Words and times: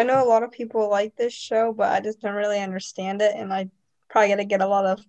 I 0.00 0.02
know 0.02 0.24
a 0.24 0.24
lot 0.24 0.42
of 0.42 0.50
people 0.50 0.88
like 0.88 1.14
this 1.14 1.34
show, 1.34 1.74
but 1.74 1.92
I 1.92 2.00
just 2.00 2.22
don't 2.22 2.34
really 2.34 2.58
understand 2.58 3.20
it, 3.20 3.34
and 3.36 3.52
I 3.52 3.68
probably 4.08 4.30
got 4.30 4.36
to 4.36 4.46
get 4.46 4.62
a 4.62 4.66
lot 4.66 4.86
of 4.86 5.04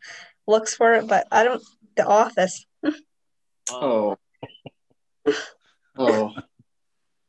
looks 0.47 0.75
for 0.75 0.95
it. 0.95 1.07
But 1.07 1.27
I 1.31 1.45
don't. 1.45 1.63
The 1.95 2.05
Office. 2.05 2.65
Oh. 3.69 4.17
Oh. 5.25 5.33
oh. 5.97 6.33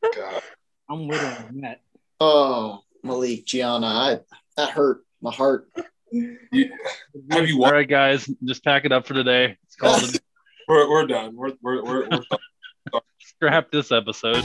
God. 0.03 0.43
I'm 0.91 1.07
with 1.07 1.21
him 1.21 1.45
on 1.47 1.61
that. 1.61 1.83
Oh, 2.21 2.81
Malik, 3.05 3.45
Gianna, 3.47 3.87
I 3.87 4.19
that 4.57 4.71
hurt 4.71 5.05
my 5.21 5.33
heart. 5.33 5.69
You, 6.11 6.37
have 7.31 7.49
you 7.49 7.55
All 7.55 7.61
watched? 7.61 7.73
right, 7.75 7.89
guys, 7.89 8.29
just 8.45 8.65
pack 8.65 8.85
it 8.85 8.91
up 8.91 9.07
for 9.07 9.15
today. 9.15 9.57
It's 9.67 9.77
called 9.77 10.03
We're, 10.69 10.91
we're 10.91 11.07
done. 11.07 11.37
We're, 11.37 11.53
we're, 11.63 11.85
we're, 11.85 12.09
we're 12.09 12.09
done. 12.93 13.03
scrap 13.21 13.71
this 13.71 13.93
episode. 13.93 14.45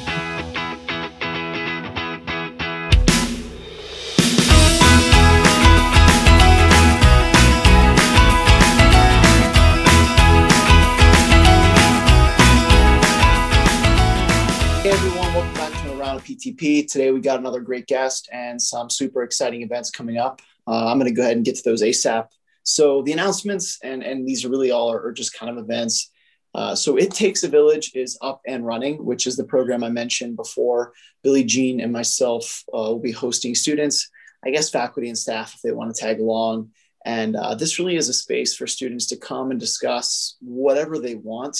PTP. 16.20 16.90
Today 16.90 17.12
we 17.12 17.20
got 17.20 17.40
another 17.40 17.62
great 17.62 17.88
guest 17.88 18.30
and 18.32 18.62
some 18.62 18.90
super 18.90 19.24
exciting 19.24 19.62
events 19.62 19.92
coming 19.92 20.18
up. 20.18 20.42
Uh, 20.68 20.88
I'm 20.88 21.00
going 21.00 21.10
to 21.10 21.16
go 21.16 21.22
ahead 21.22 21.38
and 21.38 21.46
get 21.46 21.56
to 21.56 21.64
those 21.64 21.82
ASAP. 21.82 22.28
So 22.64 23.02
the 23.04 23.14
announcements 23.14 23.80
and 23.84 24.04
and 24.04 24.28
these 24.28 24.44
are 24.44 24.50
really 24.50 24.72
all 24.72 24.92
are, 24.92 25.02
are 25.06 25.14
just 25.14 25.34
kind 25.34 25.50
of 25.50 25.64
events. 25.64 26.12
Uh, 26.54 26.76
so 26.76 26.98
it 26.98 27.12
takes 27.12 27.44
a 27.44 27.48
village 27.48 27.92
is 27.94 28.18
up 28.22 28.42
and 28.48 28.66
running, 28.66 29.06
which 29.06 29.28
is 29.28 29.38
the 29.38 29.44
program 29.44 29.84
I 29.84 29.90
mentioned 29.90 30.36
before. 30.36 30.94
Billy 31.24 31.44
Jean 31.44 31.80
and 31.80 31.94
myself 31.94 32.64
uh, 32.74 32.78
will 32.78 33.00
be 33.00 33.12
hosting 33.12 33.56
students, 33.56 34.10
I 34.46 34.50
guess 34.50 34.70
faculty 34.70 35.08
and 35.08 35.18
staff 35.18 35.54
if 35.56 35.62
they 35.62 35.72
want 35.72 35.96
to 35.96 36.02
tag 36.02 36.20
along. 36.20 36.72
And 37.06 37.36
uh, 37.36 37.56
this 37.56 37.80
really 37.80 37.96
is 37.96 38.10
a 38.10 38.14
space 38.14 38.56
for 38.56 38.68
students 38.68 39.06
to 39.08 39.18
come 39.18 39.52
and 39.52 39.60
discuss 39.60 40.36
whatever 40.42 41.00
they 41.00 41.16
want. 41.16 41.58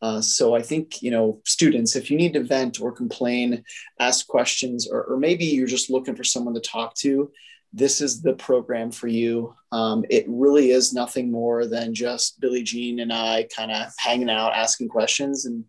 Uh, 0.00 0.20
so 0.20 0.54
I 0.54 0.62
think 0.62 1.02
you 1.02 1.10
know 1.10 1.40
students, 1.44 1.96
if 1.96 2.10
you 2.10 2.16
need 2.16 2.34
to 2.34 2.44
vent 2.44 2.80
or 2.80 2.92
complain, 2.92 3.64
ask 3.98 4.26
questions, 4.26 4.88
or, 4.88 5.04
or 5.04 5.16
maybe 5.16 5.44
you're 5.44 5.66
just 5.66 5.90
looking 5.90 6.14
for 6.14 6.24
someone 6.24 6.54
to 6.54 6.60
talk 6.60 6.94
to, 6.96 7.30
this 7.72 8.00
is 8.00 8.22
the 8.22 8.34
program 8.34 8.90
for 8.90 9.08
you. 9.08 9.54
Um, 9.72 10.04
it 10.08 10.24
really 10.28 10.70
is 10.70 10.92
nothing 10.92 11.30
more 11.30 11.66
than 11.66 11.94
just 11.94 12.40
Billie 12.40 12.62
Jean 12.62 13.00
and 13.00 13.12
I 13.12 13.48
kind 13.54 13.70
of 13.70 13.92
hanging 13.98 14.30
out, 14.30 14.54
asking 14.54 14.88
questions, 14.88 15.46
and 15.46 15.64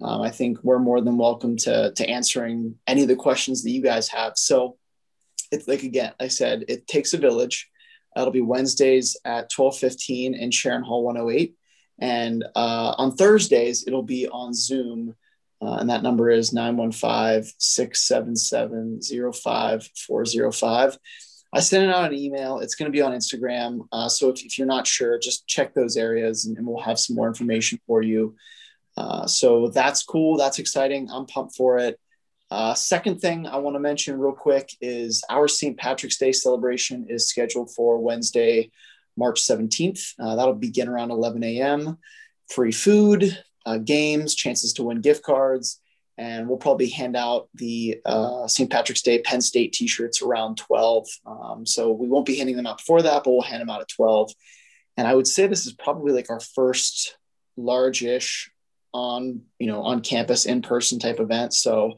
um, 0.00 0.22
I 0.22 0.30
think 0.30 0.58
we're 0.62 0.78
more 0.78 1.00
than 1.00 1.18
welcome 1.18 1.56
to 1.58 1.92
to 1.92 2.08
answering 2.08 2.76
any 2.86 3.02
of 3.02 3.08
the 3.08 3.16
questions 3.16 3.62
that 3.62 3.70
you 3.70 3.82
guys 3.82 4.08
have. 4.08 4.34
So 4.36 4.76
it's 5.50 5.68
like 5.68 5.82
again, 5.82 6.12
I 6.18 6.28
said, 6.28 6.64
it 6.68 6.86
takes 6.86 7.14
a 7.14 7.18
village. 7.18 7.68
That'll 8.14 8.32
be 8.32 8.40
Wednesdays 8.40 9.16
at 9.24 9.50
12:15 9.50 10.34
in 10.38 10.50
Sharon 10.50 10.82
Hall 10.82 11.04
108. 11.04 11.54
And 11.98 12.44
uh, 12.56 12.94
on 12.98 13.16
Thursdays, 13.16 13.86
it'll 13.86 14.02
be 14.02 14.28
on 14.28 14.54
Zoom. 14.54 15.14
Uh, 15.60 15.76
and 15.76 15.90
that 15.90 16.02
number 16.02 16.28
is 16.30 16.52
915 16.52 17.52
677 17.58 19.00
05405. 19.32 20.98
I 21.54 21.60
sent 21.60 21.84
it 21.84 21.94
out 21.94 22.10
an 22.10 22.18
email. 22.18 22.58
It's 22.60 22.74
going 22.74 22.90
to 22.90 22.96
be 22.96 23.02
on 23.02 23.12
Instagram. 23.12 23.86
Uh, 23.92 24.08
so 24.08 24.30
if, 24.30 24.42
if, 24.44 24.58
you're 24.58 24.66
not 24.66 24.86
sure, 24.86 25.18
just 25.18 25.46
check 25.46 25.74
those 25.74 25.96
areas 25.96 26.46
and, 26.46 26.56
and 26.56 26.66
we'll 26.66 26.82
have 26.82 26.98
some 26.98 27.14
more 27.14 27.28
information 27.28 27.78
for 27.86 28.02
you. 28.02 28.34
Uh, 28.96 29.26
so 29.26 29.68
that's 29.68 30.02
cool. 30.02 30.36
That's 30.36 30.58
exciting. 30.58 31.10
I'm 31.10 31.26
pumped 31.26 31.54
for 31.54 31.78
it. 31.78 32.00
Uh, 32.50 32.74
second 32.74 33.20
thing 33.20 33.46
I 33.46 33.56
want 33.56 33.76
to 33.76 33.80
mention 33.80 34.18
real 34.18 34.34
quick 34.34 34.76
is 34.80 35.24
our 35.30 35.48
St. 35.48 35.76
Patrick's 35.78 36.18
Day 36.18 36.32
celebration 36.32 37.06
is 37.08 37.28
scheduled 37.28 37.74
for 37.74 37.98
Wednesday, 37.98 38.70
March 39.16 39.42
17th. 39.42 40.14
Uh, 40.18 40.36
that'll 40.36 40.54
begin 40.54 40.88
around 40.88 41.10
11 41.10 41.42
a.m. 41.44 41.98
Free 42.48 42.72
food, 42.72 43.38
uh, 43.66 43.78
games, 43.78 44.34
chances 44.34 44.72
to 44.74 44.82
win 44.82 45.00
gift 45.00 45.22
cards, 45.22 45.80
and 46.18 46.48
we'll 46.48 46.58
probably 46.58 46.88
hand 46.88 47.16
out 47.16 47.48
the 47.54 48.00
uh, 48.04 48.46
St. 48.46 48.70
Patrick's 48.70 49.02
Day 49.02 49.20
Penn 49.20 49.40
State 49.40 49.72
t-shirts 49.72 50.22
around 50.22 50.56
12. 50.58 51.06
Um, 51.26 51.66
so 51.66 51.92
we 51.92 52.08
won't 52.08 52.26
be 52.26 52.36
handing 52.36 52.56
them 52.56 52.66
out 52.66 52.78
before 52.78 53.02
that, 53.02 53.24
but 53.24 53.30
we'll 53.30 53.42
hand 53.42 53.60
them 53.60 53.70
out 53.70 53.80
at 53.80 53.88
12. 53.88 54.32
And 54.96 55.06
I 55.06 55.14
would 55.14 55.26
say 55.26 55.46
this 55.46 55.66
is 55.66 55.72
probably 55.72 56.12
like 56.12 56.30
our 56.30 56.40
first 56.40 57.16
large-ish 57.56 58.50
on 58.94 59.40
you 59.58 59.66
know 59.66 59.82
on 59.82 60.00
campus 60.00 60.46
in-person 60.46 60.98
type 60.98 61.20
event. 61.20 61.54
So 61.54 61.94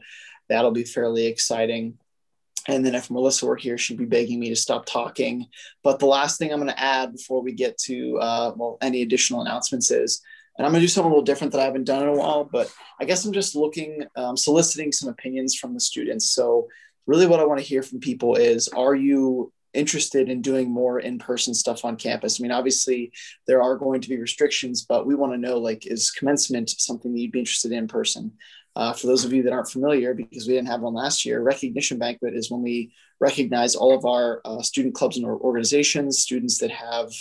that'll 0.49 0.71
be 0.71 0.83
fairly 0.83 1.27
exciting. 1.27 1.97
And 2.67 2.85
then 2.85 2.95
if 2.95 3.11
Melissa 3.11 3.45
were 3.45 3.55
here, 3.55 3.77
she'd 3.77 3.97
be 3.97 4.05
begging 4.05 4.39
me 4.39 4.49
to 4.49 4.55
stop 4.55 4.85
talking. 4.85 5.47
But 5.83 5.99
the 5.99 6.07
last 6.07 6.39
thing 6.39 6.51
I'm 6.51 6.59
going 6.59 6.71
to 6.71 6.79
add 6.79 7.11
before 7.11 7.41
we 7.41 7.51
get 7.51 7.77
to 7.79 8.17
uh, 8.19 8.51
well 8.55 8.77
any 8.81 9.01
additional 9.01 9.41
announcements 9.41 9.91
is, 9.91 10.21
and 10.57 10.65
I'm 10.65 10.71
going 10.71 10.81
to 10.81 10.85
do 10.85 10.89
something 10.89 11.11
a 11.11 11.13
little 11.13 11.23
different 11.23 11.53
that 11.53 11.61
I 11.61 11.65
haven't 11.65 11.83
done 11.83 12.03
in 12.03 12.09
a 12.09 12.15
while. 12.15 12.43
But 12.43 12.73
I 12.99 13.05
guess 13.05 13.25
I'm 13.25 13.33
just 13.33 13.55
looking, 13.55 14.05
um, 14.15 14.35
soliciting 14.37 14.91
some 14.91 15.09
opinions 15.09 15.55
from 15.55 15.73
the 15.73 15.79
students. 15.79 16.31
So 16.31 16.67
really, 17.05 17.27
what 17.27 17.39
I 17.39 17.45
want 17.45 17.59
to 17.59 17.65
hear 17.65 17.83
from 17.83 17.99
people 17.99 18.35
is, 18.35 18.67
are 18.69 18.95
you 18.95 19.51
interested 19.73 20.29
in 20.29 20.41
doing 20.41 20.71
more 20.71 20.99
in-person 20.99 21.53
stuff 21.53 21.85
on 21.85 21.97
campus? 21.97 22.39
I 22.39 22.41
mean, 22.41 22.51
obviously 22.51 23.11
there 23.45 23.61
are 23.61 23.77
going 23.77 24.01
to 24.01 24.09
be 24.09 24.17
restrictions, 24.17 24.85
but 24.87 25.05
we 25.05 25.15
want 25.15 25.33
to 25.33 25.37
know 25.37 25.57
like 25.57 25.85
is 25.85 26.11
commencement 26.11 26.69
something 26.69 27.13
that 27.13 27.19
you'd 27.19 27.33
be 27.33 27.39
interested 27.39 27.71
in, 27.71 27.79
in 27.79 27.87
person? 27.87 28.31
Uh, 28.75 28.91
for 28.93 29.07
those 29.07 29.23
of 29.23 29.31
you 29.31 29.43
that 29.43 29.53
aren't 29.53 29.69
familiar, 29.69 30.13
because 30.13 30.47
we 30.47 30.53
didn't 30.53 30.67
have 30.67 30.81
one 30.81 30.93
last 30.93 31.25
year, 31.25 31.41
recognition 31.41 31.97
banquet 31.97 32.35
is 32.35 32.51
when 32.51 32.61
we 32.61 32.91
recognize 33.19 33.75
all 33.75 33.95
of 33.95 34.05
our 34.05 34.41
uh, 34.43 34.61
student 34.61 34.93
clubs 34.93 35.17
and 35.17 35.25
organizations, 35.25 36.19
students 36.19 36.57
that 36.57 36.71
have 36.71 37.11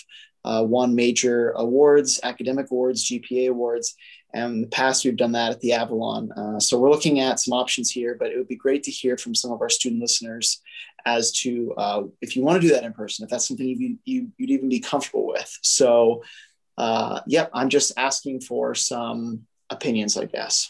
uh, 0.44 0.64
won 0.66 0.94
major 0.94 1.50
awards, 1.52 2.20
academic 2.22 2.70
awards, 2.70 3.08
GPA 3.08 3.48
awards. 3.50 3.94
And 4.34 4.54
in 4.54 4.60
the 4.62 4.68
past, 4.68 5.04
we've 5.04 5.16
done 5.16 5.32
that 5.32 5.52
at 5.52 5.60
the 5.60 5.72
Avalon. 5.72 6.32
Uh, 6.32 6.58
so 6.58 6.78
we're 6.78 6.90
looking 6.90 7.20
at 7.20 7.38
some 7.38 7.54
options 7.54 7.90
here, 7.90 8.16
but 8.18 8.30
it 8.30 8.36
would 8.36 8.48
be 8.48 8.56
great 8.56 8.82
to 8.84 8.90
hear 8.90 9.16
from 9.16 9.34
some 9.34 9.52
of 9.52 9.62
our 9.62 9.70
student 9.70 10.02
listeners 10.02 10.60
as 11.06 11.30
to 11.32 11.72
uh, 11.76 12.02
if 12.20 12.34
you 12.34 12.42
want 12.42 12.60
to 12.60 12.66
do 12.66 12.74
that 12.74 12.82
in 12.82 12.92
person, 12.92 13.24
if 13.24 13.30
that's 13.30 13.46
something 13.46 13.66
you, 13.66 13.98
you, 14.04 14.32
would 14.40 14.50
even 14.50 14.68
be 14.68 14.80
comfortable 14.80 15.26
with. 15.26 15.56
So, 15.62 16.24
uh, 16.76 17.20
yep, 17.26 17.50
I'm 17.54 17.68
just 17.68 17.92
asking 17.96 18.40
for 18.40 18.74
some 18.74 19.46
opinions, 19.70 20.16
I 20.16 20.24
guess. 20.24 20.68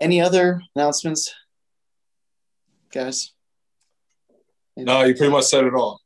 Any 0.00 0.20
other 0.20 0.60
announcements, 0.74 1.34
guys? 2.92 3.32
No, 4.76 5.04
you 5.04 5.14
pretty 5.14 5.32
much 5.32 5.44
said 5.44 5.64
it 5.64 5.74
all. 5.74 6.00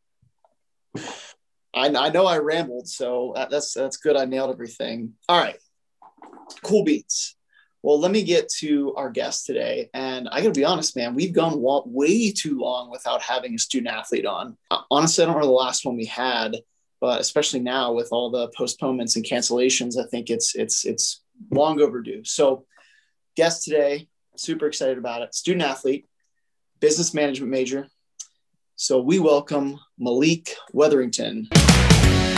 I, 1.75 1.89
I 1.89 2.11
know 2.11 2.27
I 2.27 2.39
rambled, 2.39 2.89
so 2.89 3.35
that's 3.51 3.75
that's 3.75 3.97
good. 3.97 4.17
I 4.17 4.27
nailed 4.27 4.51
everything. 4.51 5.15
All 5.29 5.41
right, 5.41 5.57
cool 6.63 6.85
beats. 6.85 7.37
Well, 7.83 7.99
let 7.99 8.11
me 8.11 8.23
get 8.23 8.49
to 8.59 8.95
our 8.95 9.11
guest 9.11 9.47
today, 9.47 9.89
and 9.95 10.29
I 10.29 10.41
gotta 10.41 10.53
be 10.53 10.65
honest, 10.65 10.97
man. 10.97 11.15
We've 11.15 11.33
gone 11.33 11.61
way 11.61 12.31
too 12.31 12.59
long 12.59 12.91
without 12.91 13.23
having 13.23 13.55
a 13.55 13.59
student 13.59 13.95
athlete 13.95 14.27
on. 14.27 14.57
Uh, 14.71 14.83
honestly, 14.91 15.25
I 15.25 15.27
don't 15.27 15.35
remember 15.35 15.53
the 15.53 15.59
last 15.59 15.85
one 15.85 15.97
we 15.97 16.05
had, 16.05 16.57
but 17.01 17.21
especially 17.21 17.61
now 17.61 17.93
with 17.93 18.09
all 18.13 18.31
the 18.31 18.49
postponements 18.57 19.17
and 19.17 19.25
cancellations, 19.25 19.99
I 19.99 20.07
think 20.09 20.31
it's 20.31 20.55
it's 20.55 20.85
it's 20.85 21.23
long 21.51 21.81
overdue. 21.81 22.23
So 22.25 22.67
guest 23.37 23.65
today. 23.65 24.09
Super 24.37 24.67
excited 24.67 24.99
about 24.99 25.23
it. 25.23 25.35
Student 25.35 25.65
athlete, 25.65 26.07
business 26.81 27.15
management 27.15 27.51
major. 27.51 27.87
So 28.77 29.01
we 29.01 29.19
welcome 29.19 29.79
Malik 29.99 30.57
Wetherington. 30.73 31.49
Hey 31.53 32.33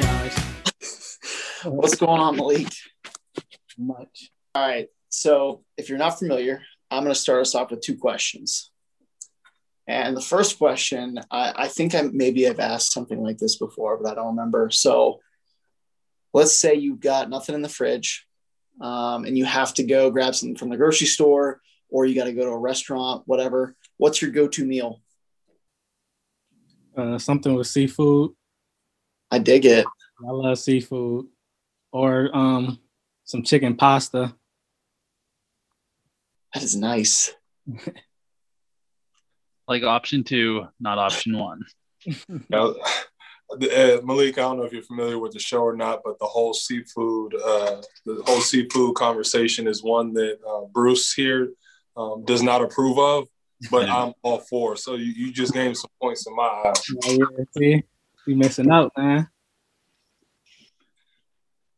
guys. 0.00 1.18
What's 1.64 1.96
going 1.96 2.20
on, 2.20 2.36
Malik? 2.36 2.68
Much. 3.78 4.30
All 4.54 4.68
right. 4.68 4.88
So 5.08 5.64
if 5.76 5.88
you're 5.88 5.98
not 5.98 6.18
familiar, 6.18 6.62
I'm 6.90 7.02
going 7.02 7.14
to 7.14 7.20
start 7.20 7.40
us 7.40 7.54
off 7.54 7.70
with 7.70 7.80
two 7.80 7.96
questions. 7.96 8.70
And 9.86 10.14
the 10.14 10.20
first 10.20 10.58
question, 10.58 11.18
I, 11.30 11.52
I 11.56 11.68
think 11.68 11.94
I 11.94 12.02
maybe 12.12 12.46
I've 12.46 12.60
asked 12.60 12.92
something 12.92 13.22
like 13.22 13.38
this 13.38 13.56
before, 13.56 13.96
but 13.96 14.10
I 14.10 14.14
don't 14.14 14.36
remember. 14.36 14.68
So 14.70 15.20
let's 16.32 16.58
say 16.58 16.74
you've 16.74 17.00
got 17.00 17.30
nothing 17.30 17.54
in 17.54 17.62
the 17.62 17.68
fridge 17.68 18.26
um, 18.80 19.24
and 19.24 19.36
you 19.36 19.44
have 19.44 19.74
to 19.74 19.82
go 19.82 20.10
grab 20.10 20.34
something 20.34 20.56
from 20.56 20.70
the 20.70 20.76
grocery 20.76 21.06
store 21.06 21.60
or 21.90 22.06
you 22.06 22.14
got 22.14 22.24
to 22.24 22.32
go 22.32 22.44
to 22.44 22.50
a 22.50 22.58
restaurant, 22.58 23.22
whatever. 23.26 23.74
What's 23.96 24.20
your 24.20 24.30
go-to 24.30 24.64
meal? 24.64 25.00
Uh, 26.96 27.18
something 27.18 27.54
with 27.54 27.66
seafood. 27.66 28.32
I 29.30 29.38
dig 29.38 29.64
it. 29.64 29.86
I 30.26 30.30
love 30.30 30.58
seafood. 30.58 31.26
Or 31.92 32.34
um, 32.36 32.78
some 33.24 33.42
chicken 33.42 33.76
pasta. 33.76 34.34
That 36.52 36.62
is 36.62 36.76
nice. 36.76 37.32
like 39.68 39.82
option 39.82 40.24
two, 40.24 40.66
not 40.80 40.98
option 40.98 41.38
one. 41.38 41.62
Now, 42.48 42.74
uh, 43.50 44.00
Malik, 44.04 44.38
I 44.38 44.42
don't 44.42 44.58
know 44.58 44.64
if 44.64 44.72
you're 44.72 44.82
familiar 44.82 45.18
with 45.18 45.32
the 45.32 45.38
show 45.38 45.62
or 45.62 45.76
not, 45.76 46.00
but 46.04 46.18
the 46.18 46.26
whole 46.26 46.54
seafood, 46.54 47.34
uh, 47.34 47.80
the 48.04 48.22
whole 48.26 48.40
seafood 48.40 48.94
conversation 48.94 49.66
is 49.66 49.82
one 49.82 50.12
that 50.14 50.38
uh, 50.46 50.66
Bruce 50.72 51.12
here 51.12 51.50
um, 51.96 52.24
does 52.24 52.42
not 52.42 52.62
approve 52.62 52.98
of, 52.98 53.26
but 53.70 53.88
I'm 53.88 54.12
all 54.22 54.38
for. 54.38 54.76
So 54.76 54.94
you, 54.94 55.12
you 55.12 55.32
just 55.32 55.54
gained 55.54 55.76
some 55.76 55.90
points 56.00 56.26
in 56.26 56.36
my 56.36 56.42
eyes. 56.42 56.82
Yeah, 57.06 57.24
see, 57.56 57.82
you 58.26 58.36
missing 58.36 58.70
out, 58.70 58.92
man. 58.96 59.28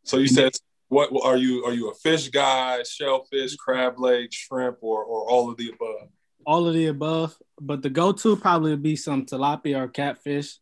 So 0.02 0.16
you 0.18 0.26
said, 0.26 0.52
what 0.88 1.10
are 1.24 1.36
you? 1.36 1.64
Are 1.64 1.72
you 1.72 1.90
a 1.90 1.94
fish 1.94 2.28
guy, 2.30 2.82
shellfish, 2.82 3.54
crab 3.54 4.00
leg, 4.00 4.32
shrimp, 4.32 4.78
or 4.80 5.04
or 5.04 5.30
all 5.30 5.48
of 5.48 5.56
the 5.56 5.70
above? 5.70 6.08
All 6.44 6.66
of 6.66 6.74
the 6.74 6.86
above, 6.86 7.36
but 7.60 7.80
the 7.82 7.90
go-to 7.90 8.34
probably 8.34 8.72
would 8.72 8.82
be 8.82 8.96
some 8.96 9.24
tilapia 9.24 9.82
or 9.82 9.88
catfish, 9.88 10.58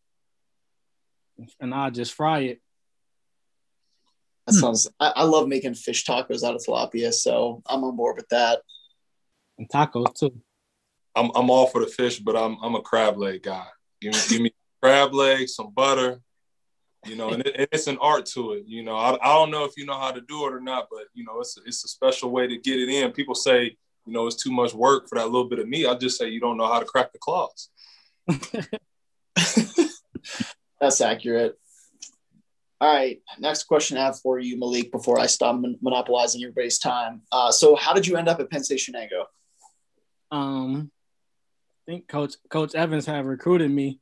and 1.59 1.73
I'll 1.73 1.91
just 1.91 2.13
fry 2.13 2.39
it. 2.39 2.61
That 4.47 4.53
hmm. 4.53 4.59
sounds. 4.59 4.87
I, 4.99 5.13
I 5.17 5.23
love 5.23 5.47
making 5.47 5.75
fish 5.75 6.05
tacos 6.05 6.43
out 6.43 6.55
of 6.55 6.61
tilapia, 6.61 7.13
so 7.13 7.61
I'm 7.67 7.83
on 7.83 7.95
board 7.95 8.17
with 8.17 8.29
that. 8.29 8.61
And 9.57 9.69
tacos 9.69 10.13
too. 10.15 10.41
I'm 11.15 11.31
I'm 11.35 11.49
all 11.49 11.67
for 11.67 11.81
the 11.81 11.87
fish, 11.87 12.19
but 12.19 12.35
I'm 12.35 12.57
I'm 12.61 12.75
a 12.75 12.81
crab 12.81 13.17
leg 13.17 13.43
guy. 13.43 13.65
Give 14.01 14.13
me 14.13 14.19
give 14.29 14.41
me 14.41 14.53
crab 14.81 15.13
leg, 15.13 15.49
some 15.49 15.71
butter, 15.71 16.21
you 17.05 17.15
know, 17.15 17.29
and 17.29 17.45
it, 17.45 17.69
it's 17.71 17.87
an 17.87 17.97
art 17.99 18.25
to 18.27 18.53
it. 18.53 18.63
You 18.65 18.83
know, 18.83 18.95
I, 18.95 19.13
I 19.21 19.33
don't 19.35 19.51
know 19.51 19.65
if 19.65 19.77
you 19.77 19.85
know 19.85 19.97
how 19.97 20.11
to 20.11 20.21
do 20.21 20.45
it 20.47 20.53
or 20.53 20.61
not, 20.61 20.87
but 20.89 21.03
you 21.13 21.25
know, 21.25 21.39
it's 21.39 21.57
a, 21.57 21.61
it's 21.65 21.83
a 21.83 21.87
special 21.87 22.31
way 22.31 22.47
to 22.47 22.57
get 22.57 22.79
it 22.79 22.89
in. 22.89 23.11
People 23.11 23.35
say, 23.35 23.75
you 24.05 24.13
know, 24.13 24.27
it's 24.27 24.41
too 24.41 24.51
much 24.51 24.73
work 24.73 25.09
for 25.09 25.17
that 25.17 25.25
little 25.25 25.49
bit 25.49 25.59
of 25.59 25.67
meat. 25.67 25.87
I 25.87 25.95
just 25.95 26.17
say 26.17 26.29
you 26.29 26.39
don't 26.39 26.57
know 26.57 26.67
how 26.67 26.79
to 26.79 26.85
crack 26.85 27.11
the 27.11 27.19
claws. 27.19 27.69
That's 30.79 31.01
accurate. 31.01 31.57
All 32.81 32.93
right, 32.93 33.21
next 33.39 33.63
question 33.63 33.97
I 33.97 34.05
have 34.05 34.19
for 34.19 34.39
you, 34.39 34.57
Malik, 34.57 34.89
before 34.91 35.19
I 35.19 35.25
stop 35.25 35.55
mon- 35.55 35.77
monopolizing 35.81 36.41
everybody's 36.43 36.79
time. 36.79 37.21
Uh, 37.29 37.51
so, 37.51 37.75
how 37.75 37.93
did 37.93 38.07
you 38.07 38.15
end 38.15 38.29
up 38.29 38.39
at 38.39 38.49
Penn 38.49 38.63
State 38.63 38.79
Shenango? 38.79 39.25
Um, 40.31 40.89
I 41.87 41.91
think 41.91 42.07
Coach 42.07 42.35
Coach 42.49 42.75
Evans 42.75 43.05
had 43.05 43.25
recruited 43.25 43.69
me, 43.69 43.99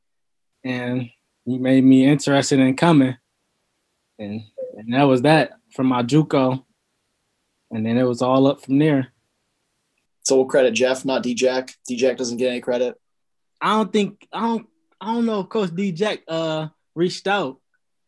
and 0.62 1.10
he 1.44 1.58
made 1.58 1.82
me 1.82 2.06
interested 2.06 2.60
in 2.60 2.76
coming, 2.76 3.16
and 4.20 4.42
and 4.76 4.94
that 4.94 5.04
was 5.04 5.22
that 5.22 5.54
from 5.74 5.86
my 5.86 6.04
JUCO, 6.04 6.62
and 7.72 7.84
then 7.84 7.98
it 7.98 8.04
was 8.04 8.22
all 8.22 8.46
up 8.46 8.62
from 8.62 8.78
there. 8.78 9.12
So 10.22 10.36
we'll 10.36 10.46
credit 10.46 10.72
Jeff, 10.72 11.04
not 11.04 11.24
D 11.24 11.34
Jack. 11.34 11.74
D 11.88 11.96
Jack 11.96 12.16
doesn't 12.16 12.36
get 12.36 12.50
any 12.50 12.60
credit. 12.60 12.94
I 13.60 13.76
don't 13.76 13.92
think 13.92 14.28
I 14.32 14.40
don't 14.40 14.68
I 15.00 15.14
don't 15.14 15.26
know 15.26 15.40
if 15.40 15.48
Coach 15.48 15.74
D 15.74 15.92
Jack 15.92 16.22
uh 16.28 16.68
reached 16.94 17.26
out. 17.26 17.58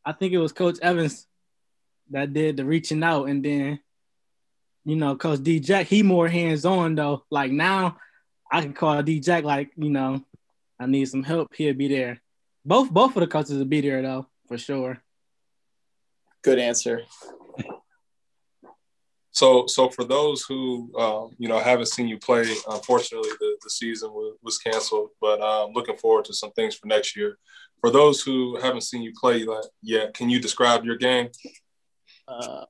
I 0.05 0.13
think 0.13 0.33
it 0.33 0.39
was 0.39 0.53
Coach 0.53 0.79
Evans 0.81 1.27
that 2.11 2.33
did 2.33 2.57
the 2.57 2.65
reaching 2.65 3.03
out, 3.03 3.29
and 3.29 3.45
then 3.45 3.81
you 4.85 4.97
know 4.97 5.17
Coach 5.17 5.43
D 5.43 5.61
Jack 5.61 5.87
he 5.87 6.03
more 6.03 6.29
hands 6.29 6.65
on 6.65 6.95
though. 6.95 7.25
Like 7.31 7.53
now, 7.53 7.99
I 8.51 8.63
can 8.63 8.73
call 8.73 9.03
D 9.03 9.21
Jack 9.21 9.45
like 9.45 9.71
you 9.77 9.91
know 9.91 10.25
I 10.79 10.87
need 10.87 11.07
some 11.07 11.23
help. 11.23 11.55
He'll 11.55 11.75
be 11.75 11.89
there. 11.89 12.21
Both 12.65 12.91
both 12.91 13.17
of 13.17 13.21
the 13.21 13.27
coaches 13.27 13.57
will 13.57 13.65
be 13.65 13.81
there 13.81 14.03
though 14.03 14.27
for 14.49 14.59
sure. 14.59 15.01
Good 16.43 16.59
answer. 16.59 17.03
So, 19.41 19.67
so 19.67 19.89
for 19.89 20.05
those 20.05 20.43
who 20.43 20.93
um, 20.99 21.31
you 21.39 21.49
know 21.49 21.59
haven't 21.59 21.87
seen 21.87 22.07
you 22.07 22.19
play, 22.19 22.43
unfortunately 22.69 23.31
the, 23.41 23.57
the 23.63 23.71
season 23.71 24.11
was, 24.11 24.37
was 24.43 24.59
canceled. 24.59 25.13
But 25.19 25.41
um, 25.41 25.73
looking 25.73 25.97
forward 25.97 26.27
to 26.27 26.35
some 26.35 26.53
things 26.53 26.75
for 26.75 26.87
next 26.89 27.17
year. 27.17 27.39
For 27.81 27.91
those 27.91 28.21
who 28.21 28.61
haven't 28.61 28.83
seen 28.83 29.01
you 29.01 29.15
play 29.19 29.47
yet, 29.81 30.13
can 30.13 30.29
you 30.29 30.41
describe 30.43 30.85
your 30.85 30.99
game? 30.99 31.31
Uh, 32.29 32.67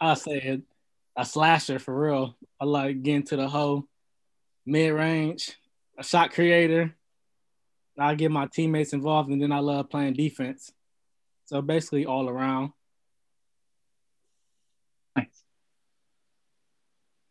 I 0.00 0.14
say 0.14 0.62
a 1.14 1.26
slasher 1.26 1.78
for 1.78 1.94
real. 1.94 2.38
I 2.58 2.64
like 2.64 3.02
getting 3.02 3.24
to 3.24 3.36
the 3.36 3.46
hole, 3.46 3.84
mid 4.64 4.94
range, 4.94 5.54
a 5.98 6.02
shot 6.02 6.32
creator. 6.32 6.96
I 7.98 8.14
get 8.14 8.30
my 8.30 8.46
teammates 8.46 8.94
involved, 8.94 9.28
and 9.28 9.42
then 9.42 9.52
I 9.52 9.58
love 9.58 9.90
playing 9.90 10.14
defense. 10.14 10.72
So 11.44 11.60
basically, 11.60 12.06
all 12.06 12.30
around. 12.30 12.72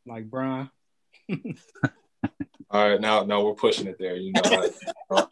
Like 0.09 0.29
Brian. 0.29 0.71
All 2.71 2.89
right, 2.89 2.99
now 2.99 3.23
now 3.23 3.43
we're 3.43 3.53
pushing 3.53 3.85
it 3.85 3.97
there. 3.99 4.15
You 4.15 4.33
know, 4.33 5.27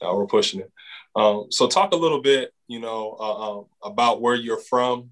now 0.00 0.16
we're 0.16 0.26
pushing 0.26 0.60
it. 0.60 0.70
Um, 1.16 1.46
so 1.50 1.66
talk 1.66 1.92
a 1.92 1.96
little 1.96 2.22
bit, 2.22 2.52
you 2.68 2.78
know, 2.78 3.16
uh, 3.18 3.58
um, 3.58 3.66
about 3.82 4.20
where 4.20 4.36
you're 4.36 4.60
from, 4.60 5.10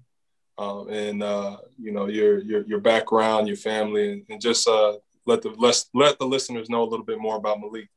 um, 0.57 0.89
and 0.89 1.21
uh, 1.21 1.57
you 1.77 1.91
know 1.91 2.07
your 2.07 2.39
your 2.39 2.65
your 2.65 2.79
background, 2.79 3.47
your 3.49 3.57
family, 3.57 4.13
and, 4.13 4.25
and 4.29 4.41
just 4.41 4.65
uh, 4.67 4.93
let 5.25 5.41
the 5.41 5.49
let 5.49 5.83
let 5.93 6.17
the 6.19 6.25
listeners 6.25 6.69
know 6.69 6.83
a 6.83 6.89
little 6.89 7.05
bit 7.05 7.19
more 7.19 7.35
about 7.35 7.59
Malik. 7.59 7.89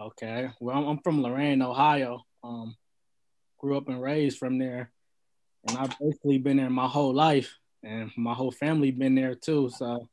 Okay, 0.00 0.50
well, 0.60 0.88
I'm 0.88 0.98
from 0.98 1.20
Lorain, 1.20 1.62
Ohio. 1.62 2.22
Um, 2.44 2.76
grew 3.58 3.76
up 3.76 3.88
and 3.88 4.00
raised 4.00 4.38
from 4.38 4.58
there, 4.58 4.92
and 5.66 5.78
I've 5.78 5.98
basically 5.98 6.38
been 6.38 6.58
there 6.58 6.70
my 6.70 6.86
whole 6.86 7.12
life, 7.12 7.58
and 7.84 8.10
my 8.16 8.34
whole 8.34 8.50
family 8.50 8.90
been 8.90 9.14
there 9.14 9.34
too. 9.34 9.70
So, 9.70 10.08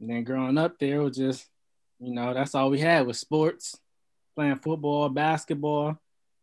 and 0.00 0.10
then 0.10 0.24
growing 0.24 0.58
up 0.58 0.78
there 0.78 1.02
was 1.02 1.16
just, 1.16 1.46
you 1.98 2.14
know, 2.14 2.32
that's 2.34 2.54
all 2.54 2.70
we 2.70 2.80
had 2.80 3.06
was 3.06 3.18
sports, 3.18 3.78
playing 4.34 4.56
football, 4.56 5.08
basketball. 5.08 5.98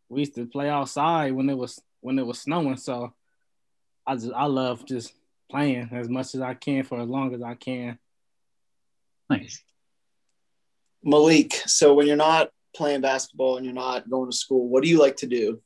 We 0.09 0.21
used 0.21 0.35
to 0.35 0.45
play 0.45 0.69
outside 0.69 1.33
when 1.33 1.49
it 1.49 1.57
was 1.57 1.81
when 2.01 2.19
it 2.19 2.25
was 2.25 2.39
snowing. 2.39 2.77
So, 2.77 3.13
I 4.05 4.15
just 4.15 4.31
I 4.33 4.45
love 4.45 4.85
just 4.85 5.13
playing 5.49 5.89
as 5.91 6.09
much 6.09 6.35
as 6.35 6.41
I 6.41 6.53
can 6.53 6.83
for 6.83 7.01
as 7.01 7.07
long 7.07 7.33
as 7.33 7.41
I 7.41 7.55
can. 7.55 7.97
Nice. 9.29 9.61
Malik, 11.03 11.53
so 11.65 11.93
when 11.93 12.07
you're 12.07 12.15
not 12.15 12.49
playing 12.75 13.01
basketball 13.01 13.57
and 13.57 13.65
you're 13.65 13.73
not 13.73 14.09
going 14.09 14.29
to 14.29 14.35
school, 14.35 14.67
what 14.67 14.83
do 14.83 14.89
you 14.89 14.99
like 14.99 15.17
to 15.17 15.27
do? 15.27 15.61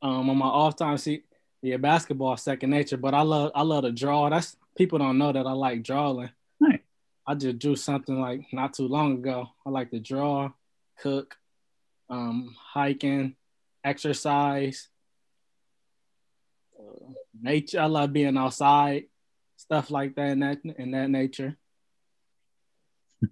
Um, 0.00 0.30
on 0.30 0.36
my 0.36 0.46
off 0.46 0.76
time, 0.76 0.96
see, 0.98 1.22
yeah, 1.62 1.76
basketball 1.76 2.36
second 2.36 2.70
nature, 2.70 2.96
but 2.96 3.14
I 3.14 3.22
love 3.22 3.52
I 3.54 3.62
love 3.62 3.84
to 3.84 3.92
draw. 3.92 4.28
That's 4.30 4.56
people 4.76 4.98
don't 4.98 5.18
know 5.18 5.32
that 5.32 5.46
I 5.46 5.52
like 5.52 5.82
drawing. 5.82 6.30
Nice. 6.60 6.80
I 7.26 7.34
just 7.34 7.58
drew 7.58 7.76
something 7.76 8.20
like 8.20 8.46
not 8.52 8.74
too 8.74 8.88
long 8.88 9.14
ago. 9.14 9.48
I 9.66 9.70
like 9.70 9.90
to 9.90 10.00
draw, 10.00 10.50
cook, 11.00 11.36
um, 12.08 12.54
hiking, 12.72 13.36
exercise, 13.84 14.88
uh, 16.78 17.12
nature. 17.40 17.80
I 17.80 17.86
love 17.86 18.12
being 18.12 18.36
outside, 18.36 19.04
stuff 19.56 19.90
like 19.90 20.14
that 20.14 20.30
in 20.30 20.40
that 20.40 20.58
in 20.78 20.90
that 20.92 21.10
nature. 21.10 21.56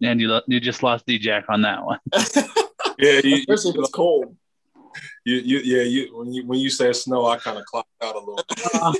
And 0.00 0.20
you 0.20 0.40
you 0.46 0.60
just 0.60 0.84
lost 0.84 1.06
D 1.06 1.18
Jack 1.18 1.46
on 1.48 1.62
that 1.62 1.84
one. 1.84 1.98
Yeah, 2.98 3.20
you, 3.22 3.36
Especially 3.36 3.70
if 3.70 3.76
it's 3.76 3.90
cold. 3.90 4.36
You, 5.28 5.40
you 5.44 5.58
yeah 5.58 5.82
you 5.82 6.16
when 6.16 6.32
you 6.32 6.46
when 6.46 6.58
you 6.58 6.70
said 6.70 6.96
snow, 6.96 7.26
I 7.26 7.36
kind 7.36 7.58
of 7.58 7.64
clocked 7.66 7.90
out 8.02 8.16
a 8.16 8.18
little. 8.18 8.44
Uh, 8.74 8.92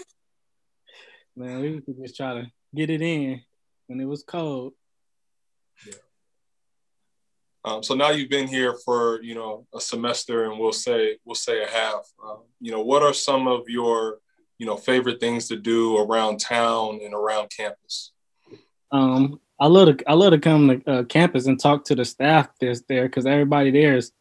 man, 1.36 1.60
we 1.60 1.80
to 1.80 1.94
just 2.02 2.16
try 2.16 2.34
to 2.34 2.50
get 2.74 2.90
it 2.90 3.00
in 3.00 3.40
when 3.86 4.00
it 4.00 4.04
was 4.04 4.22
cold. 4.22 4.74
Um, 7.64 7.82
so 7.82 7.94
now 7.94 8.10
you've 8.10 8.30
been 8.30 8.46
here 8.46 8.74
for 8.84 9.22
you 9.22 9.34
know 9.34 9.66
a 9.74 9.80
semester, 9.80 10.50
and 10.50 10.60
we'll 10.60 10.72
say 10.72 11.16
we'll 11.24 11.34
say 11.34 11.62
a 11.62 11.66
half. 11.66 12.06
Um, 12.22 12.40
you 12.60 12.72
know, 12.72 12.82
what 12.82 13.02
are 13.02 13.14
some 13.14 13.48
of 13.48 13.68
your 13.68 14.18
you 14.58 14.66
know 14.66 14.76
favorite 14.76 15.20
things 15.20 15.48
to 15.48 15.56
do 15.56 15.96
around 15.96 16.40
town 16.40 17.00
and 17.02 17.14
around 17.14 17.50
campus? 17.56 18.12
Um, 18.92 19.40
I 19.58 19.66
love 19.66 19.96
to 19.96 20.08
I 20.08 20.12
love 20.12 20.32
to 20.32 20.38
come 20.38 20.68
to 20.68 20.90
uh, 20.90 21.02
campus 21.04 21.46
and 21.46 21.58
talk 21.58 21.84
to 21.86 21.94
the 21.94 22.04
staff 22.04 22.48
that's 22.60 22.82
there 22.82 23.04
because 23.04 23.24
everybody 23.24 23.70
there 23.70 23.96
is 23.96 24.12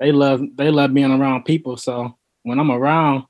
they 0.00 0.12
love 0.12 0.42
they 0.54 0.70
love 0.70 0.94
being 0.94 1.10
around 1.10 1.44
people. 1.44 1.76
So 1.76 2.16
when 2.42 2.58
I'm 2.58 2.70
around, 2.70 3.24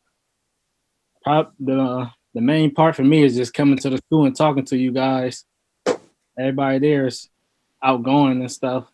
the 1.25 2.11
the 2.35 2.41
main 2.41 2.75
part 2.75 2.97
for 2.97 3.05
me 3.05 3.23
is 3.23 3.37
just 3.37 3.55
coming 3.55 3.79
to 3.79 3.91
the 3.91 3.99
school 3.99 4.27
and 4.27 4.37
talking 4.37 4.65
to 4.67 4.77
you 4.77 4.93
guys. 4.93 5.45
Everybody 6.39 6.79
there 6.79 7.07
is 7.07 7.29
outgoing 7.83 8.41
and 8.41 8.51
stuff. 8.51 8.91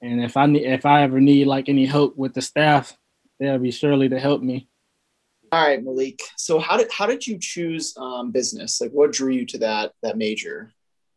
And 0.00 0.22
if 0.22 0.36
I 0.36 0.46
need 0.46 0.64
if 0.64 0.86
I 0.86 1.02
ever 1.02 1.20
need 1.20 1.46
like 1.46 1.68
any 1.68 1.86
help 1.86 2.16
with 2.16 2.34
the 2.34 2.42
staff, 2.42 2.96
they'll 3.38 3.58
be 3.58 3.70
surely 3.70 4.08
to 4.08 4.18
help 4.18 4.42
me. 4.42 4.68
All 5.50 5.66
right, 5.66 5.82
Malik. 5.82 6.20
So 6.36 6.58
how 6.58 6.76
did 6.76 6.90
how 6.92 7.06
did 7.06 7.26
you 7.26 7.38
choose 7.38 7.94
um, 7.96 8.30
business? 8.30 8.80
Like, 8.80 8.90
what 8.90 9.12
drew 9.12 9.32
you 9.32 9.46
to 9.46 9.58
that 9.58 9.92
that 10.02 10.18
major? 10.18 10.72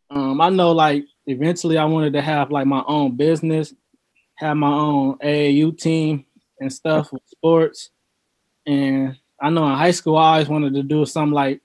Um, 0.09 0.41
I 0.41 0.49
know 0.49 0.71
like 0.71 1.05
eventually 1.25 1.77
I 1.77 1.85
wanted 1.85 2.13
to 2.13 2.21
have 2.21 2.51
like 2.51 2.67
my 2.67 2.83
own 2.87 3.15
business, 3.15 3.73
have 4.41 4.57
my 4.57 4.73
own 4.73 5.17
AAU 5.19 5.77
team 5.77 6.25
and 6.59 6.73
stuff 6.73 7.13
with 7.13 7.21
sports. 7.27 7.91
And 8.65 9.17
I 9.39 9.49
know 9.49 9.67
in 9.67 9.77
high 9.77 9.91
school 9.91 10.17
I 10.17 10.33
always 10.33 10.49
wanted 10.49 10.73
to 10.73 10.83
do 10.83 11.05
something 11.05 11.33
like 11.33 11.61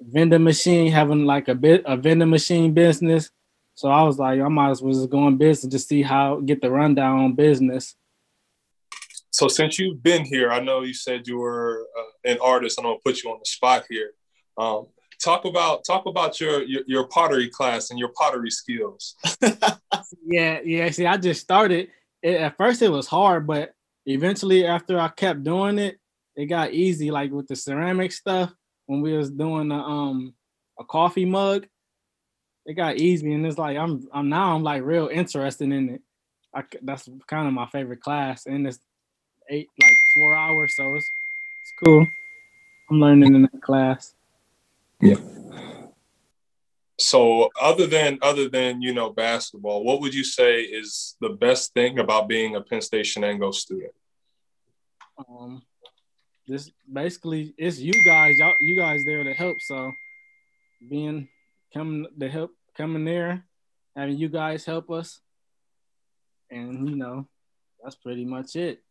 vending 0.00 0.44
machine, 0.44 0.90
having 0.90 1.26
like 1.26 1.48
a 1.48 1.54
bit 1.54 1.82
a 1.86 1.96
vending 1.96 2.30
machine 2.30 2.72
business. 2.72 3.30
So 3.74 3.88
I 3.88 4.02
was 4.02 4.18
like, 4.18 4.40
I 4.40 4.48
might 4.48 4.70
as 4.70 4.82
well 4.82 4.92
just 4.92 5.10
go 5.10 5.28
in 5.28 5.36
business 5.36 5.72
to 5.72 5.78
see 5.78 6.02
how 6.02 6.40
get 6.40 6.60
the 6.60 6.70
rundown 6.70 7.20
on 7.20 7.34
business. 7.34 7.96
so 9.30 9.48
since 9.48 9.78
you've 9.78 10.02
been 10.02 10.24
here, 10.24 10.50
I 10.50 10.60
know 10.60 10.82
you 10.82 10.94
said 10.94 11.26
you 11.26 11.38
were 11.38 11.86
uh, 11.98 12.30
an 12.30 12.38
artist. 12.40 12.78
I'm 12.78 12.84
gonna 12.84 12.98
put 13.04 13.22
you 13.22 13.30
on 13.30 13.38
the 13.40 13.48
spot 13.48 13.84
here. 13.90 14.12
Um, 14.56 14.86
talk 15.24 15.44
about 15.44 15.84
talk 15.84 16.06
about 16.06 16.40
your, 16.40 16.62
your, 16.62 16.82
your 16.86 17.08
pottery 17.08 17.48
class 17.48 17.90
and 17.90 17.98
your 17.98 18.10
pottery 18.10 18.50
skills. 18.50 19.16
yeah, 20.24 20.60
yeah. 20.64 20.90
See, 20.90 21.06
I 21.06 21.16
just 21.16 21.40
started. 21.40 21.88
It, 22.22 22.36
at 22.36 22.56
first, 22.56 22.82
it 22.82 22.90
was 22.90 23.06
hard, 23.06 23.46
but 23.46 23.72
eventually, 24.06 24.66
after 24.66 24.98
I 24.98 25.08
kept 25.08 25.42
doing 25.42 25.78
it, 25.78 25.98
it 26.36 26.46
got 26.46 26.72
easy. 26.72 27.10
Like 27.10 27.32
with 27.32 27.48
the 27.48 27.56
ceramic 27.56 28.12
stuff, 28.12 28.52
when 28.86 29.00
we 29.00 29.16
was 29.16 29.30
doing 29.30 29.68
the, 29.68 29.76
um 29.76 30.34
a 30.78 30.84
coffee 30.84 31.24
mug, 31.24 31.66
it 32.66 32.74
got 32.74 32.96
easy, 32.96 33.32
and 33.32 33.46
it's 33.46 33.58
like 33.58 33.76
I'm 33.76 34.06
I'm 34.12 34.28
now 34.28 34.54
I'm 34.54 34.62
like 34.62 34.82
real 34.82 35.08
interested 35.08 35.72
in 35.72 35.88
it. 35.88 36.02
I, 36.54 36.62
that's 36.82 37.08
kind 37.26 37.48
of 37.48 37.54
my 37.54 37.66
favorite 37.66 38.00
class, 38.00 38.46
and 38.46 38.66
it's 38.66 38.78
eight 39.50 39.68
like 39.80 39.96
four 40.14 40.34
hours, 40.34 40.72
so 40.76 40.84
it's 40.94 41.06
it's 41.62 41.72
cool. 41.84 42.06
I'm 42.90 43.00
learning 43.00 43.34
in 43.34 43.42
that 43.42 43.62
class. 43.62 44.14
Yeah. 45.04 45.16
So 46.98 47.50
other 47.60 47.86
than 47.86 48.18
other 48.22 48.48
than 48.48 48.80
you 48.80 48.94
know 48.94 49.10
basketball, 49.10 49.84
what 49.84 50.00
would 50.00 50.14
you 50.14 50.24
say 50.24 50.62
is 50.62 51.16
the 51.20 51.28
best 51.28 51.74
thing 51.74 51.98
about 51.98 52.26
being 52.26 52.56
a 52.56 52.62
Penn 52.62 52.80
State 52.80 53.04
Shenango 53.04 53.52
student? 53.52 53.92
Um, 55.18 55.62
this 56.48 56.70
basically 56.90 57.54
it's 57.58 57.78
you 57.78 57.92
guys, 58.02 58.38
y'all, 58.38 58.54
you 58.62 58.76
guys 58.76 59.04
there 59.04 59.22
to 59.22 59.34
help. 59.34 59.60
So 59.60 59.92
being 60.88 61.28
coming 61.74 62.06
to 62.18 62.28
help 62.30 62.52
coming 62.74 63.04
there, 63.04 63.44
having 63.94 64.16
you 64.16 64.30
guys 64.30 64.64
help 64.64 64.90
us, 64.90 65.20
and 66.50 66.88
you 66.88 66.96
know 66.96 67.28
that's 67.82 67.96
pretty 67.96 68.24
much 68.24 68.56
it. 68.56 68.82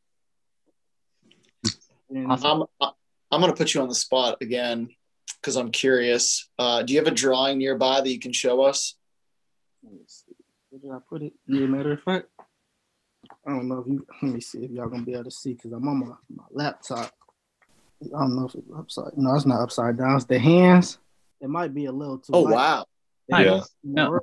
And, 2.12 2.32
I'm 2.32 2.66
I'm 2.80 3.42
gonna 3.42 3.56
put 3.56 3.74
you 3.74 3.82
on 3.82 3.90
the 3.90 3.96
spot 3.96 4.38
again 4.42 4.90
because 5.44 5.58
I'm 5.58 5.72
curious. 5.72 6.50
Uh, 6.58 6.84
do 6.84 6.94
you 6.94 7.00
have 7.00 7.08
a 7.08 7.12
drawing 7.16 7.58
nearby 7.58 8.00
that 8.00 8.10
you 8.10 8.18
can 8.20 8.32
show 8.32 8.62
us? 8.62 8.96
Let 9.84 9.92
me 9.94 10.00
see. 10.08 10.32
Where 10.70 10.80
did 10.80 10.92
I 10.92 11.00
put 11.08 11.22
it? 11.22 11.34
Yeah, 11.48 11.66
matter 11.68 11.92
of 11.92 12.02
fact, 12.02 12.28
I 13.46 13.52
don't 13.52 13.68
know 13.68 13.80
if 13.80 13.88
you. 13.88 14.08
Let 14.22 14.32
me 14.34 14.40
see 14.40 14.60
if 14.64 14.72
y'all 14.72 14.88
gonna 14.88 15.04
be 15.04 15.14
able 15.14 15.26
to 15.26 15.32
see 15.32 15.54
because 15.54 15.74
I'm 15.74 15.88
on 15.88 16.00
my, 16.00 16.16
my 16.34 16.44
laptop. 16.50 17.12
I 18.04 18.08
don't 18.20 18.36
know 18.38 18.46
if 18.48 18.56
it's 18.56 18.68
upside. 18.78 19.18
No, 19.18 19.36
it's 19.36 19.46
not 19.46 19.62
upside 19.62 19.98
down. 19.98 20.16
It's 20.16 20.26
the 20.26 20.40
hands. 20.40 20.98
It 21.42 21.50
might 21.50 21.74
be 21.74 21.86
a 21.86 21.92
little 21.92 22.18
too. 22.20 22.32
Oh 22.34 22.42
light. 22.42 22.54
wow! 22.54 22.86
Yeah. 23.28 23.62
No. 23.84 24.20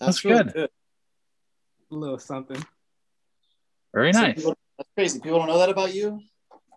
That's, 0.00 0.22
That's 0.22 0.24
really 0.24 0.44
good. 0.44 0.52
good. 0.54 0.70
A 1.90 1.94
little 1.94 2.18
something. 2.18 2.64
Very 3.92 4.12
So 4.12 4.20
nice. 4.20 4.36
people- 4.36 4.56
that's 4.76 4.90
crazy. 4.94 5.18
People 5.18 5.40
don't 5.40 5.48
know 5.48 5.58
that 5.58 5.70
about 5.70 5.92
you. 5.92 6.20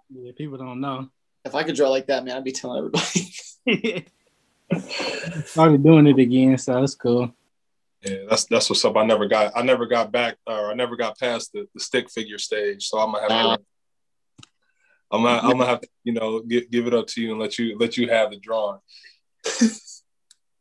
Yeah, 0.09 0.31
people 0.35 0.57
don't 0.57 0.81
know. 0.81 1.07
If 1.43 1.55
I 1.55 1.63
could 1.63 1.75
draw 1.75 1.89
like 1.89 2.07
that, 2.07 2.23
man, 2.23 2.37
I'd 2.37 2.43
be 2.43 2.51
telling 2.51 2.77
everybody. 2.77 4.05
Started 5.45 5.83
doing 5.83 6.07
it 6.07 6.19
again, 6.19 6.57
so 6.57 6.79
that's 6.79 6.95
cool. 6.95 7.33
Yeah, 8.03 8.23
that's 8.29 8.45
that's 8.45 8.69
what's 8.69 8.83
up. 8.83 8.97
I 8.97 9.05
never 9.05 9.27
got 9.27 9.51
I 9.55 9.61
never 9.61 9.85
got 9.85 10.11
back 10.11 10.37
or 10.47 10.71
I 10.71 10.73
never 10.73 10.95
got 10.95 11.19
past 11.19 11.51
the, 11.53 11.67
the 11.73 11.79
stick 11.79 12.09
figure 12.09 12.39
stage. 12.39 12.87
So 12.87 12.97
I'm 12.97 13.11
gonna 13.11 13.21
have 13.21 13.45
Uh, 13.45 13.57
to 13.57 13.63
I'm 15.11 15.23
gonna, 15.23 15.39
I'm 15.39 15.51
gonna 15.51 15.65
have 15.65 15.81
to 15.81 15.87
you 16.03 16.13
know 16.13 16.41
give, 16.41 16.71
give 16.71 16.87
it 16.87 16.93
up 16.93 17.07
to 17.07 17.21
you 17.21 17.31
and 17.31 17.39
let 17.39 17.59
you 17.59 17.77
let 17.77 17.97
you 17.97 18.07
have 18.09 18.31
the 18.31 18.37
drawing. 18.37 18.79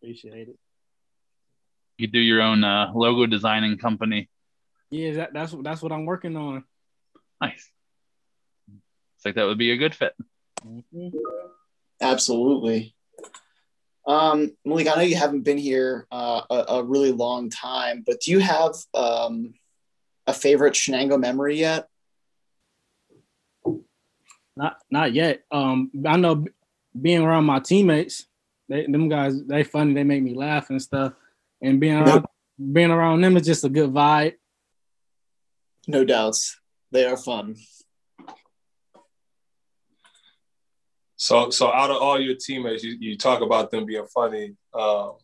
Appreciate 0.02 0.48
it. 0.48 0.58
You 1.96 2.08
do 2.08 2.18
your 2.18 2.42
own 2.42 2.64
uh, 2.64 2.90
logo 2.94 3.26
designing 3.26 3.78
company. 3.78 4.28
Yeah, 4.90 5.12
that, 5.12 5.32
that's 5.32 5.54
that's 5.62 5.82
what 5.82 5.92
I'm 5.92 6.04
working 6.04 6.36
on. 6.36 6.64
Nice. 7.40 7.70
It's 9.16 9.24
like 9.24 9.36
that 9.36 9.44
would 9.44 9.58
be 9.58 9.70
a 9.70 9.76
good 9.76 9.94
fit. 9.94 10.14
Mhm. 10.64 11.12
Absolutely. 12.00 12.94
Um, 14.06 14.56
Malik, 14.64 14.88
I 14.88 14.94
know 14.96 15.02
you 15.02 15.16
haven't 15.16 15.42
been 15.42 15.58
here 15.58 16.06
uh, 16.10 16.42
a, 16.50 16.64
a 16.68 16.82
really 16.82 17.12
long 17.12 17.50
time, 17.50 18.02
but 18.06 18.20
do 18.20 18.30
you 18.30 18.38
have 18.40 18.74
um, 18.94 19.54
a 20.26 20.32
favorite 20.32 20.74
Shenango 20.74 21.20
memory 21.20 21.58
yet? 21.58 21.86
Not 24.56 24.78
not 24.90 25.12
yet. 25.12 25.42
Um, 25.50 25.90
I 26.04 26.16
know 26.16 26.44
being 27.00 27.22
around 27.22 27.44
my 27.44 27.60
teammates, 27.60 28.26
they 28.68 28.86
them 28.86 29.08
guys, 29.08 29.42
they 29.44 29.64
funny. 29.64 29.94
They 29.94 30.04
make 30.04 30.22
me 30.22 30.34
laugh 30.34 30.70
and 30.70 30.82
stuff. 30.82 31.12
And 31.62 31.78
being 31.78 31.96
around 31.96 32.26
being 32.72 32.90
around 32.90 33.20
them 33.20 33.36
is 33.36 33.46
just 33.46 33.64
a 33.64 33.68
good 33.68 33.90
vibe. 33.90 34.34
No 35.86 36.04
doubts. 36.04 36.58
They 36.90 37.04
are 37.04 37.16
fun. 37.16 37.56
So 41.20 41.50
so 41.50 41.70
out 41.70 41.90
of 41.90 41.98
all 41.98 42.18
your 42.18 42.34
teammates, 42.34 42.82
you, 42.82 42.96
you 42.98 43.14
talk 43.14 43.42
about 43.42 43.70
them 43.70 43.84
being 43.84 44.06
funny. 44.06 44.54
Um, 44.72 45.16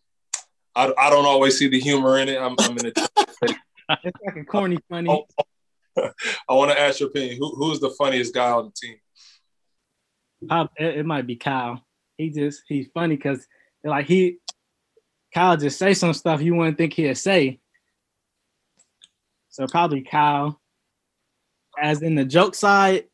I, 0.75 0.93
I 0.99 1.09
don't 1.09 1.25
always 1.25 1.59
see 1.59 1.69
the 1.69 1.81
humor 1.81 2.19
in 2.19 2.29
it. 2.29 2.38
I'm, 2.38 2.55
I'm 2.59 2.76
in 2.76 2.87
a, 2.88 2.93
It's 4.05 4.19
like 4.26 4.37
a 4.37 4.45
corny 4.45 4.76
funny. 4.91 5.09
Oh. 5.09 5.26
I 6.50 6.53
want 6.53 6.71
to 6.71 6.79
ask 6.79 7.00
your 7.00 7.09
opinion. 7.09 7.38
Who, 7.38 7.55
who's 7.55 7.81
the 7.81 7.88
funniest 7.88 8.35
guy 8.35 8.50
on 8.50 8.67
the 8.67 8.73
team? 8.73 8.97
Prob- 10.47 10.69
it, 10.76 10.99
it 10.99 11.07
might 11.07 11.26
be 11.26 11.37
Kyle. 11.37 11.83
He 12.19 12.29
just 12.29 12.65
he's 12.69 12.88
funny 12.93 13.17
because 13.17 13.47
like 13.83 14.05
he 14.05 14.37
Kyle 15.33 15.57
just 15.57 15.79
say 15.79 15.95
some 15.95 16.12
stuff 16.12 16.43
you 16.43 16.57
wouldn't 16.57 16.76
think 16.76 16.93
he'd 16.93 17.15
say. 17.15 17.59
So 19.49 19.67
probably 19.67 20.03
Kyle. 20.03 20.61
As 21.81 22.03
in 22.03 22.17
the 22.17 22.26
joke 22.26 22.55
side, 22.55 23.05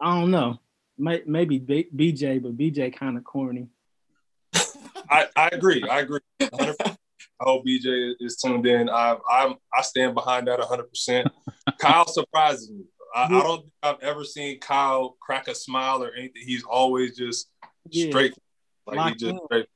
I 0.00 0.18
don't 0.18 0.32
know. 0.32 0.58
May, 1.02 1.20
maybe 1.26 1.58
B- 1.58 1.88
BJ, 1.94 2.40
but 2.40 2.56
BJ 2.56 2.94
kind 2.94 3.16
of 3.18 3.24
corny. 3.24 3.66
I, 5.10 5.26
I 5.36 5.48
agree. 5.48 5.82
I 5.90 5.98
agree. 6.00 6.20
100%. 6.40 6.76
I 6.80 6.94
hope 7.40 7.64
BJ 7.66 8.12
is 8.20 8.36
tuned 8.36 8.66
in. 8.66 8.88
I 8.88 9.16
I'm 9.28 9.56
I 9.76 9.82
stand 9.82 10.14
behind 10.14 10.46
that 10.46 10.60
100. 10.60 10.84
percent 10.84 11.28
Kyle 11.80 12.06
surprises 12.06 12.70
me. 12.70 12.84
I, 13.14 13.24
I 13.24 13.28
don't 13.42 13.60
think 13.62 13.72
I've 13.82 14.00
ever 14.00 14.22
seen 14.24 14.60
Kyle 14.60 15.16
crack 15.20 15.48
a 15.48 15.54
smile 15.56 16.04
or 16.04 16.12
anything. 16.14 16.42
He's 16.46 16.62
always 16.62 17.16
just 17.16 17.50
Yeah. 17.90 18.10
straight. 18.10 18.34
Like 18.86 19.08
he 19.08 19.14
just 19.16 19.40
straight. 19.46 19.66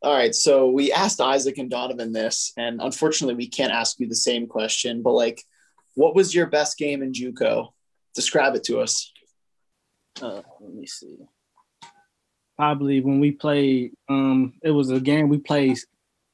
All 0.00 0.14
right, 0.14 0.34
so 0.34 0.70
we 0.70 0.92
asked 0.92 1.20
Isaac 1.20 1.58
and 1.58 1.68
Donovan 1.68 2.12
this, 2.12 2.52
and 2.56 2.80
unfortunately, 2.80 3.34
we 3.34 3.48
can't 3.48 3.72
ask 3.72 3.98
you 4.00 4.08
the 4.08 4.14
same 4.14 4.46
question. 4.46 5.02
But 5.02 5.12
like, 5.12 5.42
what 5.94 6.14
was 6.14 6.34
your 6.34 6.46
best 6.46 6.78
game 6.78 7.02
in 7.02 7.12
JUCO? 7.12 7.68
Describe 8.14 8.54
it 8.54 8.62
to 8.64 8.80
us. 8.80 9.12
Uh, 10.22 10.42
let 10.60 10.74
me 10.74 10.86
see. 10.86 11.18
Probably 12.56 13.00
when 13.00 13.20
we 13.20 13.32
played, 13.32 13.92
um, 14.08 14.54
it 14.62 14.70
was 14.70 14.90
a 14.90 15.00
game 15.00 15.28
we 15.28 15.38
played 15.38 15.78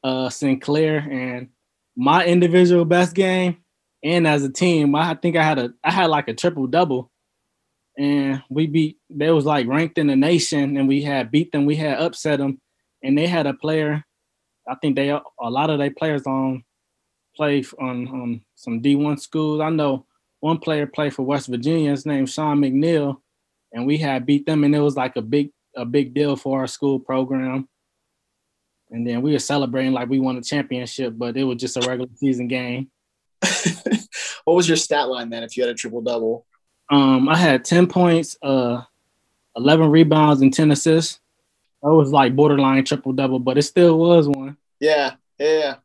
uh 0.03 0.29
Sinclair 0.29 0.99
and 0.99 1.49
my 1.97 2.27
individual 2.27 2.85
best 2.85 3.15
game 3.15 3.65
and 4.05 4.27
as 4.27 4.45
a 4.45 4.53
team, 4.53 4.95
I 4.95 5.15
think 5.15 5.35
I 5.35 5.43
had 5.43 5.59
a 5.59 5.73
I 5.83 5.91
had 5.91 6.11
like 6.11 6.29
a 6.29 6.35
triple 6.35 6.67
double. 6.67 7.11
And 7.97 8.43
we 8.51 8.67
beat 8.67 8.99
they 9.09 9.31
was 9.31 9.47
like 9.47 9.67
ranked 9.67 9.99
in 9.99 10.09
the 10.09 10.17
nation 10.17 10.77
and 10.77 10.87
we 10.87 11.03
had 11.03 11.31
beat 11.31 11.53
them, 11.53 11.65
we 11.65 11.77
had 11.77 11.99
upset 11.99 12.39
them, 12.39 12.61
and 13.03 13.17
they 13.17 13.27
had 13.27 13.47
a 13.47 13.55
player. 13.55 14.05
I 14.69 14.75
think 14.77 14.97
they 14.97 15.09
a 15.09 15.23
lot 15.41 15.71
of 15.71 15.79
their 15.79 15.91
players 15.91 16.27
on 16.27 16.65
play 17.35 17.65
on 17.81 18.09
on 18.09 18.41
some 18.57 18.83
D1 18.83 19.21
schools. 19.21 19.61
I 19.61 19.71
know 19.71 20.07
one 20.41 20.59
player 20.59 20.87
played 20.87 21.15
for 21.15 21.23
West 21.23 21.49
Virginia, 21.49 21.91
his 21.91 22.05
name's 22.05 22.35
Sean 22.35 22.59
McNeil 22.59 23.21
and 23.75 23.85
we 23.87 23.99
had 23.99 24.25
beat 24.25 24.47
them 24.47 24.65
and 24.65 24.75
it 24.75 24.81
was 24.81 24.97
like 24.97 25.17
a 25.17 25.23
big 25.23 25.51
a 25.77 25.85
big 25.85 26.15
deal 26.15 26.37
for 26.37 26.61
our 26.61 26.67
school 26.67 26.99
program 26.99 27.69
and 28.91 29.07
then 29.07 29.21
we 29.21 29.33
were 29.33 29.39
celebrating 29.39 29.93
like 29.93 30.09
we 30.09 30.21
won 30.21 30.37
a 30.39 30.43
championship 30.43 31.13
but 31.17 31.37
it 31.37 31.45
was 31.45 31.59
just 31.59 31.77
a 31.77 31.81
regular 31.87 32.09
season 32.15 32.49
game 32.49 32.89
what 34.45 34.55
was 34.55 34.67
your 34.69 34.77
stat 34.77 35.09
line 35.09 35.29
then 35.29 35.43
if 35.43 35.57
you 35.57 35.63
had 35.63 35.71
a 35.71 35.75
triple 35.75 36.01
double? 36.01 36.47
um 36.91 37.29
i 37.29 37.37
had 37.37 37.65
10 37.65 37.87
points 37.89 38.37
uh 38.43 38.81
11 39.57 39.91
rebounds 39.91 40.41
and 40.41 40.53
10 40.55 40.71
assists 40.71 41.21
that 41.83 41.91
was 41.93 42.11
like 42.13 42.35
borderline 42.35 42.85
triple 42.85 43.13
double 43.13 43.39
but 43.39 43.59
it 43.59 43.63
still 43.63 43.99
was 43.99 44.27
one 44.29 44.57
Yeah, 44.81 45.15
yeah. 45.39 45.77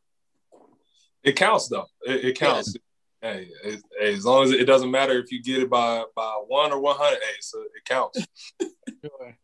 It 1.22 1.36
counts 1.36 1.68
though. 1.68 1.86
It, 2.02 2.24
it 2.24 2.38
counts. 2.38 2.72
Hey, 2.72 2.78
it- 2.78 2.82
hey, 3.22 3.50
as 4.02 4.24
long 4.24 4.44
as 4.44 4.50
it, 4.50 4.60
it 4.60 4.64
doesn't 4.64 4.90
matter 4.90 5.18
if 5.18 5.30
you 5.30 5.42
get 5.42 5.62
it 5.62 5.70
by 5.70 6.04
by 6.14 6.40
one 6.46 6.72
or 6.72 6.80
one 6.80 6.96
hundred. 6.96 7.20
Hey, 7.22 7.36
so 7.40 7.60
it 7.62 7.84
counts. 7.84 8.26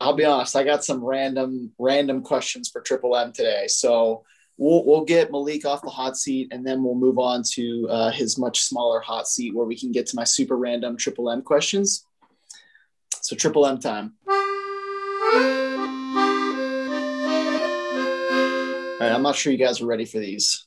I'll 0.00 0.14
be 0.14 0.24
honest. 0.24 0.56
I 0.56 0.62
got 0.62 0.84
some 0.84 1.02
random 1.02 1.72
random 1.78 2.22
questions 2.22 2.68
for 2.68 2.80
Triple 2.80 3.16
M 3.16 3.32
today, 3.32 3.66
so 3.66 4.24
we'll 4.56 4.84
we'll 4.84 5.04
get 5.04 5.30
Malik 5.30 5.64
off 5.64 5.82
the 5.82 5.90
hot 5.90 6.16
seat, 6.16 6.48
and 6.52 6.66
then 6.66 6.82
we'll 6.82 6.94
move 6.94 7.18
on 7.18 7.42
to 7.52 7.88
uh, 7.90 8.10
his 8.10 8.38
much 8.38 8.60
smaller 8.60 9.00
hot 9.00 9.26
seat 9.26 9.54
where 9.54 9.66
we 9.66 9.78
can 9.78 9.92
get 9.92 10.06
to 10.08 10.16
my 10.16 10.24
super 10.24 10.56
random 10.56 10.96
Triple 10.96 11.30
M 11.30 11.42
questions. 11.42 12.04
So 13.22 13.34
Triple 13.34 13.66
M 13.66 13.78
time. 13.78 14.14
All 18.98 19.02
right, 19.02 19.12
I'm 19.12 19.22
not 19.22 19.36
sure 19.36 19.52
you 19.52 19.58
guys 19.58 19.82
are 19.82 19.86
ready 19.86 20.06
for 20.06 20.18
these. 20.18 20.66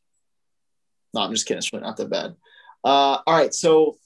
No, 1.13 1.21
I'm 1.21 1.31
just 1.31 1.45
kidding. 1.45 1.59
It's 1.59 1.71
really 1.73 1.85
not 1.85 1.97
that 1.97 2.09
bad. 2.09 2.35
Uh, 2.83 3.19
all 3.25 3.35
right. 3.35 3.53
So 3.53 3.97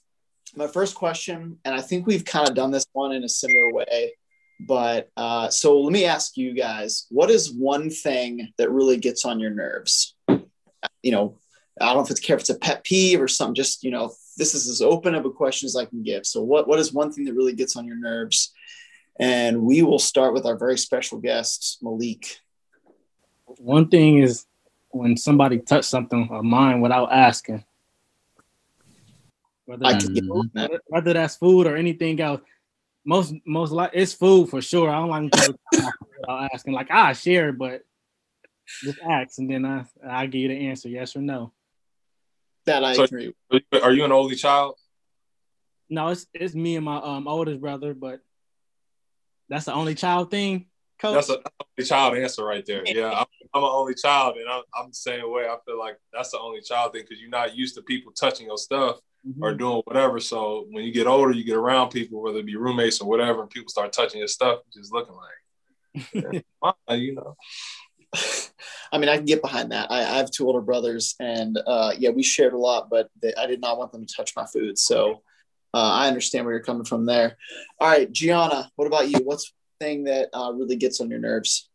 my 0.55 0.67
first 0.67 0.95
question, 0.95 1.59
and 1.65 1.75
I 1.75 1.81
think 1.81 2.05
we've 2.05 2.25
kind 2.25 2.47
of 2.47 2.55
done 2.55 2.71
this 2.71 2.85
one 2.93 3.11
in 3.11 3.23
a 3.23 3.29
similar 3.29 3.73
way, 3.73 4.13
but 4.59 5.09
uh, 5.17 5.49
so 5.49 5.81
let 5.81 5.91
me 5.91 6.05
ask 6.05 6.37
you 6.37 6.53
guys: 6.53 7.07
What 7.09 7.29
is 7.29 7.51
one 7.51 7.89
thing 7.89 8.53
that 8.57 8.71
really 8.71 8.97
gets 8.97 9.25
on 9.25 9.39
your 9.39 9.51
nerves? 9.51 10.15
You 11.01 11.11
know, 11.11 11.37
I 11.81 11.87
don't 11.87 11.97
know 11.97 12.03
if 12.03 12.11
it's 12.11 12.19
care 12.19 12.35
if 12.35 12.41
it's 12.41 12.49
a 12.49 12.57
pet 12.57 12.83
peeve 12.83 13.21
or 13.21 13.27
something. 13.27 13.55
Just 13.55 13.83
you 13.83 13.91
know, 13.91 14.13
this 14.37 14.53
is 14.53 14.67
as 14.67 14.81
open 14.81 15.15
of 15.15 15.25
a 15.25 15.31
question 15.31 15.67
as 15.67 15.75
I 15.75 15.85
can 15.85 16.03
give. 16.03 16.25
So, 16.25 16.41
what 16.41 16.67
what 16.67 16.79
is 16.79 16.93
one 16.93 17.11
thing 17.11 17.25
that 17.25 17.33
really 17.33 17.53
gets 17.53 17.75
on 17.75 17.85
your 17.85 17.97
nerves? 17.97 18.53
And 19.19 19.61
we 19.61 19.83
will 19.83 19.99
start 19.99 20.33
with 20.33 20.45
our 20.45 20.57
very 20.57 20.77
special 20.77 21.19
guest, 21.19 21.77
Malik. 21.81 22.39
One 23.45 23.87
thing 23.89 24.17
is 24.17 24.45
when 24.93 25.17
somebody 25.17 25.59
touch 25.59 25.85
something 25.85 26.29
of 26.31 26.43
mine 26.43 26.79
without 26.81 27.11
asking. 27.11 27.63
Whether, 29.65 29.85
I 29.85 29.91
that's, 29.93 30.05
can 30.05 30.13
that. 30.15 30.51
whether- 30.53 30.81
whether 30.87 31.13
that's 31.13 31.35
food 31.35 31.67
or 31.67 31.75
anything 31.75 32.19
else. 32.21 32.41
Most 33.05 33.33
most 33.45 33.71
like 33.71 33.91
it's 33.93 34.13
food 34.13 34.49
for 34.49 34.61
sure. 34.61 34.89
I 34.89 34.93
don't 34.99 35.09
like 35.09 35.21
when 35.23 35.29
people 35.29 35.59
touch 35.73 35.93
without 36.17 36.49
asking. 36.53 36.73
Like 36.73 36.89
I 36.89 37.11
share, 37.11 37.51
but 37.51 37.81
just 38.81 38.97
ask 38.99 39.37
and 39.39 39.49
then 39.49 39.65
I 39.65 39.85
I 40.07 40.25
give 40.27 40.39
you 40.41 40.47
the 40.47 40.67
answer, 40.67 40.87
yes 40.87 41.13
or 41.15 41.21
no. 41.21 41.51
That 42.65 42.83
I 42.85 42.93
So- 42.93 43.03
agree. 43.03 43.33
Are 43.81 43.91
you 43.91 44.05
an 44.05 44.13
only 44.13 44.35
child? 44.35 44.77
No, 45.89 46.07
it's 46.09 46.27
it's 46.33 46.55
me 46.55 46.77
and 46.77 46.85
my 46.85 46.95
um 46.97 47.27
oldest 47.27 47.59
brother, 47.59 47.93
but 47.93 48.21
that's 49.49 49.65
the 49.65 49.73
only 49.73 49.95
child 49.95 50.31
thing. 50.31 50.67
Coach. 50.97 51.15
That's 51.15 51.29
a 51.29 51.33
that's 51.43 51.43
the 51.59 51.65
only 51.81 51.87
child 51.89 52.17
answer 52.17 52.45
right 52.45 52.65
there. 52.65 52.83
Yeah, 52.85 53.25
I'm, 53.53 53.59
I'm 53.59 53.63
an 53.63 53.69
only 53.71 53.93
child, 53.95 54.37
and 54.37 54.49
I'm, 54.49 54.63
I'm 54.75 54.89
the 54.89 54.95
same 54.95 55.31
way. 55.31 55.43
I 55.43 55.55
feel 55.65 55.79
like 55.79 55.97
that's 56.11 56.31
the 56.31 56.39
only 56.39 56.61
child 56.61 56.93
thing 56.93 57.03
because 57.03 57.19
you're 57.21 57.29
not 57.29 57.55
used 57.55 57.75
to 57.75 57.81
people 57.81 58.11
touching 58.11 58.47
your 58.47 58.57
stuff 58.57 58.99
Mhm. 59.25 59.41
or 59.41 59.53
doing 59.53 59.81
whatever. 59.85 60.19
So 60.19 60.65
when 60.69 60.83
you 60.83 60.91
get 60.91 61.07
older, 61.07 61.31
you 61.31 61.45
get 61.45 61.55
around 61.55 61.91
people, 61.91 62.21
whether 62.21 62.39
it 62.39 62.45
be 62.45 62.57
roommates 62.57 62.99
or 62.99 63.07
whatever, 63.07 63.41
and 63.41 63.49
people 63.49 63.69
start 63.69 63.93
touching 63.93 64.19
your 64.19 64.27
stuff, 64.27 64.59
you're 64.73 64.81
just 64.83 64.93
looking 64.93 65.15
like, 65.15 66.43
"Fine," 66.61 66.99
you 66.99 67.15
know. 67.15 67.37
I 68.91 68.97
mean, 68.97 69.09
I 69.09 69.15
can 69.17 69.25
get 69.25 69.41
behind 69.41 69.71
that. 69.71 69.89
I, 69.91 69.99
I 70.01 70.17
have 70.17 70.29
two 70.29 70.45
older 70.45 70.61
brothers, 70.61 71.15
and 71.19 71.57
uh, 71.65 71.93
yeah, 71.97 72.09
we 72.09 72.21
shared 72.21 72.53
a 72.53 72.57
lot, 72.57 72.89
but 72.89 73.09
they, 73.21 73.33
I 73.35 73.47
did 73.47 73.61
not 73.61 73.77
want 73.77 73.91
them 73.91 74.05
to 74.05 74.13
touch 74.13 74.33
my 74.35 74.45
food. 74.45 74.77
So 74.77 75.23
uh, 75.73 75.91
I 75.93 76.07
understand 76.07 76.45
where 76.45 76.53
you're 76.53 76.63
coming 76.63 76.83
from 76.85 77.05
there. 77.05 77.37
All 77.79 77.87
right, 77.87 78.11
Gianna, 78.11 78.69
what 78.75 78.85
about 78.85 79.09
you? 79.09 79.19
What's 79.23 79.51
the 79.79 79.85
thing 79.85 80.03
that 80.03 80.29
uh, 80.33 80.51
really 80.53 80.75
gets 80.75 81.01
on 81.01 81.09
your 81.09 81.19
nerves? 81.19 81.69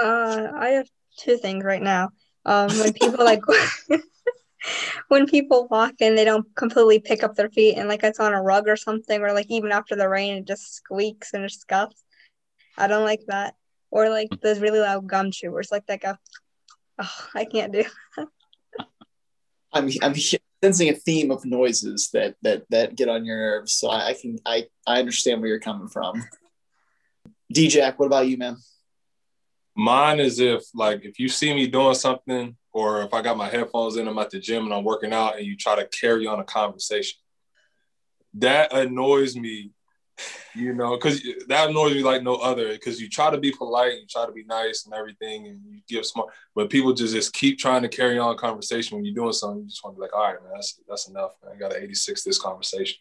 Uh, 0.00 0.48
I 0.56 0.68
have 0.70 0.88
two 1.18 1.36
things 1.36 1.64
right 1.64 1.82
now. 1.82 2.10
Um, 2.46 2.68
when 2.78 2.92
people 2.92 3.24
like 3.24 3.42
when 5.08 5.26
people 5.26 5.68
walk 5.70 5.94
in, 6.00 6.14
they 6.14 6.24
don't 6.24 6.46
completely 6.54 6.98
pick 6.98 7.22
up 7.22 7.34
their 7.34 7.50
feet 7.50 7.76
and 7.76 7.88
like 7.88 8.02
it's 8.02 8.20
on 8.20 8.32
a 8.32 8.42
rug 8.42 8.68
or 8.68 8.76
something, 8.76 9.20
or 9.20 9.32
like 9.32 9.50
even 9.50 9.72
after 9.72 9.96
the 9.96 10.08
rain, 10.08 10.38
it 10.38 10.46
just 10.46 10.74
squeaks 10.74 11.34
and 11.34 11.44
it 11.44 11.52
scuffs. 11.52 12.02
I 12.78 12.86
don't 12.86 13.04
like 13.04 13.22
that. 13.28 13.54
Or 13.90 14.08
like 14.08 14.28
those 14.40 14.60
really 14.60 14.78
loud 14.78 15.06
gum 15.08 15.30
chewers, 15.32 15.72
like 15.72 15.86
that 15.86 16.00
go. 16.00 16.14
Oh, 16.98 17.16
I 17.34 17.44
can't 17.44 17.72
do. 17.72 17.84
I'm 19.72 19.90
I'm 20.02 20.14
sensing 20.62 20.88
a 20.88 20.94
theme 20.94 21.30
of 21.30 21.44
noises 21.44 22.10
that 22.12 22.36
that 22.42 22.64
that 22.70 22.96
get 22.96 23.08
on 23.08 23.24
your 23.24 23.36
nerves. 23.36 23.72
So 23.72 23.88
I, 23.88 24.08
I 24.08 24.14
can 24.14 24.38
I 24.46 24.66
I 24.86 24.98
understand 24.98 25.40
where 25.40 25.48
you're 25.48 25.60
coming 25.60 25.88
from. 25.88 26.22
D-Jack, 27.52 27.98
what 27.98 28.06
about 28.06 28.28
you, 28.28 28.38
man? 28.38 28.56
Mine 29.80 30.20
is 30.20 30.40
if 30.40 30.62
like 30.74 31.06
if 31.06 31.18
you 31.18 31.26
see 31.26 31.54
me 31.54 31.66
doing 31.66 31.94
something, 31.94 32.54
or 32.70 33.00
if 33.00 33.14
I 33.14 33.22
got 33.22 33.38
my 33.38 33.48
headphones 33.48 33.96
in, 33.96 34.06
I'm 34.06 34.18
at 34.18 34.28
the 34.28 34.38
gym 34.38 34.64
and 34.64 34.74
I'm 34.74 34.84
working 34.84 35.14
out, 35.14 35.38
and 35.38 35.46
you 35.46 35.56
try 35.56 35.74
to 35.74 35.88
carry 35.88 36.26
on 36.26 36.38
a 36.38 36.44
conversation. 36.44 37.18
That 38.34 38.74
annoys 38.74 39.36
me, 39.36 39.70
you 40.54 40.74
know, 40.74 40.98
because 40.98 41.22
that 41.48 41.70
annoys 41.70 41.94
me 41.94 42.02
like 42.02 42.22
no 42.22 42.34
other. 42.34 42.72
Because 42.72 43.00
you 43.00 43.08
try 43.08 43.30
to 43.30 43.38
be 43.38 43.52
polite, 43.52 43.94
you 43.94 44.06
try 44.06 44.26
to 44.26 44.32
be 44.32 44.44
nice 44.44 44.84
and 44.84 44.92
everything, 44.92 45.46
and 45.46 45.62
you 45.64 45.80
give 45.88 46.04
smart, 46.04 46.28
but 46.54 46.68
people 46.68 46.92
just 46.92 47.14
just 47.14 47.32
keep 47.32 47.58
trying 47.58 47.80
to 47.80 47.88
carry 47.88 48.18
on 48.18 48.34
a 48.34 48.38
conversation 48.38 48.98
when 48.98 49.06
you're 49.06 49.14
doing 49.14 49.32
something. 49.32 49.62
You 49.62 49.68
just 49.70 49.82
want 49.82 49.96
to 49.96 49.98
be 49.98 50.02
like, 50.02 50.14
all 50.14 50.24
right, 50.24 50.42
man, 50.42 50.52
that's 50.56 50.78
that's 50.86 51.08
enough. 51.08 51.30
Man. 51.42 51.54
I 51.54 51.58
got 51.58 51.70
to 51.70 51.82
86 51.82 52.22
this 52.22 52.38
conversation. 52.38 52.98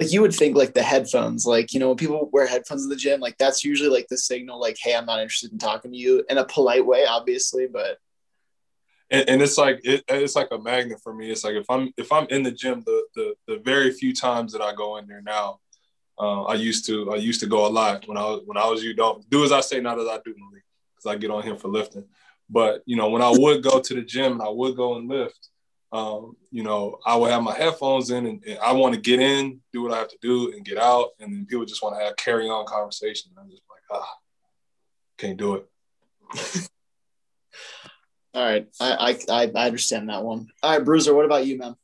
Like 0.00 0.12
you 0.12 0.22
would 0.22 0.34
think 0.34 0.56
like 0.56 0.72
the 0.72 0.82
headphones, 0.82 1.44
like 1.44 1.74
you 1.74 1.80
know, 1.80 1.88
when 1.88 1.96
people 1.98 2.30
wear 2.32 2.46
headphones 2.46 2.84
in 2.84 2.88
the 2.88 2.96
gym, 2.96 3.20
like 3.20 3.36
that's 3.36 3.64
usually 3.64 3.90
like 3.90 4.06
the 4.08 4.16
signal, 4.16 4.58
like, 4.58 4.78
hey, 4.82 4.94
I'm 4.94 5.04
not 5.04 5.20
interested 5.20 5.52
in 5.52 5.58
talking 5.58 5.92
to 5.92 5.96
you 5.96 6.24
in 6.30 6.38
a 6.38 6.44
polite 6.44 6.86
way, 6.86 7.04
obviously, 7.04 7.66
but 7.66 7.98
and, 9.10 9.28
and 9.28 9.42
it's 9.42 9.58
like 9.58 9.80
it, 9.84 10.02
it's 10.08 10.36
like 10.36 10.48
a 10.52 10.58
magnet 10.58 11.00
for 11.02 11.12
me. 11.12 11.30
It's 11.30 11.44
like 11.44 11.54
if 11.54 11.68
I'm 11.68 11.92
if 11.96 12.12
I'm 12.12 12.26
in 12.30 12.42
the 12.42 12.50
gym, 12.50 12.82
the 12.86 13.02
the 13.14 13.34
the 13.46 13.58
very 13.58 13.90
few 13.90 14.14
times 14.14 14.52
that 14.52 14.62
I 14.62 14.74
go 14.74 14.96
in 14.96 15.06
there 15.06 15.20
now, 15.20 15.60
uh, 16.18 16.44
I 16.44 16.54
used 16.54 16.86
to 16.86 17.12
I 17.12 17.16
used 17.16 17.40
to 17.40 17.46
go 17.46 17.66
a 17.66 17.68
lot 17.68 18.08
when 18.08 18.16
I 18.16 18.22
was 18.22 18.42
when 18.46 18.56
I 18.56 18.66
was 18.66 18.82
you 18.82 18.94
don't 18.94 19.28
do 19.28 19.44
as 19.44 19.52
I 19.52 19.60
say, 19.60 19.80
not 19.80 20.00
as 20.00 20.06
I 20.06 20.18
do, 20.24 20.34
because 20.34 21.06
I 21.06 21.16
get 21.16 21.30
on 21.30 21.42
here 21.42 21.56
for 21.56 21.68
lifting. 21.68 22.04
But 22.48 22.82
you 22.86 22.96
know, 22.96 23.10
when 23.10 23.22
I 23.22 23.30
would 23.30 23.62
go 23.62 23.80
to 23.80 23.94
the 23.94 24.02
gym 24.02 24.32
and 24.32 24.42
I 24.42 24.48
would 24.48 24.76
go 24.76 24.96
and 24.96 25.08
lift, 25.08 25.48
um, 25.92 26.36
you 26.50 26.62
know, 26.62 26.98
I 27.04 27.16
would 27.16 27.30
have 27.30 27.42
my 27.42 27.54
headphones 27.54 28.10
in 28.10 28.26
and, 28.26 28.44
and 28.44 28.58
I 28.60 28.72
want 28.72 28.94
to 28.94 29.00
get 29.00 29.20
in, 29.20 29.60
do 29.72 29.82
what 29.82 29.92
I 29.92 29.98
have 29.98 30.08
to 30.08 30.18
do, 30.22 30.52
and 30.52 30.64
get 30.64 30.78
out, 30.78 31.10
and 31.18 31.32
then 31.32 31.46
people 31.46 31.64
just 31.64 31.82
want 31.82 31.96
to 31.98 32.04
have 32.04 32.16
carry 32.16 32.48
on 32.48 32.64
conversation. 32.66 33.32
I'm 33.38 33.50
just 33.50 33.62
like, 33.68 33.82
ah, 34.00 34.14
can't 35.18 35.36
do 35.36 35.54
it. 35.56 35.66
all 38.34 38.44
right, 38.44 38.68
I 38.80 39.18
I 39.28 39.42
I 39.42 39.50
I 39.54 39.66
understand 39.66 40.08
that 40.10 40.22
one. 40.22 40.48
All 40.62 40.76
right, 40.76 40.84
Bruiser, 40.84 41.14
what 41.14 41.24
about 41.24 41.46
you, 41.46 41.58
man? 41.58 41.74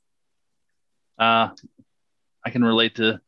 Uh, 1.19 1.49
I 2.45 2.51
can 2.51 2.63
relate 2.63 2.97
to 2.97 3.21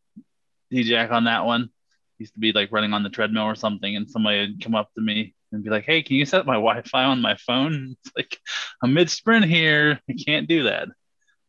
D-Jack 0.71 1.11
on 1.11 1.25
that 1.25 1.45
one. 1.45 1.71
Used 2.19 2.35
to 2.35 2.41
be 2.41 2.53
like 2.53 2.71
running 2.71 2.93
on 2.93 3.03
the 3.03 3.11
treadmill 3.11 3.45
or 3.45 3.57
something, 3.57 3.97
and 3.97 4.09
somebody 4.09 4.41
would 4.41 4.63
come 4.63 4.77
up 4.77 4.93
to 4.95 5.01
me 5.01 5.35
and 5.53 5.65
be 5.65 5.71
like, 5.71 5.85
"Hey, 5.85 6.03
can 6.03 6.17
you 6.17 6.27
set 6.27 6.47
my 6.47 6.55
Wi-Fi 6.55 7.05
on 7.05 7.21
my 7.21 7.37
phone?" 7.37 7.97
It's 8.05 8.13
like 8.17 8.39
I'm 8.83 8.95
mid 8.95 9.11
sprint 9.11 9.45
here. 9.45 10.01
I 10.09 10.15
can't 10.15 10.49
do 10.49 10.65
that. 10.65 10.89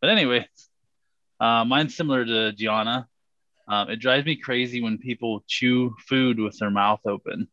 But 0.01 0.09
anyway, 0.09 0.47
uh, 1.39 1.65
mine's 1.65 1.95
similar 1.95 2.25
to 2.25 2.53
Gianna. 2.53 3.07
Um, 3.67 3.89
it 3.89 3.97
drives 3.97 4.25
me 4.25 4.35
crazy 4.35 4.81
when 4.81 4.97
people 4.97 5.43
chew 5.47 5.95
food 6.07 6.39
with 6.39 6.57
their 6.57 6.71
mouth 6.71 7.01
open, 7.05 7.47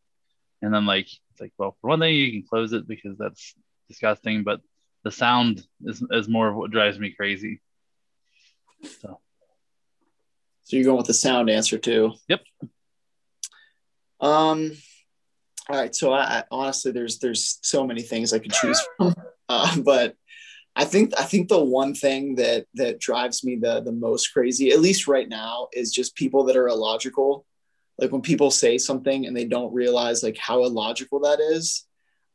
and 0.63 0.73
then 0.73 0.87
like 0.87 1.07
it's 1.07 1.41
like, 1.41 1.53
well, 1.59 1.77
for 1.81 1.91
one 1.91 2.01
thing, 2.01 2.15
you 2.15 2.33
can 2.33 2.49
close 2.49 2.73
it 2.73 2.89
because 2.89 3.19
that's 3.19 3.55
disgusting, 3.89 4.43
but 4.43 4.61
the 5.05 5.11
sound 5.11 5.65
is, 5.85 6.03
is 6.11 6.29
more 6.29 6.49
of 6.49 6.57
what 6.57 6.71
drives 6.71 6.99
me 6.99 7.11
crazy. 7.11 7.61
So 9.01 9.21
So 10.65 10.77
you're 10.77 10.85
going 10.85 10.97
with 10.97 11.07
the 11.07 11.15
sound 11.15 11.51
answer 11.51 11.79
too. 11.79 12.15
Yep. 12.29 12.41
Um. 14.21 14.73
All 15.69 15.79
right. 15.79 15.95
So 15.95 16.13
I, 16.13 16.39
I 16.39 16.45
honestly, 16.51 16.93
there's 16.93 17.19
there's 17.19 17.59
so 17.63 17.87
many 17.87 18.03
things 18.03 18.33
I 18.33 18.39
could 18.39 18.53
choose 18.53 18.81
from, 18.97 19.15
uh, 19.49 19.77
but 19.85 20.15
I 20.77 20.85
think 20.85 21.13
I 21.19 21.25
think 21.25 21.49
the 21.49 21.63
one 21.63 21.95
thing 21.95 22.37
that 22.37 22.67
that 22.75 23.01
drives 23.01 23.43
me 23.43 23.57
the 23.57 23.81
the 23.81 23.93
most 23.93 24.29
crazy, 24.29 24.71
at 24.71 24.81
least 24.81 25.09
right 25.09 25.29
now, 25.29 25.69
is 25.73 25.93
just 25.93 26.15
people 26.15 26.45
that 26.45 26.57
are 26.57 26.69
illogical. 26.69 27.45
Like 27.99 28.13
when 28.13 28.21
people 28.23 28.51
say 28.51 28.77
something 28.77 29.27
and 29.27 29.35
they 29.35 29.47
don't 29.47 29.73
realize 29.73 30.23
like 30.23 30.37
how 30.37 30.65
illogical 30.65 31.21
that 31.21 31.41
is. 31.41 31.87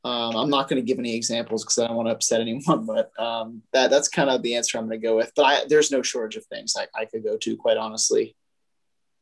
Um, 0.03 0.35
I'm 0.35 0.49
not 0.49 0.67
going 0.67 0.81
to 0.81 0.85
give 0.85 0.97
any 0.97 1.15
examples 1.15 1.63
because 1.63 1.77
I 1.77 1.85
don't 1.85 1.95
want 1.95 2.07
to 2.07 2.13
upset 2.13 2.41
anyone, 2.41 2.85
but 2.87 3.11
um, 3.19 3.61
that 3.71 3.91
that's 3.91 4.09
kind 4.09 4.31
of 4.31 4.41
the 4.41 4.55
answer 4.55 4.77
I'm 4.79 4.87
going 4.87 4.99
to 4.99 5.07
go 5.07 5.15
with. 5.15 5.31
But 5.35 5.43
I, 5.43 5.65
there's 5.69 5.91
no 5.91 6.01
shortage 6.01 6.37
of 6.37 6.45
things 6.47 6.75
I, 6.75 6.87
I 6.99 7.05
could 7.05 7.23
go 7.23 7.37
to, 7.37 7.57
quite 7.57 7.77
honestly. 7.77 8.35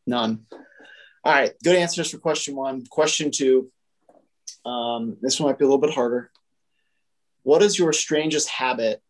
None. 0.07 0.45
All 1.25 1.33
right, 1.33 1.51
good 1.61 1.75
answers 1.75 2.11
for 2.11 2.17
question 2.17 2.55
one. 2.55 2.85
Question 2.85 3.29
two. 3.29 3.69
Um, 4.65 5.17
this 5.21 5.39
one 5.39 5.49
might 5.49 5.59
be 5.59 5.65
a 5.65 5.67
little 5.67 5.81
bit 5.81 5.93
harder. 5.93 6.31
What 7.43 7.61
is 7.61 7.79
your 7.79 7.93
strangest 7.93 8.49
habit, 8.49 9.01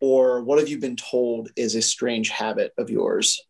or 0.00 0.42
what 0.42 0.58
have 0.58 0.68
you 0.68 0.78
been 0.78 0.96
told 0.96 1.50
is 1.56 1.74
a 1.74 1.82
strange 1.82 2.30
habit 2.30 2.72
of 2.78 2.90
yours? 2.90 3.40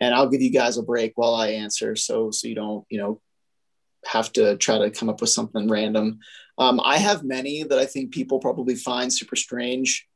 And 0.00 0.14
I'll 0.14 0.28
give 0.28 0.42
you 0.42 0.50
guys 0.50 0.78
a 0.78 0.82
break 0.82 1.12
while 1.16 1.34
I 1.34 1.48
answer, 1.48 1.96
so 1.96 2.30
so 2.30 2.48
you 2.48 2.54
don't 2.54 2.84
you 2.90 2.98
know 2.98 3.20
have 4.06 4.32
to 4.32 4.56
try 4.56 4.78
to 4.78 4.90
come 4.90 5.08
up 5.08 5.20
with 5.20 5.30
something 5.30 5.68
random. 5.68 6.18
Um, 6.58 6.80
I 6.82 6.98
have 6.98 7.22
many 7.22 7.62
that 7.62 7.78
I 7.78 7.86
think 7.86 8.12
people 8.12 8.38
probably 8.38 8.74
find 8.74 9.12
super 9.12 9.36
strange. 9.36 10.06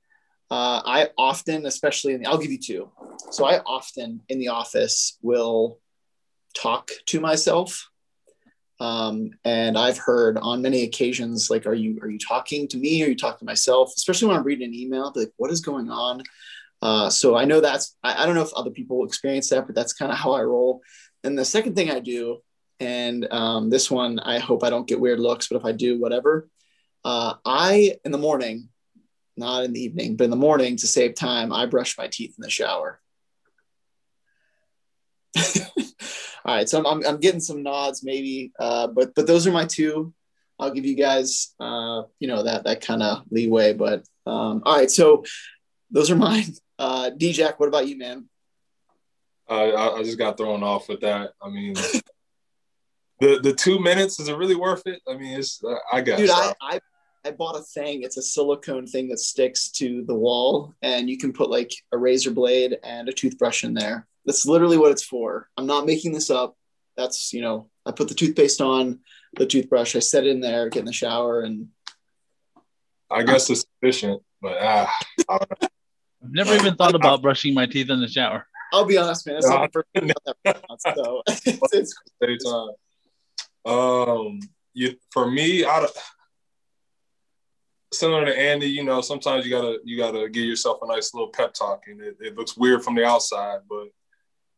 Uh, 0.51 0.83
I 0.85 1.09
often, 1.17 1.67
especially 1.67 2.15
in 2.15 2.23
the, 2.23 2.29
I'll 2.29 2.39
give 2.39 2.53
you 2.53 2.59
two. 2.59 2.91
So 3.31 3.47
I 3.47 3.61
often 3.61 4.21
in 4.29 4.39
the 4.39 4.49
office 4.49 5.19
will 5.23 5.81
talk 6.55 6.91
to 7.07 7.21
myself. 7.21 7.91
Um, 8.81 9.31
and 9.45 9.79
I've 9.79 9.99
heard 9.99 10.37
on 10.39 10.63
many 10.63 10.83
occasions, 10.83 11.49
like, 11.51 11.67
are 11.67 11.75
you, 11.75 11.99
are 12.03 12.09
you 12.09 12.19
talking 12.19 12.67
to 12.69 12.77
me? 12.77 13.03
Are 13.03 13.09
you 13.09 13.17
talking 13.17 13.39
to 13.39 13.45
myself? 13.45 13.93
Especially 13.97 14.29
when 14.29 14.37
I'm 14.37 14.45
reading 14.45 14.69
an 14.69 14.75
email, 14.75 15.13
like, 15.15 15.33
what 15.37 15.51
is 15.51 15.61
going 15.61 15.91
on? 15.91 16.23
Uh, 16.83 17.09
so 17.09 17.37
I 17.37 17.45
know 17.45 17.61
that's, 17.61 17.97
I, 18.03 18.23
I 18.23 18.27
don't 18.27 18.35
know 18.35 18.43
if 18.43 18.53
other 18.53 18.71
people 18.71 19.05
experience 19.05 19.49
that, 19.51 19.67
but 19.67 19.75
that's 19.75 19.93
kind 19.93 20.13
of 20.13 20.19
how 20.19 20.33
I 20.33 20.43
roll. 20.43 20.83
And 21.23 21.39
the 21.39 21.45
second 21.45 21.77
thing 21.77 21.91
I 21.91 22.01
do, 22.01 22.39
and 22.81 23.27
um, 23.33 23.71
this 23.71 23.91
one, 23.91 24.19
I 24.19 24.39
hope 24.39 24.65
I 24.65 24.71
don't 24.71 24.87
get 24.87 25.01
weird 25.01 25.21
looks, 25.21 25.49
but 25.49 25.57
if 25.57 25.65
I 25.65 25.73
do, 25.73 25.99
whatever. 25.99 26.49
Uh, 27.05 27.35
I, 27.45 27.97
in 28.05 28.13
the 28.13 28.19
morning, 28.19 28.69
not 29.37 29.65
in 29.65 29.73
the 29.73 29.81
evening, 29.83 30.17
but 30.17 30.25
in 30.25 30.31
the 30.31 30.37
morning 30.37 30.77
to 30.77 30.87
save 30.87 31.15
time, 31.15 31.53
I 31.53 31.67
brush 31.67 31.97
my 31.97 32.09
teeth 32.09 32.35
in 32.37 32.43
the 32.43 32.51
shower. 32.51 33.01
All 36.47 36.55
right, 36.55 36.69
so 36.69 36.79
I'm, 36.79 36.87
I'm, 36.87 37.07
I'm, 37.07 37.21
getting 37.21 37.41
some 37.41 37.63
nods 37.63 38.05
maybe, 38.05 38.53
uh, 38.59 38.87
but 38.89 39.15
but 39.15 39.27
those 39.27 39.47
are 39.47 39.53
my 39.53 39.65
two. 39.65 40.13
I'll 40.59 40.71
give 40.71 40.85
you 40.85 40.95
guys, 40.95 41.55
uh, 41.59 42.03
you 42.19 42.29
know, 42.29 42.43
that 42.43 42.65
that 42.65 42.83
kind 42.83 43.03
of 43.03 43.23
leeway. 43.31 43.73
But 43.73 44.05
um, 44.27 44.63
all 44.65 44.77
right, 44.77 44.91
so 44.91 45.25
those 45.91 46.11
are 46.11 46.17
mine. 46.17 46.53
Uh, 46.79 47.11
D 47.11 47.33
Jack, 47.33 47.59
what 47.59 47.69
about 47.69 47.89
you, 47.89 47.97
man? 47.97 48.29
Uh, 49.49 49.55
I, 49.55 49.99
I 49.99 50.03
just 50.03 50.19
got 50.19 50.37
thrown 50.37 50.63
off 50.63 50.89
with 50.89 51.01
that. 51.01 51.33
I 51.41 51.49
mean, 51.49 51.75
the 53.21 53.41
the 53.43 53.55
two 53.55 53.79
minutes 53.79 54.21
is 54.21 54.29
it 54.29 54.37
really 54.37 54.57
worth 54.57 54.87
it? 54.87 55.01
I 55.09 55.17
mean, 55.17 55.39
it's 55.39 55.63
uh, 55.65 55.77
I 55.93 56.03
guess. 56.03 56.19
Dude, 56.19 56.31
I, 56.31 56.53
I 56.61 56.81
I 57.25 57.31
bought 57.31 57.57
a 57.57 57.63
thing. 57.63 58.03
It's 58.03 58.19
a 58.19 58.23
silicone 58.23 58.87
thing 58.87 59.09
that 59.09 59.19
sticks 59.19 59.71
to 59.73 60.05
the 60.05 60.15
wall, 60.15 60.75
and 60.83 61.09
you 61.09 61.17
can 61.17 61.33
put 61.33 61.49
like 61.49 61.73
a 61.93 61.97
razor 61.97 62.33
blade 62.33 62.77
and 62.85 63.09
a 63.09 63.13
toothbrush 63.13 63.65
in 63.65 63.73
there. 63.73 64.07
That's 64.27 64.47
literally 64.47 64.79
what 64.79 64.93
it's 64.93 65.05
for. 65.05 65.49
I'm 65.57 65.67
not 65.67 65.87
making 65.87 66.13
this 66.13 66.31
up. 66.31 66.57
That's 66.97 67.33
you 67.33 67.43
know, 67.43 67.69
I 67.85 67.93
put 67.93 68.09
the 68.09 68.15
toothpaste 68.15 68.61
on 68.61 69.01
the 69.37 69.47
toothbrush. 69.47 69.97
I 69.97 69.99
set 69.99 70.25
it 70.25 70.31
in 70.31 70.41
there, 70.41 70.69
get 70.69 70.81
in 70.81 70.87
the 70.87 70.93
shower, 70.93 71.43
and 71.43 71.69
I 73.11 73.23
guess 73.23 73.51
it's 73.51 73.65
sufficient. 73.81 74.23
But 74.41 74.59
ah, 74.61 74.95
I've 75.29 75.41
never 76.23 76.55
even 76.55 76.77
thought 76.77 76.95
about 76.95 77.23
brushing 77.23 77.55
my 77.55 77.67
teeth 77.67 77.91
in 77.91 78.01
the 78.01 78.09
shower. 78.09 78.47
I'll 78.73 78.85
be 78.85 78.97
honest, 78.97 79.27
man. 79.27 79.37
It's 79.37 79.49
not 79.49 79.73
the 79.73 79.85
first 79.95 80.15
that 80.45 80.95
so 80.97 81.23
it's, 81.73 81.95
it's, 82.21 82.55
um, 83.65 84.41
you 84.73 84.97
for 85.13 85.31
me, 85.31 85.65
I 85.65 85.87
similar 87.95 88.27
to 88.27 88.39
Andy, 88.39 88.67
you 88.67 88.85
know, 88.85 89.01
sometimes 89.01 89.45
you 89.45 89.51
gotta 89.51 89.79
you 89.85 89.97
gotta 89.97 90.29
give 90.29 90.45
yourself 90.45 90.79
a 90.83 90.87
nice 90.87 91.15
little 91.15 91.29
pep 91.29 91.55
talk, 91.55 91.85
and 91.87 92.01
it, 92.01 92.17
it 92.21 92.37
looks 92.37 92.57
weird 92.57 92.83
from 92.83 92.95
the 92.95 93.05
outside, 93.05 93.61
but 93.69 93.89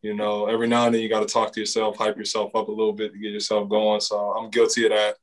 you 0.06 0.14
know, 0.14 0.46
every 0.46 0.68
now 0.68 0.86
and 0.86 0.94
then 0.94 1.02
you 1.02 1.08
got 1.08 1.26
to 1.26 1.32
talk 1.32 1.52
to 1.52 1.58
yourself, 1.58 1.96
hype 1.96 2.16
yourself 2.16 2.54
up 2.54 2.68
a 2.68 2.70
little 2.70 2.92
bit 2.92 3.12
to 3.12 3.18
get 3.18 3.32
yourself 3.32 3.68
going. 3.68 4.00
So 4.00 4.16
I'm 4.16 4.50
guilty 4.50 4.84
of 4.84 4.92
that. 4.92 5.16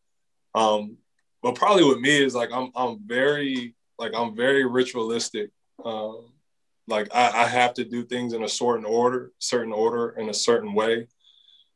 Um, 0.54 0.98
but 1.41 1.56
probably 1.56 1.86
with 1.86 2.00
me 2.00 2.22
is 2.22 2.36
like 2.36 2.50
I'm 2.52 2.69
I'm 2.76 3.00
very 3.06 3.76
like 3.98 4.12
I'm 4.13 4.36
very 4.36 4.65
ritualistic. 4.65 5.52
Um, 5.86 6.34
like 6.89 7.08
I, 7.15 7.43
I 7.43 7.48
have 7.48 7.74
to 7.76 7.86
do 7.86 8.04
things 8.04 8.34
in 8.34 8.43
a 8.43 8.50
certain 8.50 8.84
order, 8.84 9.32
certain 9.39 9.72
order 9.72 10.10
in 10.19 10.28
a 10.28 10.34
certain 10.34 10.74
way. 10.74 11.08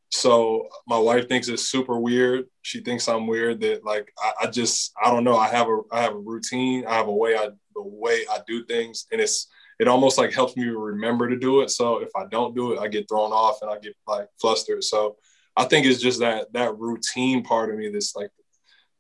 So 0.10 0.68
my 0.86 0.98
wife 0.98 1.30
thinks 1.30 1.48
it's 1.48 1.64
super 1.64 1.98
weird. 1.98 2.48
She 2.62 2.82
thinks 2.82 3.08
I'm 3.08 3.26
weird 3.26 3.62
that 3.62 3.86
like 3.86 4.12
I, 4.22 4.46
I, 4.46 4.48
just 4.48 4.92
I 5.02 5.12
don't 5.12 5.24
know. 5.24 5.38
I 5.38 5.48
have 5.48 5.68
a 5.68 5.80
I 5.94 6.02
have 6.02 6.14
a 6.14 6.20
routine. 6.20 6.86
I 6.86 6.96
have 6.96 7.08
a 7.08 7.16
way 7.16 7.38
I 7.38 7.48
the 7.74 7.82
way 7.82 8.26
I 8.30 8.40
do 8.46 8.66
things, 8.66 9.06
and 9.14 9.22
it's 9.22 9.48
it 9.80 9.88
almost 9.88 10.18
like 10.18 10.34
helps 10.34 10.58
me 10.58 10.66
remember 10.66 11.30
to 11.30 11.38
do 11.38 11.62
it. 11.62 11.70
So 11.70 12.00
if 12.00 12.10
I 12.16 12.26
don't 12.32 12.56
do 12.56 12.74
it, 12.74 12.80
I 12.80 12.88
get 12.88 13.08
thrown 13.08 13.32
off 13.32 13.62
and 13.62 13.70
I 13.70 13.78
get 13.80 13.96
like 14.08 14.28
flustered. 14.40 14.84
So 14.84 15.18
I 15.56 15.66
think 15.66 15.86
it's 15.86 16.02
just 16.02 16.20
that 16.20 16.52
that 16.54 16.78
routine 16.78 17.44
part 17.44 17.70
of 17.70 17.78
me 17.78 17.90
that's 17.90 18.16
like 18.16 18.30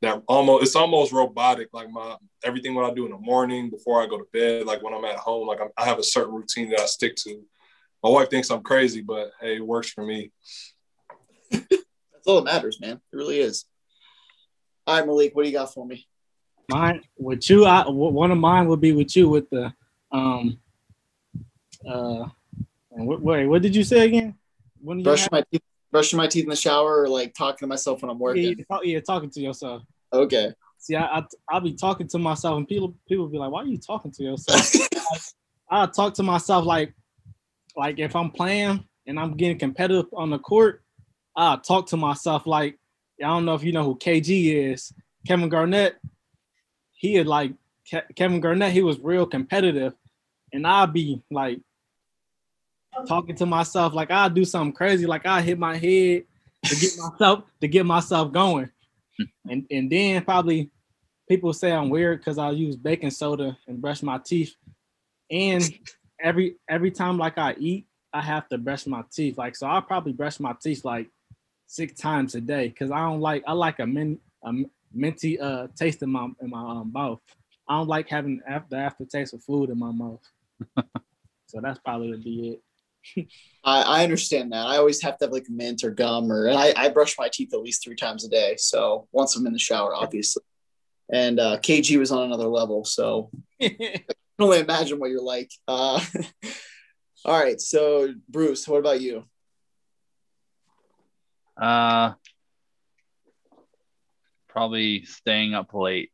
that 0.01 0.21
almost 0.27 0.63
it's 0.63 0.75
almost 0.75 1.11
robotic. 1.11 1.69
Like 1.73 1.89
my 1.89 2.15
everything 2.43 2.75
what 2.75 2.89
I 2.89 2.93
do 2.93 3.05
in 3.05 3.11
the 3.11 3.17
morning 3.17 3.69
before 3.69 4.01
I 4.01 4.07
go 4.07 4.17
to 4.17 4.27
bed, 4.31 4.65
like 4.65 4.83
when 4.83 4.93
I'm 4.93 5.05
at 5.05 5.17
home, 5.17 5.47
like 5.47 5.59
I'm, 5.61 5.69
I 5.77 5.85
have 5.85 5.99
a 5.99 6.03
certain 6.03 6.33
routine 6.33 6.69
that 6.69 6.81
I 6.81 6.85
stick 6.85 7.15
to. 7.17 7.43
My 8.03 8.09
wife 8.09 8.29
thinks 8.29 8.51
I'm 8.51 8.61
crazy, 8.61 9.01
but 9.01 9.31
hey, 9.41 9.57
it 9.57 9.65
works 9.65 9.89
for 9.89 10.05
me. 10.05 10.31
That's 11.51 12.27
all 12.27 12.41
that 12.41 12.45
matters, 12.45 12.79
man. 12.79 13.01
It 13.11 13.15
really 13.15 13.39
is. 13.39 13.65
All 14.85 14.97
right, 14.97 15.05
Malik, 15.05 15.35
what 15.35 15.43
do 15.43 15.49
you 15.49 15.57
got 15.57 15.73
for 15.73 15.85
me? 15.85 16.07
Mine 16.69 17.01
with 17.17 17.49
you, 17.49 17.65
I 17.65 17.89
one 17.89 18.31
of 18.31 18.37
mine 18.37 18.67
would 18.67 18.81
be 18.81 18.91
with 18.91 19.15
you 19.15 19.29
with 19.29 19.49
the 19.49 19.73
um 20.11 20.59
uh 21.85 22.27
what, 22.89 23.21
wait, 23.21 23.45
what 23.45 23.61
did 23.61 23.75
you 23.75 23.83
say 23.83 24.05
again? 24.05 24.35
When 24.81 25.03
brushing 25.03 25.29
my 25.31 25.43
teeth, 25.51 25.61
brushing 25.91 26.17
my 26.17 26.27
teeth 26.27 26.43
in 26.43 26.49
the 26.49 26.55
shower, 26.55 27.03
or 27.03 27.09
like 27.09 27.33
talking 27.33 27.59
to 27.59 27.67
myself 27.67 28.01
when 28.01 28.09
I'm 28.09 28.19
working. 28.19 28.65
Yeah, 28.69 28.77
yeah 28.83 28.99
talking 28.99 29.29
to 29.31 29.41
yourself. 29.41 29.83
Okay. 30.11 30.53
See, 30.79 30.95
I, 30.95 31.23
I 31.49 31.53
will 31.53 31.61
be 31.61 31.73
talking 31.73 32.07
to 32.09 32.17
myself, 32.17 32.57
and 32.57 32.67
people 32.67 32.95
people 33.07 33.27
be 33.27 33.37
like, 33.37 33.51
"Why 33.51 33.61
are 33.63 33.67
you 33.67 33.77
talking 33.77 34.11
to 34.11 34.23
yourself?" 34.23 34.73
I, 35.69 35.83
I 35.83 35.85
talk 35.87 36.13
to 36.15 36.23
myself 36.23 36.65
like 36.65 36.93
like 37.75 37.99
if 37.99 38.15
I'm 38.15 38.31
playing 38.31 38.83
and 39.05 39.19
I'm 39.19 39.35
getting 39.35 39.59
competitive 39.59 40.07
on 40.13 40.29
the 40.29 40.39
court, 40.39 40.81
I 41.35 41.57
talk 41.57 41.87
to 41.87 41.97
myself 41.97 42.47
like, 42.47 42.77
I 43.23 43.27
don't 43.27 43.45
know 43.45 43.53
if 43.53 43.63
you 43.63 43.71
know 43.71 43.83
who 43.83 43.95
KG 43.95 44.71
is, 44.71 44.91
Kevin 45.27 45.49
Garnett. 45.49 45.97
He 46.93 47.15
had 47.15 47.27
like 47.27 47.53
Ke- 47.91 48.15
Kevin 48.15 48.39
Garnett. 48.39 48.73
He 48.73 48.81
was 48.81 48.99
real 48.99 49.25
competitive, 49.25 49.93
and 50.51 50.65
I'd 50.65 50.93
be 50.93 51.21
like 51.29 51.59
talking 53.05 53.35
to 53.35 53.45
myself 53.45 53.93
like 53.93 54.11
I'll 54.11 54.29
do 54.29 54.45
something 54.45 54.73
crazy, 54.73 55.05
like 55.05 55.25
I 55.25 55.41
hit 55.41 55.59
my 55.59 55.77
head 55.77 56.23
to 56.65 56.75
get 56.75 56.97
myself 56.97 57.43
to 57.61 57.67
get 57.67 57.85
myself 57.85 58.31
going, 58.31 58.69
and 59.49 59.65
and 59.69 59.91
then 59.91 60.23
probably 60.23 60.69
people 61.27 61.53
say 61.53 61.71
I'm 61.71 61.89
weird 61.89 62.19
because 62.19 62.37
I 62.37 62.51
use 62.51 62.75
baking 62.75 63.11
soda 63.11 63.57
and 63.67 63.81
brush 63.81 64.01
my 64.01 64.17
teeth, 64.17 64.55
and 65.29 65.63
every 66.21 66.55
every 66.69 66.91
time 66.91 67.17
like 67.17 67.37
I 67.37 67.55
eat, 67.59 67.87
I 68.13 68.21
have 68.21 68.47
to 68.49 68.57
brush 68.57 68.87
my 68.87 69.03
teeth. 69.11 69.37
Like 69.37 69.55
so, 69.55 69.67
I 69.67 69.79
probably 69.81 70.13
brush 70.13 70.39
my 70.39 70.53
teeth 70.61 70.85
like 70.85 71.09
six 71.67 71.99
times 71.99 72.35
a 72.35 72.41
day 72.41 72.69
because 72.69 72.91
I 72.91 72.99
don't 72.99 73.21
like 73.21 73.43
I 73.45 73.53
like 73.53 73.79
a 73.79 73.85
min 73.85 74.19
a 74.43 74.53
minty 74.93 75.39
uh 75.39 75.67
taste 75.75 76.01
in 76.01 76.09
my 76.09 76.27
in 76.41 76.49
my 76.49 76.61
um, 76.61 76.91
mouth. 76.93 77.19
I 77.67 77.77
don't 77.77 77.87
like 77.87 78.07
having 78.07 78.41
after 78.47 78.77
aftertaste 78.77 79.33
of 79.33 79.43
food 79.43 79.69
in 79.69 79.77
my 79.77 79.91
mouth. 79.91 80.21
so 81.47 81.59
that's 81.61 81.79
probably 81.79 82.11
would 82.11 82.23
be 82.23 82.51
it. 82.51 82.61
I, 83.63 83.81
I 83.81 84.03
understand 84.03 84.51
that. 84.51 84.65
I 84.65 84.77
always 84.77 85.01
have 85.01 85.17
to 85.17 85.25
have 85.25 85.31
like 85.31 85.47
mint 85.49 85.83
or 85.83 85.91
gum 85.91 86.31
or 86.31 86.49
I, 86.49 86.73
I 86.75 86.89
brush 86.89 87.17
my 87.17 87.29
teeth 87.31 87.53
at 87.53 87.61
least 87.61 87.83
three 87.83 87.95
times 87.95 88.25
a 88.25 88.29
day. 88.29 88.55
So 88.57 89.07
once 89.11 89.35
I'm 89.35 89.45
in 89.47 89.53
the 89.53 89.59
shower, 89.59 89.93
obviously. 89.93 90.43
And 91.11 91.39
uh, 91.39 91.57
KG 91.59 91.97
was 91.97 92.11
on 92.11 92.23
another 92.23 92.47
level. 92.47 92.83
So 92.85 93.29
I 93.61 93.69
can 93.69 94.03
only 94.39 94.59
imagine 94.59 94.99
what 94.99 95.09
you're 95.09 95.21
like. 95.21 95.51
Uh, 95.67 96.01
all 97.25 97.39
right. 97.39 97.59
So 97.59 98.13
Bruce, 98.29 98.67
what 98.67 98.79
about 98.79 99.01
you? 99.01 99.25
Uh, 101.55 102.13
probably 104.47 105.05
staying 105.05 105.53
up 105.53 105.73
late 105.73 106.11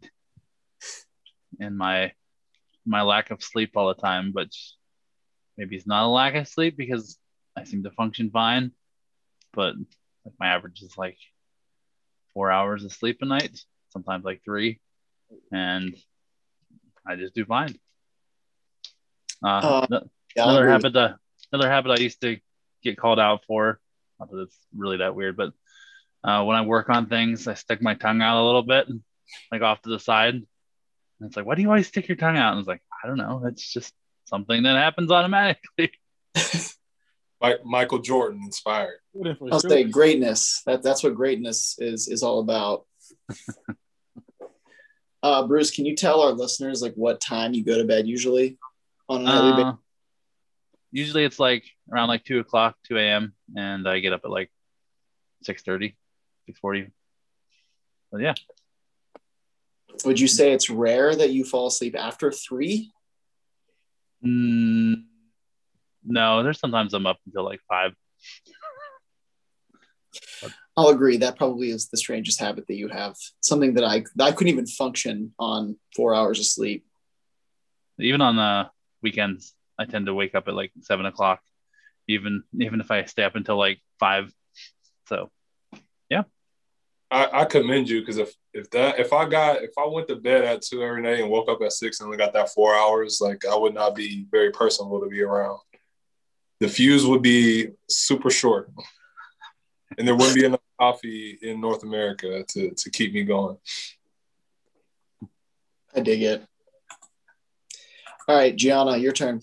and 1.60 1.78
my 1.78 2.12
my 2.86 3.02
lack 3.02 3.32
of 3.32 3.42
sleep 3.42 3.72
all 3.76 3.88
the 3.88 4.02
time, 4.02 4.32
but 4.34 4.50
maybe 5.58 5.76
it's 5.76 5.88
not 5.88 6.06
a 6.06 6.08
lack 6.08 6.36
of 6.36 6.48
sleep 6.48 6.78
because 6.78 7.18
I 7.56 7.64
seem 7.64 7.84
to 7.84 7.92
function 7.92 8.30
fine. 8.32 8.72
But 9.54 9.76
like 10.26 10.36
my 10.40 10.48
average 10.48 10.82
is 10.82 10.98
like 10.98 11.18
four 12.34 12.52
hours 12.52 12.84
of 12.84 12.92
sleep 12.92 13.20
a 13.22 13.26
night, 13.26 13.60
sometimes 13.90 14.26
like 14.26 14.42
three, 14.44 14.80
and 15.52 15.96
I 17.06 17.16
just 17.16 17.36
do 17.36 17.46
fine. 17.46 17.78
Uh, 19.44 19.86
uh 19.92 20.00
yeah, 20.36 20.44
another 20.44 20.68
habit, 20.68 20.96
uh, 20.96 21.14
another 21.52 21.70
habit 21.70 22.00
I 22.00 22.02
used 22.02 22.22
to 22.22 22.38
get 22.84 22.98
called 22.98 23.20
out 23.20 23.46
for 23.46 23.80
not 24.20 24.32
that 24.32 24.44
it's 24.44 24.58
really 24.76 24.98
that 24.98 25.16
weird, 25.16 25.38
but 25.38 25.54
uh, 26.24 26.44
when 26.44 26.56
I 26.56 26.62
work 26.62 26.90
on 26.90 27.08
things, 27.08 27.48
I 27.48 27.54
stick 27.54 27.82
my 27.82 27.96
tongue 27.96 28.22
out 28.22 28.42
a 28.42 28.46
little 28.46 28.64
bit, 28.64 28.88
like 29.52 29.62
off 29.62 29.82
to 29.82 29.90
the 29.90 30.00
side. 30.00 30.36
And 30.36 30.46
it's 31.22 31.36
like, 31.36 31.46
why 31.46 31.56
do 31.56 31.62
you 31.62 31.68
always 31.68 31.88
stick 31.88 32.08
your 32.08 32.18
tongue 32.18 32.38
out? 32.38 32.52
And 32.52 32.60
it's 32.60 32.68
like, 32.68 32.82
I 33.04 33.08
don't 33.08 33.18
know. 33.18 33.44
It's 33.46 33.72
just 33.72 33.94
something 34.26 34.64
that 34.64 34.76
happens 34.76 35.12
automatically. 35.12 35.92
Michael 37.66 38.00
Jordan 38.00 38.42
inspired. 38.44 39.00
I'll 39.52 39.60
say 39.60 39.84
greatness. 39.84 40.62
That 40.66 40.82
that's 40.82 41.04
what 41.04 41.16
greatness 41.16 41.76
is 41.80 42.08
is 42.08 42.24
all 42.24 42.40
about. 42.40 42.86
uh, 45.24 45.46
Bruce, 45.48 45.72
can 45.72 45.86
you 45.86 45.96
tell 45.96 46.22
our 46.22 46.32
listeners 46.32 46.82
like 46.82 46.94
what 46.96 47.20
time 47.20 47.54
you 47.54 47.64
go 47.64 47.78
to 47.78 47.84
bed 47.84 48.08
usually 48.08 48.58
on 49.10 49.22
a 49.22 49.24
nightly 49.26 49.52
uh, 49.52 49.56
basis? 49.56 49.80
Usually 50.92 51.26
it's 51.26 51.40
like 51.40 51.66
around 51.92 52.08
like 52.08 52.24
two 52.24 52.40
o'clock, 52.40 52.76
two 52.88 52.98
a.m., 52.98 53.34
and 53.58 53.88
I 53.88 54.00
get 54.00 54.14
up 54.14 54.22
at 54.24 54.32
like 54.32 54.52
6.30, 55.44 55.96
6.40. 56.50 56.92
But 58.12 58.22
yeah. 58.22 58.34
Would 60.06 60.20
you 60.20 60.28
say 60.28 60.54
it's 60.54 60.70
rare 60.70 61.16
that 61.16 61.32
you 61.32 61.44
fall 61.44 61.68
asleep 61.68 61.96
after 61.98 62.32
three? 62.32 62.92
Mm, 64.26 65.04
no, 66.06 66.44
there's 66.44 66.60
sometimes 66.60 66.94
I'm 66.94 67.06
up 67.06 67.20
until 67.26 67.44
like 67.44 67.62
five. 67.68 67.94
I'll 70.76 70.90
agree. 70.90 71.18
That 71.18 71.38
probably 71.38 71.70
is 71.70 71.90
the 71.90 71.98
strangest 71.98 72.40
habit 72.40 72.66
that 72.68 72.76
you 72.76 72.88
have. 72.88 73.16
Something 73.42 73.76
that 73.76 73.84
I 73.84 74.04
I 74.20 74.32
couldn't 74.32 74.54
even 74.54 74.66
function 74.66 75.34
on 75.38 75.78
four 75.96 76.16
hours 76.16 76.40
of 76.40 76.46
sleep. 76.46 76.86
Even 78.00 78.22
on 78.22 78.36
the 78.36 78.70
weekends, 79.02 79.54
I 79.78 79.86
tend 79.86 80.08
to 80.08 80.14
wake 80.14 80.36
up 80.36 80.48
at 80.48 80.56
like 80.56 80.72
seven 80.82 81.06
o'clock, 81.06 81.42
even 82.08 82.44
even 82.60 82.80
if 82.80 82.90
I 82.90 83.04
stay 83.06 83.24
up 83.24 83.36
until 83.36 83.58
like 83.58 83.82
five. 84.00 84.34
So, 85.08 85.30
yeah. 86.10 86.24
I, 87.12 87.42
I 87.42 87.46
commend 87.46 87.90
you 87.90 88.00
because 88.00 88.18
if 88.18 88.34
if 88.54 88.70
that 88.72 89.00
if 89.00 89.12
I 89.14 89.28
got 89.28 89.64
if 89.64 89.72
I 89.78 89.86
went 89.88 90.08
to 90.10 90.16
bed 90.16 90.44
at 90.44 90.62
two 90.62 90.84
every 90.84 91.02
night 91.02 91.20
and 91.20 91.30
woke 91.30 91.50
up 91.50 91.62
at 91.62 91.74
six 91.74 92.00
and 92.00 92.06
only 92.06 92.18
got 92.18 92.34
that 92.34 92.50
four 92.50 92.76
hours, 92.76 93.20
like 93.20 93.46
I 93.46 93.56
would 93.56 93.74
not 93.74 93.96
be 93.96 94.26
very 94.30 94.52
personable 94.52 95.02
to 95.02 95.10
be 95.10 95.22
around. 95.22 95.60
The 96.60 96.68
fuse 96.68 97.06
would 97.06 97.22
be 97.22 97.70
super 97.90 98.30
short, 98.30 98.70
and 99.98 100.08
there 100.08 100.16
wouldn't 100.16 100.36
be 100.36 100.46
enough 100.46 100.62
coffee 100.80 101.38
in 101.42 101.60
North 101.60 101.84
America 101.84 102.44
to 102.50 102.72
to 102.72 102.90
keep 102.92 103.14
me 103.14 103.24
going. 103.24 103.58
I 105.96 106.00
dig 106.02 106.22
it. 106.22 106.46
All 108.28 108.36
right, 108.36 108.56
Gianna, 108.56 108.98
your 108.98 109.12
turn. 109.12 109.42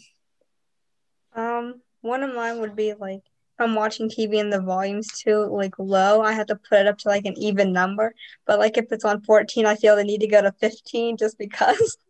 Um, 1.34 1.82
one 2.00 2.22
of 2.22 2.34
mine 2.34 2.60
would 2.60 2.74
be 2.74 2.94
like 2.94 3.22
I'm 3.60 3.74
watching 3.74 4.08
TV 4.08 4.40
and 4.40 4.52
the 4.52 4.60
volume's 4.60 5.08
too 5.08 5.46
like 5.46 5.78
low, 5.78 6.22
I 6.22 6.32
have 6.32 6.46
to 6.46 6.56
put 6.56 6.80
it 6.80 6.86
up 6.86 6.98
to 6.98 7.08
like 7.08 7.24
an 7.26 7.38
even 7.38 7.72
number. 7.72 8.14
But 8.46 8.58
like 8.58 8.76
if 8.76 8.90
it's 8.90 9.04
on 9.04 9.22
14, 9.22 9.66
I 9.66 9.76
feel 9.76 9.96
the 9.96 10.04
need 10.04 10.20
to 10.20 10.26
go 10.26 10.42
to 10.42 10.52
15 10.52 11.16
just 11.16 11.38
because. 11.38 11.96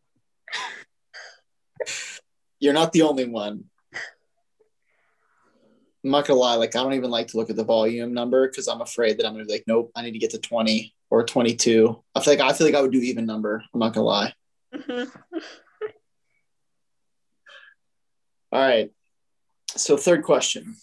You're 2.60 2.74
not 2.74 2.92
the 2.92 3.02
only 3.02 3.24
one. 3.26 3.64
I'm 6.02 6.10
not 6.10 6.26
gonna 6.26 6.40
lie, 6.40 6.54
like 6.54 6.74
I 6.74 6.82
don't 6.82 6.94
even 6.94 7.10
like 7.10 7.28
to 7.28 7.36
look 7.36 7.50
at 7.50 7.56
the 7.56 7.64
volume 7.64 8.14
number 8.14 8.48
because 8.48 8.68
I'm 8.68 8.80
afraid 8.80 9.18
that 9.18 9.26
I'm 9.26 9.34
gonna 9.34 9.44
be 9.44 9.52
like, 9.52 9.64
nope, 9.66 9.90
I 9.94 10.02
need 10.02 10.12
to 10.12 10.18
get 10.18 10.30
to 10.30 10.38
20 10.38 10.94
or 11.10 11.24
22. 11.24 12.02
I 12.14 12.20
feel 12.20 12.34
like 12.34 12.40
I 12.40 12.52
feel 12.54 12.66
like 12.66 12.76
I 12.76 12.80
would 12.80 12.92
do 12.92 13.00
even 13.00 13.26
number. 13.26 13.62
I'm 13.74 13.80
not 13.80 13.92
gonna 13.92 14.06
lie. 14.06 14.32
Mhm. 14.74 15.10
All 18.52 18.60
right. 18.60 18.90
So 19.76 19.96
third 19.96 20.24
question. 20.24 20.76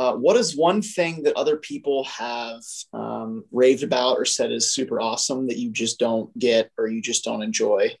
Uh, 0.00 0.14
what 0.14 0.34
is 0.34 0.56
one 0.56 0.80
thing 0.80 1.24
that 1.24 1.36
other 1.36 1.58
people 1.58 2.04
have 2.04 2.62
um, 2.94 3.44
raved 3.52 3.82
about 3.82 4.16
or 4.16 4.24
said 4.24 4.50
is 4.50 4.72
super 4.72 4.98
awesome 4.98 5.48
that 5.48 5.58
you 5.58 5.70
just 5.70 5.98
don't 5.98 6.36
get 6.38 6.70
or 6.78 6.88
you 6.88 7.02
just 7.02 7.22
don't 7.22 7.42
enjoy? 7.42 7.94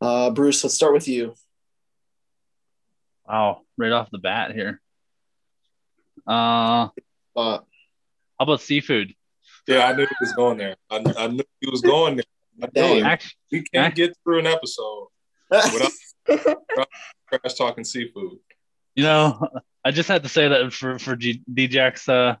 Uh, 0.00 0.30
Bruce, 0.30 0.62
let's 0.62 0.76
start 0.76 0.92
with 0.92 1.08
you. 1.08 1.34
Wow, 3.28 3.62
right 3.76 3.90
off 3.90 4.08
the 4.12 4.18
bat 4.18 4.52
here. 4.52 4.80
Uh, 6.24 6.90
Uh, 7.34 7.58
how 7.58 7.64
about 8.38 8.60
seafood? 8.60 9.14
Yeah, 9.66 9.84
I 9.84 9.96
knew 9.96 10.06
he 10.06 10.14
was 10.20 10.32
going 10.32 10.58
there. 10.58 10.76
I, 10.88 11.02
I 11.18 11.26
knew 11.26 11.42
he 11.60 11.68
was 11.68 11.80
going 11.80 12.14
there. 12.14 12.24
I 12.62 12.66
Dang. 12.72 13.02
Actually, 13.02 13.32
We 13.50 13.62
can't 13.62 13.96
get 13.96 14.16
through 14.22 14.38
an 14.38 14.46
episode 14.46 15.08
without 15.50 16.88
trash 17.28 17.54
talking 17.54 17.82
seafood. 17.82 18.38
You 18.98 19.04
know, 19.04 19.46
I 19.84 19.92
just 19.92 20.08
had 20.08 20.24
to 20.24 20.28
say 20.28 20.48
that 20.48 20.72
for 20.72 20.98
for 20.98 21.14
G- 21.14 21.40
DJ's 21.50 22.08
uh 22.08 22.34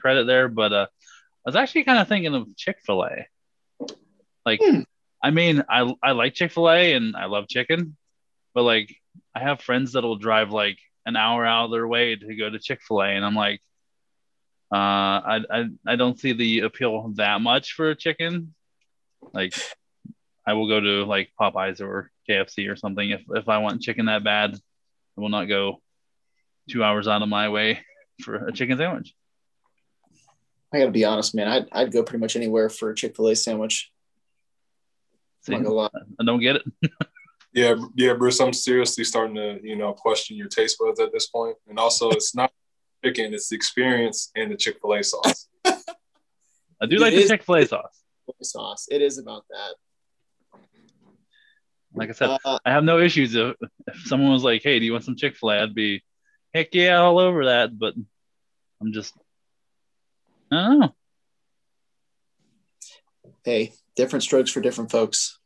credit 0.00 0.26
there, 0.28 0.48
but 0.48 0.72
uh, 0.72 0.86
I 0.86 1.44
was 1.44 1.56
actually 1.56 1.82
kind 1.82 1.98
of 1.98 2.06
thinking 2.06 2.32
of 2.32 2.56
Chick 2.56 2.78
Fil 2.86 3.02
A. 3.04 3.26
Like, 4.46 4.60
Hmm. 4.62 4.82
I 5.20 5.30
mean, 5.32 5.64
I 5.68 5.92
I 6.00 6.12
like 6.12 6.34
Chick 6.34 6.52
Fil 6.52 6.70
A 6.70 6.92
and 6.94 7.16
I 7.16 7.24
love 7.26 7.48
chicken, 7.48 7.96
but 8.54 8.62
like, 8.62 8.94
I 9.34 9.40
have 9.40 9.60
friends 9.60 9.92
that'll 9.92 10.16
drive 10.16 10.50
like 10.52 10.78
an 11.06 11.16
hour 11.16 11.44
out 11.44 11.64
of 11.66 11.70
their 11.72 11.88
way 11.88 12.14
to 12.14 12.36
go 12.36 12.48
to 12.48 12.58
Chick 12.60 12.80
Fil 12.86 13.02
A, 13.02 13.08
and 13.08 13.24
I'm 13.24 13.34
like, 13.34 13.60
uh, 14.72 14.76
I 15.34 15.40
I 15.50 15.64
I 15.88 15.96
don't 15.96 16.20
see 16.20 16.34
the 16.34 16.60
appeal 16.60 17.10
that 17.16 17.40
much 17.40 17.72
for 17.72 17.92
chicken. 17.96 18.54
Like, 19.32 19.54
I 20.46 20.52
will 20.52 20.68
go 20.68 20.78
to 20.78 21.04
like 21.04 21.32
Popeyes 21.40 21.80
or 21.80 22.12
KFC 22.30 22.70
or 22.70 22.76
something 22.76 23.10
if 23.10 23.22
if 23.30 23.48
I 23.48 23.58
want 23.58 23.82
chicken 23.82 24.06
that 24.06 24.22
bad. 24.22 24.56
I 25.16 25.20
will 25.20 25.28
not 25.28 25.44
go 25.46 25.80
two 26.70 26.82
hours 26.82 27.06
out 27.08 27.22
of 27.22 27.28
my 27.28 27.48
way 27.48 27.80
for 28.22 28.46
a 28.46 28.52
chicken 28.52 28.76
sandwich. 28.78 29.14
I 30.72 30.78
gotta 30.78 30.90
be 30.90 31.04
honest, 31.04 31.34
man. 31.34 31.46
I'd, 31.48 31.66
I'd 31.72 31.92
go 31.92 32.02
pretty 32.02 32.20
much 32.20 32.34
anywhere 32.36 32.68
for 32.68 32.90
a 32.90 32.94
Chick 32.94 33.14
fil 33.14 33.28
A 33.28 33.36
sandwich. 33.36 33.92
I'm 35.46 35.54
See, 35.54 35.60
not 35.60 35.64
gonna. 35.92 36.04
I 36.20 36.24
don't 36.24 36.40
get 36.40 36.56
it. 36.56 36.64
Yeah, 37.56 37.76
yeah, 37.94 38.14
Bruce. 38.14 38.40
I'm 38.40 38.52
seriously 38.52 39.04
starting 39.04 39.36
to, 39.36 39.60
you 39.62 39.76
know, 39.76 39.92
question 39.92 40.36
your 40.36 40.48
taste 40.48 40.76
buds 40.76 40.98
at 40.98 41.12
this 41.12 41.28
point. 41.28 41.56
And 41.68 41.78
also, 41.78 42.10
it's 42.10 42.34
not 42.34 42.50
chicken; 43.04 43.32
it's 43.32 43.48
the 43.48 43.54
experience 43.54 44.32
and 44.34 44.50
the 44.50 44.56
Chick 44.56 44.78
Fil 44.82 44.94
A 44.94 45.04
sauce. 45.04 45.46
I 45.64 46.86
do 46.88 46.96
It 46.96 47.00
like 47.00 47.12
is- 47.12 47.28
the 47.28 47.36
Chick 47.36 47.44
Fil 47.44 47.54
A 47.54 47.64
sauce. 47.66 48.02
Sauce. 48.42 48.88
It 48.90 49.02
is 49.02 49.18
about 49.18 49.44
that. 49.50 49.74
Like 51.94 52.10
I 52.10 52.12
said, 52.12 52.38
Uh, 52.44 52.58
I 52.64 52.72
have 52.72 52.84
no 52.84 52.98
issues 52.98 53.34
if, 53.34 53.56
if 53.86 54.06
someone 54.06 54.32
was 54.32 54.42
like, 54.42 54.62
"Hey, 54.62 54.78
do 54.78 54.84
you 54.84 54.92
want 54.92 55.04
some 55.04 55.16
Chick 55.16 55.36
Fil 55.36 55.50
A?" 55.50 55.62
I'd 55.62 55.74
be, 55.74 56.02
heck 56.52 56.74
yeah, 56.74 56.96
all 56.96 57.18
over 57.18 57.46
that. 57.46 57.78
But 57.78 57.94
I'm 58.80 58.92
just, 58.92 59.14
I 60.50 60.66
don't 60.66 60.78
know. 60.80 60.94
hey, 63.44 63.72
different 63.94 64.22
strokes 64.22 64.50
for 64.50 64.60
different 64.60 64.90
folks. 64.90 65.38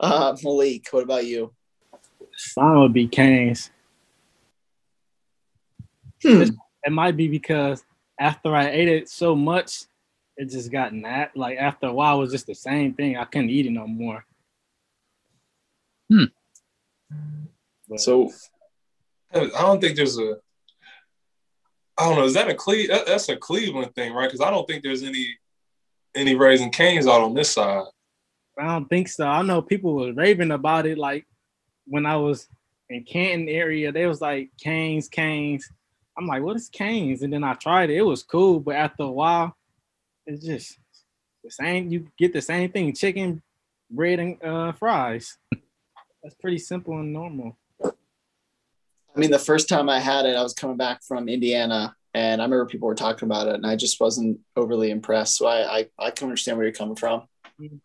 Uh, 0.00 0.36
Malik, 0.42 0.88
what 0.90 1.04
about 1.04 1.26
you? 1.26 1.52
Mine 2.56 2.80
would 2.80 2.92
be 2.92 3.08
Canes. 3.08 3.70
Hmm. 6.22 6.42
It 6.84 6.92
might 6.92 7.16
be 7.16 7.28
because 7.28 7.84
after 8.18 8.54
I 8.54 8.70
ate 8.70 8.88
it 8.88 9.08
so 9.08 9.34
much, 9.34 9.84
it 10.36 10.46
just 10.46 10.70
got 10.70 10.92
that. 11.02 11.36
Like 11.36 11.58
after 11.58 11.86
a 11.88 11.92
while, 11.92 12.18
it 12.18 12.20
was 12.20 12.32
just 12.32 12.46
the 12.46 12.54
same 12.54 12.94
thing. 12.94 13.16
I 13.16 13.24
couldn't 13.24 13.50
eat 13.50 13.66
it 13.66 13.70
no 13.70 13.86
more. 13.86 14.24
Hmm. 16.10 16.24
But 17.88 18.00
So 18.00 18.30
I 19.34 19.46
don't 19.46 19.80
think 19.80 19.96
there's 19.96 20.18
a. 20.18 20.36
I 21.98 22.04
don't 22.04 22.16
know. 22.16 22.24
Is 22.24 22.34
that 22.34 22.48
a 22.48 22.54
Cle? 22.54 22.86
That's 22.88 23.28
a 23.28 23.36
Cleveland 23.36 23.94
thing, 23.94 24.12
right? 24.12 24.28
Because 24.28 24.40
I 24.40 24.50
don't 24.50 24.66
think 24.66 24.82
there's 24.82 25.02
any 25.02 25.26
any 26.14 26.34
Raising 26.34 26.70
Cane's 26.70 27.06
out 27.06 27.22
on 27.22 27.34
this 27.34 27.50
side. 27.50 27.84
I 28.58 28.64
don't 28.64 28.88
think 28.88 29.08
so. 29.08 29.26
I 29.26 29.42
know 29.42 29.62
people 29.62 29.94
were 29.94 30.12
raving 30.12 30.50
about 30.50 30.86
it. 30.86 30.98
Like 30.98 31.26
when 31.86 32.06
I 32.06 32.16
was 32.16 32.48
in 32.88 33.04
Canton 33.04 33.48
area, 33.48 33.92
they 33.92 34.06
was 34.06 34.20
like 34.20 34.50
Canes, 34.60 35.08
Canes. 35.08 35.70
I'm 36.16 36.26
like, 36.26 36.42
what 36.42 36.56
is 36.56 36.68
Canes? 36.68 37.22
And 37.22 37.32
then 37.32 37.44
I 37.44 37.54
tried 37.54 37.90
it. 37.90 37.98
It 37.98 38.02
was 38.02 38.22
cool, 38.22 38.58
but 38.58 38.74
after 38.74 39.04
a 39.04 39.10
while, 39.10 39.56
it's 40.26 40.44
just 40.44 40.78
the 41.44 41.50
same. 41.50 41.88
You 41.88 42.08
get 42.18 42.32
the 42.32 42.42
same 42.42 42.70
thing: 42.70 42.92
chicken, 42.94 43.42
bread, 43.90 44.18
and 44.18 44.42
uh, 44.42 44.72
fries. 44.72 45.38
That's 46.22 46.34
pretty 46.36 46.58
simple 46.58 46.98
and 46.98 47.12
normal. 47.12 47.56
I 47.84 49.20
mean, 49.20 49.30
the 49.30 49.38
first 49.38 49.68
time 49.68 49.88
I 49.88 50.00
had 50.00 50.26
it, 50.26 50.36
I 50.36 50.42
was 50.42 50.54
coming 50.54 50.76
back 50.76 51.02
from 51.02 51.28
Indiana, 51.28 51.96
and 52.14 52.40
I 52.40 52.44
remember 52.44 52.66
people 52.66 52.88
were 52.88 52.94
talking 52.94 53.26
about 53.26 53.48
it, 53.48 53.54
and 53.54 53.66
I 53.66 53.76
just 53.76 54.00
wasn't 54.00 54.40
overly 54.56 54.90
impressed. 54.90 55.36
So 55.36 55.46
I 55.46 55.78
I, 55.78 55.88
I 55.98 56.10
can 56.10 56.26
understand 56.26 56.56
where 56.58 56.66
you're 56.66 56.74
coming 56.74 56.96
from. 56.96 57.22
Mhm. 57.60 57.80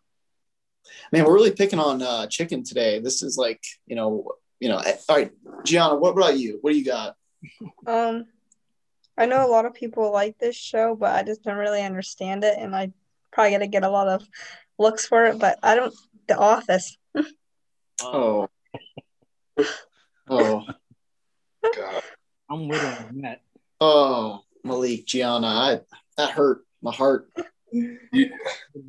Man, 1.12 1.24
we're 1.24 1.34
really 1.34 1.52
picking 1.52 1.78
on 1.78 2.02
uh, 2.02 2.26
chicken 2.26 2.62
today. 2.62 2.98
This 3.00 3.22
is 3.22 3.36
like 3.38 3.62
you 3.86 3.96
know 3.96 4.32
you 4.60 4.68
know. 4.68 4.78
eh, 4.78 4.96
All 5.08 5.16
right, 5.16 5.32
Gianna, 5.64 5.96
what 5.96 6.10
about 6.10 6.38
you? 6.38 6.58
What 6.60 6.72
do 6.72 6.78
you 6.78 6.84
got? 6.84 7.16
Um, 7.86 8.24
I 9.18 9.26
know 9.26 9.46
a 9.46 9.50
lot 9.50 9.66
of 9.66 9.74
people 9.74 10.10
like 10.10 10.38
this 10.38 10.56
show, 10.56 10.96
but 10.96 11.14
I 11.14 11.22
just 11.22 11.42
don't 11.44 11.56
really 11.58 11.82
understand 11.82 12.42
it, 12.42 12.54
and 12.58 12.74
I 12.74 12.90
probably 13.32 13.52
got 13.52 13.58
to 13.58 13.66
get 13.66 13.84
a 13.84 13.88
lot 13.90 14.08
of 14.08 14.26
looks 14.78 15.06
for 15.06 15.26
it. 15.26 15.38
But 15.38 15.58
I 15.62 15.74
don't. 15.74 15.94
The 16.28 16.36
Office. 16.36 16.96
Oh. 18.02 18.48
oh, 19.58 19.66
oh, 20.28 20.64
God. 21.76 22.02
I'm 22.50 22.68
with 22.68 22.80
her 22.80 23.06
on 23.08 23.20
that. 23.22 23.42
oh, 23.80 24.40
Malik, 24.64 25.06
Gianna, 25.06 25.46
I 25.46 25.80
that 26.16 26.30
hurt 26.30 26.64
my 26.82 26.92
heart. 26.92 27.28
You- 27.72 28.30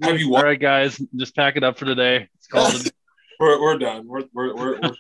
have 0.03 0.19
you 0.19 0.27
All 0.27 0.31
watched? 0.33 0.43
right, 0.45 0.59
guys, 0.59 1.01
just 1.15 1.35
pack 1.35 1.55
it 1.57 1.63
up 1.63 1.77
for 1.77 1.85
today. 1.85 2.29
It's 2.35 2.47
called 2.47 2.73
We're, 3.39 3.61
we're 3.61 3.77
done. 3.77 4.07
We're 4.07 4.23
we're 4.33 4.55
we're, 4.55 4.79
we're 4.79 4.79
done. 4.79 4.95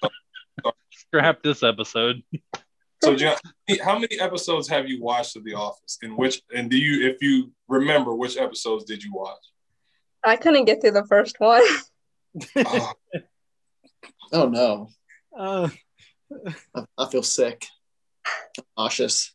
scrap 0.91 1.41
this 1.43 1.63
episode. 1.63 2.21
So, 3.03 3.15
John, 3.15 3.37
how 3.83 3.97
many 3.99 4.19
episodes 4.19 4.67
have 4.69 4.89
you 4.89 5.01
watched 5.01 5.35
of 5.37 5.43
The 5.45 5.53
Office? 5.53 5.97
And 6.01 6.17
which 6.17 6.41
and 6.53 6.69
do 6.69 6.77
you, 6.77 7.07
if 7.07 7.21
you 7.21 7.51
remember, 7.67 8.13
which 8.15 8.35
episodes 8.37 8.83
did 8.85 9.03
you 9.03 9.13
watch? 9.13 9.37
I 10.23 10.35
couldn't 10.37 10.65
get 10.65 10.81
through 10.81 10.91
the 10.91 11.05
first 11.05 11.39
one. 11.39 11.61
Oh, 12.57 12.91
Oh 14.33 14.47
no, 14.49 14.89
Uh, 15.37 15.69
I, 16.75 16.85
I 16.97 17.05
feel 17.09 17.23
sick, 17.23 17.67
nauseous. 18.77 19.33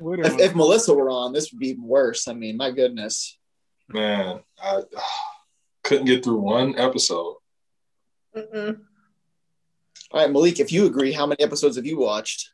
with 0.00 0.20
her 0.20 0.24
If, 0.24 0.40
if 0.40 0.54
Melissa 0.54 0.94
were 0.94 1.10
on, 1.10 1.32
this 1.32 1.52
would 1.52 1.60
be 1.60 1.68
even 1.70 1.84
worse. 1.86 2.28
I 2.28 2.32
mean, 2.32 2.56
my 2.56 2.70
goodness. 2.70 3.38
man, 3.88 4.40
I 4.62 4.82
couldn't 5.84 6.06
get 6.06 6.24
through 6.24 6.38
one 6.40 6.78
episode. 6.78 7.36
Mm-mm. 8.36 8.80
All 10.12 10.20
right, 10.20 10.30
Malik, 10.30 10.58
if 10.60 10.72
you 10.72 10.86
agree, 10.86 11.12
how 11.12 11.26
many 11.26 11.40
episodes 11.42 11.76
have 11.76 11.86
you 11.86 11.98
watched? 11.98 12.50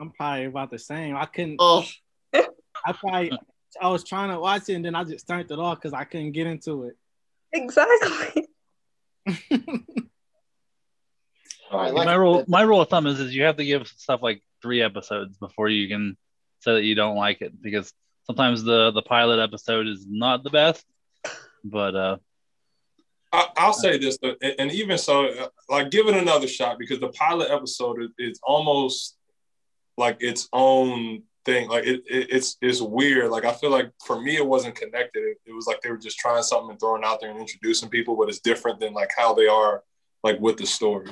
I'm 0.00 0.10
probably 0.10 0.44
about 0.46 0.70
the 0.70 0.78
same. 0.78 1.16
I 1.16 1.26
couldn't. 1.26 1.56
Oh, 1.58 1.84
I 2.34 2.92
probably. 2.92 3.32
I 3.80 3.88
was 3.88 4.04
trying 4.04 4.30
to 4.30 4.38
watch 4.38 4.68
it 4.68 4.74
and 4.74 4.84
then 4.84 4.94
I 4.94 5.04
just 5.04 5.26
turned 5.26 5.50
it 5.50 5.58
off 5.58 5.78
because 5.78 5.92
I 5.92 6.04
couldn't 6.04 6.32
get 6.32 6.46
into 6.46 6.84
it. 6.84 6.96
Exactly. 7.52 8.48
I 11.70 11.90
like 11.90 12.06
my 12.06 12.14
rule 12.14 12.44
my 12.48 12.62
rule 12.62 12.80
of 12.82 12.88
thumb 12.88 13.06
is 13.06 13.18
is 13.18 13.34
you 13.34 13.44
have 13.44 13.56
to 13.56 13.64
give 13.64 13.88
stuff 13.88 14.20
like 14.22 14.42
three 14.60 14.82
episodes 14.82 15.38
before 15.38 15.68
you 15.68 15.88
can 15.88 16.16
say 16.60 16.74
that 16.74 16.82
you 16.82 16.94
don't 16.94 17.16
like 17.16 17.40
it 17.40 17.60
because 17.62 17.92
sometimes 18.26 18.62
the 18.62 18.90
the 18.90 19.02
pilot 19.02 19.42
episode 19.42 19.86
is 19.86 20.06
not 20.06 20.44
the 20.44 20.50
best 20.50 20.84
but 21.64 21.94
uh 21.94 22.16
I, 23.32 23.48
I'll 23.56 23.72
say 23.72 23.96
this, 23.96 24.18
and, 24.22 24.36
and 24.58 24.72
even 24.72 24.98
so, 24.98 25.26
uh, 25.26 25.48
like 25.70 25.90
give 25.90 26.06
it 26.06 26.14
another 26.14 26.46
shot 26.46 26.78
because 26.78 27.00
the 27.00 27.08
pilot 27.08 27.50
episode 27.50 28.02
is, 28.02 28.10
is 28.18 28.40
almost 28.42 29.16
like 29.96 30.18
its 30.20 30.50
own 30.52 31.22
thing. 31.44 31.68
Like 31.68 31.84
it, 31.84 32.02
it, 32.08 32.28
it's 32.30 32.56
it's 32.60 32.80
weird. 32.80 33.30
Like 33.30 33.44
I 33.44 33.52
feel 33.52 33.70
like 33.70 33.90
for 34.04 34.20
me, 34.20 34.36
it 34.36 34.46
wasn't 34.46 34.74
connected. 34.74 35.22
It, 35.22 35.38
it 35.46 35.52
was 35.52 35.66
like 35.66 35.80
they 35.80 35.90
were 35.90 35.96
just 35.96 36.18
trying 36.18 36.42
something 36.42 36.70
and 36.70 36.80
throwing 36.80 37.04
out 37.04 37.20
there 37.20 37.30
and 37.30 37.40
introducing 37.40 37.88
people, 37.88 38.16
but 38.16 38.28
it's 38.28 38.40
different 38.40 38.80
than 38.80 38.92
like 38.92 39.10
how 39.16 39.34
they 39.34 39.46
are 39.46 39.82
like 40.22 40.38
with 40.40 40.56
the 40.56 40.66
story. 40.66 41.10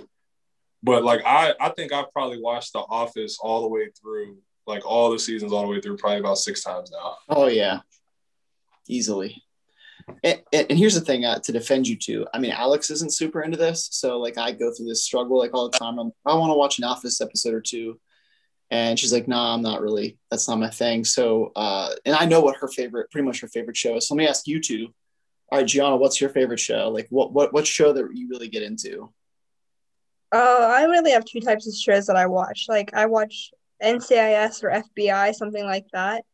But 0.83 1.05
like 1.05 1.23
I, 1.27 1.55
I 1.61 1.71
think 1.71 1.93
I've 1.93 2.13
probably 2.13 2.41
watched 2.41 2.73
The 2.73 2.81
Office 2.81 3.39
all 3.41 3.63
the 3.63 3.69
way 3.69 3.91
through, 4.01 4.39
like 4.67 4.87
all 4.87 5.11
the 5.11 5.19
seasons 5.19 5.53
all 5.53 5.63
the 5.63 5.69
way 5.69 5.81
through, 5.81 5.99
probably 5.99 6.21
about 6.21 6.39
six 6.39 6.63
times 6.63 6.91
now. 6.91 7.17
Oh 7.29 7.49
yeah, 7.49 7.81
easily. 8.89 9.43
And, 10.25 10.41
and 10.53 10.67
and 10.71 10.79
here's 10.79 10.95
the 10.95 11.01
thing 11.01 11.25
uh, 11.25 11.39
to 11.41 11.53
defend 11.53 11.87
you 11.87 11.97
too. 11.97 12.27
I 12.33 12.39
mean, 12.39 12.53
Alex 12.53 12.91
isn't 12.91 13.13
super 13.13 13.43
into 13.43 13.59
this, 13.59 13.89
so 13.93 14.19
like 14.19 14.39
I 14.39 14.53
go 14.53 14.73
through 14.73 14.87
this 14.87 15.05
struggle 15.05 15.39
like 15.39 15.55
all 15.55 15.69
the 15.69 15.79
time. 15.79 15.99
I'm, 15.99 16.13
I 16.25 16.35
want 16.35 16.51
to 16.51 16.57
watch 16.57 16.79
an 16.79 16.85
Office 16.85 17.21
episode 17.21 17.55
or 17.55 17.61
two, 17.61 18.01
and 18.71 18.99
she's 18.99 19.13
like, 19.13 19.29
"Nah, 19.29 19.55
I'm 19.55 19.63
not 19.63 19.81
really. 19.81 20.19
That's 20.31 20.49
not 20.49 20.59
my 20.59 20.71
thing." 20.71 21.05
So, 21.05 21.53
uh, 21.57 21.91
and 22.05 22.15
I 22.15 22.27
know 22.27 22.41
what 22.41 22.57
her 22.57 22.69
favorite, 22.69 23.11
pretty 23.11 23.27
much 23.27 23.41
her 23.41 23.49
favorite 23.49 23.77
show 23.77 23.97
is. 23.97 24.09
So 24.09 24.15
let 24.15 24.19
me 24.19 24.29
ask 24.29 24.47
you 24.47 24.61
two. 24.61 24.89
All 25.51 25.59
right, 25.59 25.67
Gianna, 25.67 25.97
what's 25.97 26.21
your 26.21 26.31
favorite 26.31 26.61
show? 26.61 26.91
Like, 26.91 27.09
what 27.11 27.33
what 27.33 27.53
what 27.53 27.67
show 27.67 27.93
that 27.93 28.09
you 28.15 28.29
really 28.29 28.49
get 28.49 28.63
into? 28.63 29.13
Uh, 30.33 30.71
I 30.73 30.85
really 30.85 31.11
have 31.11 31.25
two 31.25 31.41
types 31.41 31.67
of 31.67 31.75
shows 31.75 32.07
that 32.07 32.17
I 32.17 32.27
watch. 32.27 32.67
Like 32.69 32.95
I 32.95 33.07
watch 33.07 33.51
NCIS 33.83 34.63
or 34.63 34.71
FBI, 34.71 35.35
something 35.35 35.65
like 35.65 35.87
that, 35.93 36.25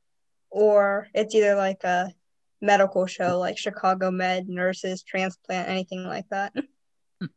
or 0.50 1.08
it's 1.14 1.34
either 1.34 1.54
like 1.54 1.82
a 1.84 2.12
medical 2.60 3.06
show 3.06 3.38
like 3.38 3.56
Chicago 3.56 4.10
Med, 4.10 4.48
nurses, 4.48 5.02
transplant, 5.02 5.68
anything 5.68 6.04
like 6.04 6.28
that. 6.30 6.52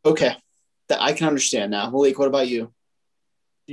Okay, 0.04 0.36
that 0.88 1.00
I 1.00 1.14
can 1.14 1.26
understand 1.26 1.70
now. 1.70 1.88
Malik, 1.88 2.18
what 2.18 2.28
about 2.28 2.48
you? 2.48 2.70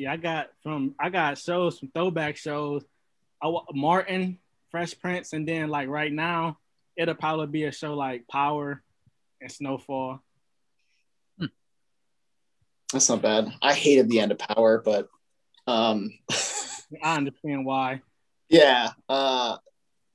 I 0.05 0.17
got 0.17 0.49
from 0.61 0.93
I 0.99 1.09
got 1.09 1.37
shows 1.37 1.79
from 1.79 1.89
throwback 1.89 2.37
shows. 2.37 2.83
I 3.41 3.51
Martin, 3.73 4.39
Fresh 4.69 4.99
Prince, 4.99 5.33
and 5.33 5.47
then 5.47 5.69
like 5.69 5.87
right 5.87 6.11
now, 6.11 6.59
it'll 6.95 7.15
probably 7.15 7.47
be 7.47 7.63
a 7.63 7.71
show 7.71 7.95
like 7.95 8.27
Power 8.27 8.83
and 9.41 9.51
Snowfall. 9.51 10.21
That's 12.91 13.09
not 13.09 13.21
bad. 13.21 13.53
I 13.61 13.73
hated 13.73 14.09
the 14.09 14.19
end 14.19 14.31
of 14.31 14.39
Power, 14.39 14.81
but 14.83 15.09
um, 15.65 16.09
I 17.03 17.17
understand 17.17 17.65
why. 17.65 18.01
yeah, 18.49 18.91
uh, 19.09 19.57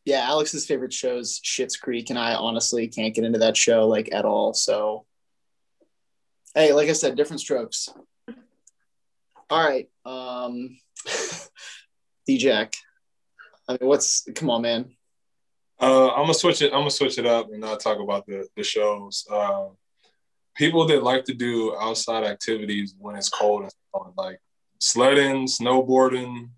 yeah. 0.05 0.23
Alex's 0.23 0.67
favorite 0.67 0.93
show 0.93 1.19
is 1.19 1.41
Schitt's 1.45 1.77
Creek, 1.77 2.11
and 2.11 2.19
I 2.19 2.35
honestly 2.35 2.89
can't 2.89 3.15
get 3.15 3.25
into 3.25 3.41
that 3.41 3.57
show 3.57 3.87
like 3.89 4.13
at 4.13 4.25
all. 4.25 4.55
So, 4.55 5.05
hey, 6.55 6.73
like 6.73 6.89
I 6.89 6.93
said, 6.93 7.17
different 7.17 7.41
strokes. 7.41 7.91
All 9.51 9.69
right, 9.69 9.89
um, 10.05 10.79
D-Jack. 12.27 12.75
I 13.69 13.73
mean, 13.73 13.89
what's 13.89 14.27
come 14.35 14.51
on, 14.51 14.63
man? 14.63 14.97
Uh, 15.81 16.11
I'm 16.11 16.23
gonna 16.23 16.35
switch 16.35 16.63
it. 16.63 16.73
I'm 16.73 16.81
gonna 16.81 16.91
switch 16.91 17.19
it 17.19 17.27
up 17.27 17.51
and 17.51 17.61
not 17.61 17.81
talk 17.81 17.99
about 17.99 18.27
the 18.27 18.47
the 18.57 18.63
shows. 18.63 19.27
Um, 19.31 19.77
people 20.55 20.87
that 20.87 21.03
like 21.03 21.25
to 21.25 21.35
do 21.35 21.77
outside 21.77 22.25
activities 22.25 22.95
when 22.99 23.17
it's 23.17 23.29
cold 23.29 23.63
and 23.63 23.73
snowing, 23.91 24.13
like 24.17 24.41
sledding, 24.79 25.47
snowboarding, 25.47 26.51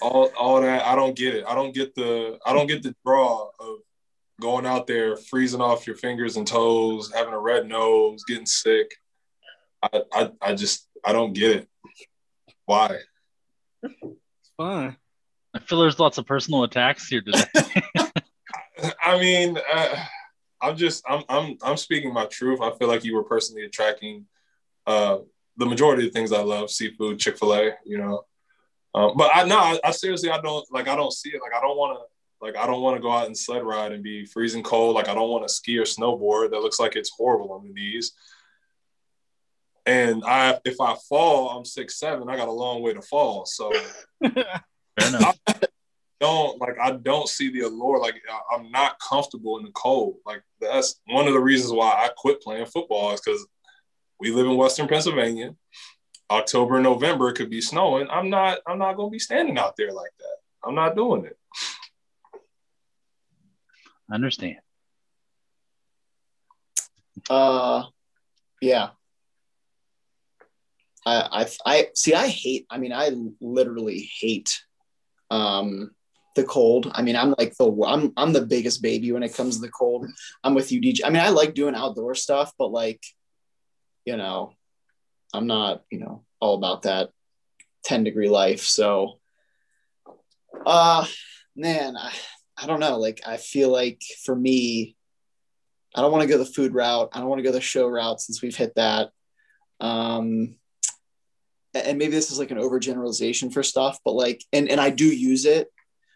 all 0.00 0.30
all 0.38 0.60
that. 0.60 0.84
I 0.84 0.94
don't 0.94 1.16
get 1.16 1.34
it. 1.34 1.44
I 1.46 1.54
don't 1.54 1.74
get 1.74 1.94
the 1.94 2.38
I 2.44 2.52
don't 2.52 2.66
get 2.66 2.82
the 2.82 2.94
draw 3.04 3.48
of 3.58 3.78
going 4.40 4.66
out 4.66 4.86
there, 4.86 5.16
freezing 5.16 5.60
off 5.60 5.86
your 5.86 5.96
fingers 5.96 6.36
and 6.36 6.46
toes, 6.46 7.12
having 7.14 7.34
a 7.34 7.38
red 7.38 7.66
nose, 7.66 8.24
getting 8.24 8.46
sick. 8.46 8.90
I 9.82 10.02
I, 10.12 10.30
I 10.40 10.54
just 10.54 10.88
I 11.04 11.12
don't 11.12 11.32
get 11.32 11.50
it. 11.56 11.68
Why? 12.66 12.98
It's 13.82 14.50
fun. 14.56 14.96
i 15.52 15.58
feel 15.58 15.80
there's 15.80 15.98
lots 15.98 16.18
of 16.18 16.26
personal 16.26 16.64
attacks 16.64 17.06
here 17.08 17.20
today 17.20 17.44
I 19.02 19.18
mean, 19.18 19.58
uh, 19.72 19.96
I'm 20.60 20.76
just 20.76 21.04
I'm 21.08 21.22
I'm 21.28 21.56
I'm 21.62 21.76
speaking 21.76 22.12
my 22.12 22.26
truth. 22.26 22.60
I 22.60 22.72
feel 22.72 22.88
like 22.88 23.04
you 23.04 23.14
were 23.14 23.24
personally 23.24 23.64
attracting 23.64 24.26
uh, 24.86 25.18
the 25.56 25.66
majority 25.66 26.06
of 26.06 26.12
the 26.12 26.18
things 26.18 26.32
I 26.32 26.42
love: 26.42 26.70
seafood, 26.70 27.18
Chick 27.18 27.38
Fil 27.38 27.54
A. 27.54 27.70
You 27.84 27.98
know, 27.98 28.22
um, 28.94 29.12
but 29.16 29.30
I 29.34 29.44
no, 29.44 29.58
I, 29.58 29.78
I 29.84 29.90
seriously 29.90 30.30
I 30.30 30.40
don't 30.40 30.64
like 30.72 30.88
I 30.88 30.96
don't 30.96 31.12
see 31.12 31.30
it. 31.30 31.40
Like 31.42 31.56
I 31.56 31.60
don't 31.60 31.76
want 31.76 31.98
to 31.98 32.04
like 32.44 32.56
I 32.56 32.66
don't 32.66 32.82
want 32.82 32.96
to 32.96 33.02
go 33.02 33.12
out 33.12 33.26
and 33.26 33.36
sled 33.36 33.62
ride 33.62 33.92
and 33.92 34.02
be 34.02 34.24
freezing 34.24 34.62
cold. 34.62 34.94
Like 34.94 35.08
I 35.08 35.14
don't 35.14 35.30
want 35.30 35.46
to 35.46 35.52
ski 35.52 35.78
or 35.78 35.84
snowboard. 35.84 36.50
That 36.50 36.60
looks 36.60 36.80
like 36.80 36.96
it's 36.96 37.10
horrible 37.16 37.52
on 37.52 37.66
the 37.66 37.72
knees. 37.72 38.12
And 39.86 40.24
I 40.24 40.58
if 40.64 40.80
I 40.80 40.94
fall, 41.08 41.50
I'm 41.50 41.64
six 41.64 41.98
seven. 41.98 42.28
I 42.28 42.36
got 42.36 42.48
a 42.48 42.52
long 42.52 42.82
way 42.82 42.94
to 42.94 43.02
fall. 43.02 43.44
So 43.46 43.70
fair 44.22 45.08
enough 45.08 45.38
don't 46.24 46.58
like 46.58 46.76
I 46.82 46.92
don't 46.92 47.28
see 47.28 47.50
the 47.50 47.60
allure. 47.60 47.98
Like 48.00 48.14
I- 48.30 48.56
I'm 48.56 48.70
not 48.70 48.98
comfortable 48.98 49.58
in 49.58 49.64
the 49.64 49.72
cold. 49.72 50.16
Like 50.24 50.42
that's 50.60 51.00
one 51.06 51.26
of 51.26 51.34
the 51.34 51.40
reasons 51.40 51.72
why 51.72 51.90
I 51.90 52.08
quit 52.16 52.40
playing 52.40 52.66
football 52.66 53.12
is 53.12 53.20
because 53.20 53.46
we 54.18 54.30
live 54.30 54.46
in 54.46 54.56
Western 54.56 54.88
Pennsylvania. 54.88 55.54
October, 56.30 56.80
November 56.80 57.28
it 57.28 57.34
could 57.34 57.50
be 57.50 57.60
snowing. 57.60 58.08
I'm 58.10 58.30
not. 58.30 58.58
I'm 58.66 58.78
not 58.78 58.96
gonna 58.96 59.10
be 59.10 59.18
standing 59.18 59.58
out 59.58 59.74
there 59.76 59.92
like 59.92 60.12
that. 60.18 60.36
I'm 60.66 60.74
not 60.74 60.96
doing 60.96 61.26
it. 61.26 61.36
i 64.10 64.14
understand 64.14 64.56
Uh, 67.28 67.84
yeah. 68.62 68.90
I, 71.06 71.44
I, 71.44 71.48
I 71.66 71.88
see. 71.94 72.14
I 72.14 72.28
hate. 72.28 72.66
I 72.70 72.78
mean, 72.78 72.92
I 72.92 73.10
literally 73.40 74.10
hate 74.20 74.60
um, 75.30 75.90
the 76.34 76.44
cold. 76.44 76.90
I 76.94 77.02
mean, 77.02 77.16
I'm 77.16 77.34
like 77.38 77.56
the 77.56 77.70
I'm 77.86 78.12
I'm 78.16 78.32
the 78.32 78.46
biggest 78.46 78.82
baby 78.82 79.12
when 79.12 79.22
it 79.22 79.34
comes 79.34 79.56
to 79.56 79.60
the 79.62 79.70
cold. 79.70 80.06
I'm 80.42 80.54
with 80.54 80.72
you, 80.72 80.80
DJ. 80.80 81.00
I 81.04 81.10
mean, 81.10 81.22
I 81.22 81.28
like 81.28 81.54
doing 81.54 81.74
outdoor 81.74 82.14
stuff, 82.14 82.52
but 82.58 82.72
like, 82.72 83.02
you 84.04 84.16
know, 84.16 84.52
I'm 85.32 85.46
not 85.46 85.82
you 85.90 85.98
know 85.98 86.24
all 86.40 86.56
about 86.56 86.82
that 86.82 87.10
10 87.84 88.04
degree 88.04 88.28
life. 88.28 88.62
So, 88.62 89.20
uh, 90.66 91.06
man, 91.54 91.96
I 91.96 92.12
I 92.56 92.66
don't 92.66 92.80
know. 92.80 92.98
Like, 92.98 93.20
I 93.26 93.36
feel 93.36 93.70
like 93.70 94.00
for 94.24 94.34
me, 94.34 94.96
I 95.94 96.00
don't 96.00 96.12
want 96.12 96.22
to 96.22 96.28
go 96.28 96.38
the 96.38 96.44
food 96.44 96.74
route. 96.74 97.10
I 97.12 97.20
don't 97.20 97.28
want 97.28 97.40
to 97.40 97.44
go 97.44 97.52
the 97.52 97.60
show 97.60 97.86
route 97.86 98.20
since 98.20 98.42
we've 98.42 98.56
hit 98.56 98.74
that. 98.76 99.10
Um, 99.80 100.56
and 101.74 101.98
maybe 101.98 102.12
this 102.12 102.30
is 102.30 102.38
like 102.38 102.50
an 102.50 102.58
overgeneralization 102.58 103.52
for 103.52 103.62
stuff, 103.62 103.98
but 104.04 104.12
like, 104.12 104.44
and, 104.52 104.68
and 104.68 104.80
I 104.80 104.90
do 104.90 105.06
use 105.06 105.44
it. 105.44 105.68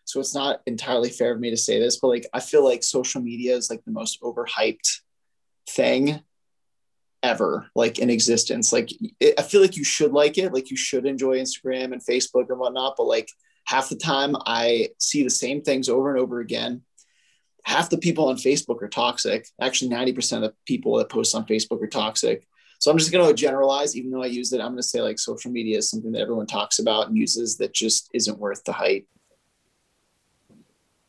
So 0.04 0.20
it's 0.20 0.34
not 0.34 0.60
entirely 0.66 1.10
fair 1.10 1.32
of 1.32 1.40
me 1.40 1.50
to 1.50 1.56
say 1.56 1.78
this, 1.78 1.98
but 1.98 2.08
like, 2.08 2.26
I 2.32 2.40
feel 2.40 2.64
like 2.64 2.82
social 2.82 3.20
media 3.20 3.54
is 3.56 3.68
like 3.68 3.84
the 3.84 3.90
most 3.90 4.22
overhyped 4.22 5.00
thing 5.68 6.20
ever, 7.22 7.68
like 7.74 7.98
in 7.98 8.08
existence. 8.08 8.72
Like, 8.72 8.90
it, 9.20 9.34
I 9.38 9.42
feel 9.42 9.60
like 9.60 9.76
you 9.76 9.84
should 9.84 10.12
like 10.12 10.38
it. 10.38 10.54
Like, 10.54 10.70
you 10.70 10.76
should 10.76 11.04
enjoy 11.04 11.38
Instagram 11.38 11.92
and 11.92 12.02
Facebook 12.02 12.48
and 12.48 12.58
whatnot, 12.58 12.94
but 12.96 13.04
like, 13.04 13.28
half 13.66 13.90
the 13.90 13.96
time 13.96 14.34
I 14.46 14.88
see 14.98 15.22
the 15.22 15.30
same 15.30 15.60
things 15.60 15.90
over 15.90 16.10
and 16.10 16.18
over 16.18 16.40
again 16.40 16.82
half 17.68 17.90
the 17.90 17.98
people 17.98 18.28
on 18.28 18.36
Facebook 18.36 18.82
are 18.82 18.88
toxic. 18.88 19.46
Actually, 19.60 19.90
90% 19.90 20.36
of 20.36 20.42
the 20.42 20.54
people 20.64 20.96
that 20.96 21.10
post 21.10 21.34
on 21.34 21.44
Facebook 21.44 21.82
are 21.82 21.88
toxic. 21.88 22.48
So 22.78 22.90
I'm 22.90 22.98
just 22.98 23.12
going 23.12 23.26
to 23.26 23.34
generalize, 23.34 23.96
even 23.96 24.10
though 24.10 24.22
I 24.22 24.26
use 24.26 24.52
it, 24.52 24.60
I'm 24.60 24.68
going 24.68 24.76
to 24.76 24.82
say 24.82 25.02
like 25.02 25.18
social 25.18 25.50
media 25.50 25.78
is 25.78 25.90
something 25.90 26.12
that 26.12 26.20
everyone 26.20 26.46
talks 26.46 26.78
about 26.78 27.08
and 27.08 27.16
uses 27.16 27.56
that 27.58 27.74
just 27.74 28.08
isn't 28.14 28.38
worth 28.38 28.62
the 28.64 28.72
hype. 28.72 29.06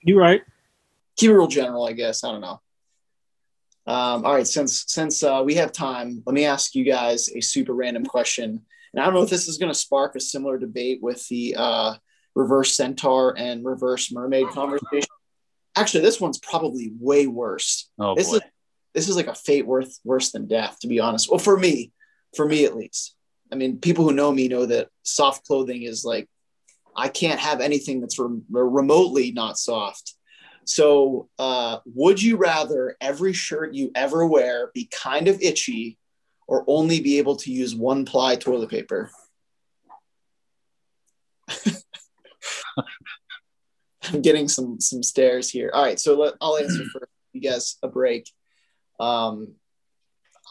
You're 0.02 0.20
right. 0.20 0.42
Keep 1.18 1.32
it 1.32 1.34
real 1.36 1.48
general, 1.48 1.86
I 1.86 1.94
guess. 1.94 2.24
I 2.24 2.32
don't 2.32 2.42
know. 2.42 2.62
Um, 3.86 4.24
all 4.26 4.36
right, 4.36 4.48
since 4.48 4.86
since 4.88 5.24
uh, 5.24 5.42
we 5.44 5.56
have 5.56 5.72
time, 5.72 6.22
let 6.26 6.34
me 6.34 6.46
ask 6.46 6.76
you 6.76 6.84
guys 6.84 7.28
a 7.30 7.42
super 7.42 7.74
random 7.74 8.06
question. 8.06 8.62
And 8.94 9.02
I 9.02 9.06
don't 9.06 9.14
know 9.14 9.24
if 9.24 9.30
this 9.30 9.48
is 9.48 9.58
going 9.58 9.72
to 9.72 9.78
spark 9.78 10.16
a 10.16 10.20
similar 10.20 10.58
debate 10.58 11.00
with 11.02 11.28
the 11.28 11.56
uh, 11.58 11.96
reverse 12.36 12.76
centaur 12.76 13.38
and 13.38 13.66
reverse 13.66 14.12
mermaid 14.12 14.48
conversation. 14.50 15.10
Actually, 15.76 16.02
this 16.02 16.22
one's 16.22 16.40
probably 16.40 16.94
way 17.00 17.28
worse. 17.28 17.90
oh 18.00 18.16
This 18.16 18.30
boy 18.30 18.38
is 18.38 18.42
this 18.94 19.08
is 19.10 19.16
like 19.16 19.28
a 19.28 19.36
fate 19.36 19.66
worth 19.66 20.00
worse 20.04 20.32
than 20.32 20.48
death, 20.48 20.80
to 20.82 20.88
be 20.88 21.00
honest. 21.00 21.30
Well, 21.30 21.40
for 21.40 21.58
me, 21.58 21.92
for 22.36 22.46
me 22.46 22.66
at 22.66 22.76
least. 22.76 23.16
I 23.52 23.56
mean, 23.56 23.80
people 23.80 24.06
who 24.06 24.14
know 24.14 24.32
me 24.32 24.48
know 24.48 24.66
that 24.66 24.90
soft 25.04 25.46
clothing 25.46 25.84
is 25.84 26.06
like 26.06 26.28
I 26.96 27.08
can't 27.08 27.40
have 27.40 27.62
anything 27.62 28.02
that's 28.02 28.20
rem- 28.20 28.46
remotely 28.50 29.32
not 29.32 29.58
soft. 29.58 30.16
So, 30.66 31.30
uh, 31.40 31.80
would 31.86 32.22
you 32.22 32.38
rather 32.38 32.96
every 33.02 33.34
shirt 33.34 33.74
you 33.74 33.92
ever 33.96 34.26
wear 34.26 34.70
be 34.74 34.88
kind 34.92 35.28
of 35.28 35.42
itchy, 35.42 35.98
or 36.48 36.64
only 36.68 37.00
be 37.00 37.18
able 37.18 37.38
to 37.38 37.52
use 37.52 37.74
one 37.74 38.06
ply 38.06 38.36
toilet 38.36 38.70
paper? 38.70 39.10
I'm 44.12 44.22
getting 44.22 44.48
some 44.48 44.80
some 44.80 45.02
stares 45.02 45.50
here. 45.50 45.72
All 45.74 45.84
right, 45.84 46.00
so 46.00 46.16
let, 46.20 46.36
I'll 46.42 46.58
answer 46.58 46.84
for 46.92 47.08
you 47.34 47.42
guys 47.42 47.78
a 47.82 47.88
break. 47.88 48.30
Um, 49.00 49.56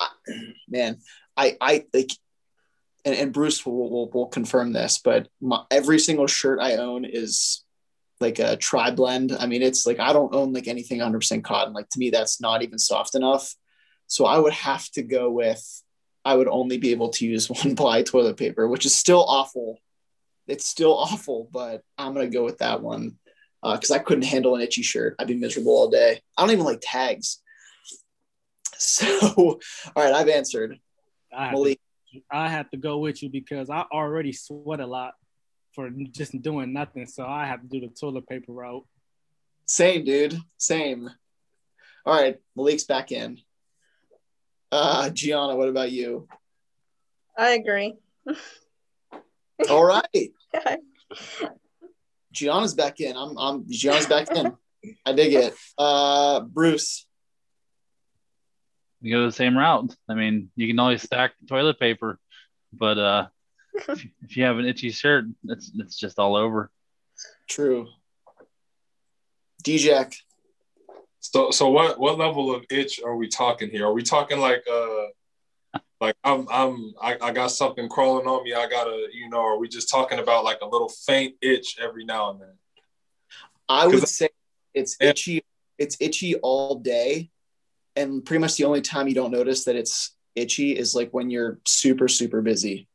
I, 0.00 0.08
man, 0.68 0.98
I 1.36 1.56
I 1.60 1.84
like, 1.92 2.12
and, 3.04 3.14
and 3.14 3.32
Bruce 3.32 3.64
will, 3.64 3.90
will 3.90 4.10
will 4.10 4.28
confirm 4.28 4.72
this, 4.72 5.00
but 5.02 5.28
my, 5.40 5.64
every 5.70 5.98
single 5.98 6.26
shirt 6.26 6.60
I 6.60 6.76
own 6.76 7.04
is 7.04 7.64
like 8.20 8.38
a 8.38 8.56
tri 8.56 8.90
blend. 8.90 9.32
I 9.38 9.46
mean, 9.46 9.62
it's 9.62 9.86
like 9.86 10.00
I 10.00 10.12
don't 10.12 10.34
own 10.34 10.52
like 10.52 10.68
anything 10.68 10.98
100% 10.98 11.44
cotton. 11.44 11.72
Like 11.72 11.88
to 11.90 11.98
me, 11.98 12.10
that's 12.10 12.40
not 12.40 12.62
even 12.62 12.78
soft 12.78 13.14
enough. 13.14 13.54
So 14.06 14.24
I 14.24 14.38
would 14.38 14.54
have 14.54 14.88
to 14.92 15.02
go 15.02 15.30
with 15.30 15.82
I 16.24 16.34
would 16.34 16.48
only 16.48 16.78
be 16.78 16.90
able 16.90 17.10
to 17.10 17.26
use 17.26 17.48
one 17.64 17.76
ply 17.76 18.02
toilet 18.02 18.36
paper, 18.36 18.68
which 18.68 18.86
is 18.86 18.94
still 18.94 19.24
awful. 19.26 19.78
It's 20.46 20.66
still 20.66 20.96
awful, 20.96 21.48
but 21.52 21.82
I'm 21.96 22.14
gonna 22.14 22.28
go 22.28 22.44
with 22.44 22.58
that 22.58 22.82
one 22.82 23.18
because 23.62 23.90
uh, 23.90 23.94
I 23.94 23.98
couldn't 23.98 24.24
handle 24.24 24.54
an 24.54 24.62
itchy 24.62 24.82
shirt. 24.82 25.16
I'd 25.18 25.26
be 25.26 25.34
miserable 25.34 25.72
all 25.72 25.90
day. 25.90 26.20
I 26.36 26.42
don't 26.42 26.52
even 26.52 26.64
like 26.64 26.80
tags. 26.82 27.42
So, 28.80 29.58
all 29.96 30.04
right, 30.04 30.14
I've 30.14 30.28
answered. 30.28 30.78
I 31.36 31.48
have, 31.48 31.56
to, 31.56 31.76
I 32.30 32.48
have 32.48 32.70
to 32.70 32.76
go 32.76 32.98
with 32.98 33.22
you 33.22 33.28
because 33.28 33.70
I 33.70 33.84
already 33.92 34.32
sweat 34.32 34.78
a 34.78 34.86
lot 34.86 35.14
for 35.74 35.90
just 35.90 36.40
doing 36.40 36.72
nothing. 36.72 37.06
So 37.06 37.26
I 37.26 37.46
have 37.46 37.60
to 37.62 37.66
do 37.66 37.80
the 37.80 37.88
toilet 37.88 38.28
paper 38.28 38.52
route. 38.52 38.86
Same, 39.66 40.04
dude. 40.04 40.38
Same. 40.58 41.10
All 42.06 42.14
right, 42.14 42.36
Malik's 42.56 42.84
back 42.84 43.10
in. 43.10 43.38
Uh, 44.70 45.10
Gianna, 45.10 45.56
what 45.56 45.68
about 45.68 45.90
you? 45.90 46.28
I 47.36 47.50
agree. 47.50 47.96
All 49.70 49.84
right. 49.84 50.30
Gianna's 52.32 52.74
back 52.74 53.00
in. 53.00 53.16
I'm 53.16 53.36
I'm 53.36 53.64
Gianna's 53.68 54.06
back 54.06 54.30
in. 54.30 54.52
I 55.04 55.12
dig 55.12 55.34
it. 55.34 55.54
Uh 55.76 56.40
Bruce. 56.40 57.07
You 59.00 59.16
go 59.16 59.26
the 59.26 59.32
same 59.32 59.56
route. 59.56 59.94
I 60.08 60.14
mean, 60.14 60.50
you 60.56 60.66
can 60.66 60.78
always 60.78 61.02
stack 61.02 61.32
toilet 61.48 61.78
paper, 61.78 62.18
but 62.72 62.98
uh 62.98 63.26
if, 63.74 64.06
if 64.22 64.36
you 64.36 64.44
have 64.44 64.58
an 64.58 64.64
itchy 64.64 64.90
shirt, 64.90 65.26
it's 65.44 65.70
it's 65.76 65.96
just 65.96 66.18
all 66.18 66.34
over. 66.34 66.70
True. 67.48 67.88
DJ. 69.62 70.14
So 71.20 71.50
so 71.50 71.68
what 71.68 71.98
what 71.98 72.18
level 72.18 72.54
of 72.54 72.64
itch 72.70 73.00
are 73.04 73.16
we 73.16 73.28
talking 73.28 73.70
here? 73.70 73.86
Are 73.86 73.92
we 73.92 74.02
talking 74.02 74.38
like 74.38 74.64
uh 74.70 75.06
like 76.00 76.16
I'm 76.24 76.46
I'm 76.50 76.94
I, 77.00 77.16
I 77.20 77.32
got 77.32 77.50
something 77.50 77.88
crawling 77.88 78.26
on 78.26 78.44
me. 78.44 78.54
I 78.54 78.68
gotta, 78.68 79.08
you 79.12 79.28
know, 79.28 79.40
are 79.40 79.58
we 79.58 79.68
just 79.68 79.90
talking 79.90 80.18
about 80.18 80.44
like 80.44 80.58
a 80.62 80.66
little 80.66 80.88
faint 80.88 81.34
itch 81.42 81.76
every 81.80 82.04
now 82.04 82.30
and 82.30 82.40
then? 82.40 82.52
I 83.68 83.86
would 83.86 84.08
say 84.08 84.28
it's 84.74 84.96
itchy, 85.00 85.44
it's 85.76 85.96
itchy 86.00 86.36
all 86.36 86.76
day. 86.76 87.30
And 87.98 88.24
pretty 88.24 88.40
much 88.40 88.56
the 88.56 88.64
only 88.64 88.80
time 88.80 89.08
you 89.08 89.14
don't 89.14 89.32
notice 89.32 89.64
that 89.64 89.74
it's 89.74 90.14
itchy 90.36 90.70
is 90.70 90.94
like 90.94 91.10
when 91.10 91.30
you're 91.30 91.58
super, 91.66 92.06
super 92.06 92.40
busy. 92.40 92.86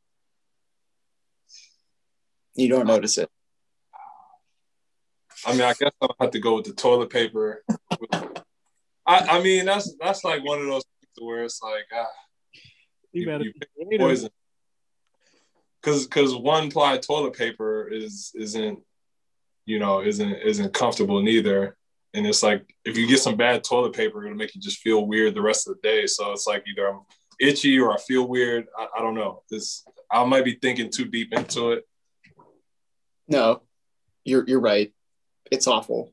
You 2.54 2.68
don't 2.68 2.86
notice 2.86 3.18
it. 3.18 3.28
I 5.46 5.52
mean, 5.52 5.60
I 5.60 5.74
guess 5.74 5.90
I'll 6.00 6.16
have 6.18 6.30
to 6.30 6.40
go 6.40 6.56
with 6.56 6.64
the 6.64 6.72
toilet 6.72 7.10
paper. 7.10 7.62
I, 9.06 9.18
I 9.18 9.42
mean, 9.42 9.66
that's 9.66 9.94
that's 10.00 10.24
like 10.24 10.42
one 10.42 10.60
of 10.60 10.66
those 10.66 10.84
things 10.84 11.18
where 11.18 11.44
it's 11.44 11.60
like, 11.62 11.84
ah, 11.92 12.06
you, 13.12 13.26
better 13.26 13.44
you 13.44 13.98
poison. 13.98 14.30
Because 15.82 16.06
because 16.06 16.34
one 16.34 16.70
ply 16.70 16.96
toilet 16.96 17.34
paper 17.34 17.88
is 17.88 18.32
isn't 18.34 18.78
you 19.66 19.78
know 19.78 20.00
isn't 20.00 20.32
isn't 20.32 20.72
comfortable 20.72 21.20
neither. 21.20 21.76
And 22.14 22.26
it's 22.26 22.42
like 22.42 22.74
if 22.84 22.96
you 22.96 23.06
get 23.06 23.18
some 23.18 23.36
bad 23.36 23.64
toilet 23.64 23.92
paper, 23.92 24.24
it'll 24.24 24.36
make 24.36 24.54
you 24.54 24.60
just 24.60 24.78
feel 24.78 25.06
weird 25.06 25.34
the 25.34 25.42
rest 25.42 25.68
of 25.68 25.74
the 25.74 25.80
day. 25.82 26.06
So 26.06 26.32
it's 26.32 26.46
like 26.46 26.64
either 26.66 26.88
I'm 26.88 27.00
itchy 27.40 27.78
or 27.78 27.92
I 27.92 27.98
feel 27.98 28.28
weird. 28.28 28.66
I, 28.78 28.86
I 28.96 29.02
don't 29.02 29.14
know. 29.14 29.42
This 29.50 29.84
I 30.10 30.24
might 30.24 30.44
be 30.44 30.54
thinking 30.54 30.90
too 30.90 31.06
deep 31.06 31.32
into 31.32 31.72
it. 31.72 31.84
No, 33.26 33.62
you're 34.24 34.44
you're 34.46 34.60
right. 34.60 34.94
It's 35.50 35.66
awful. 35.66 36.12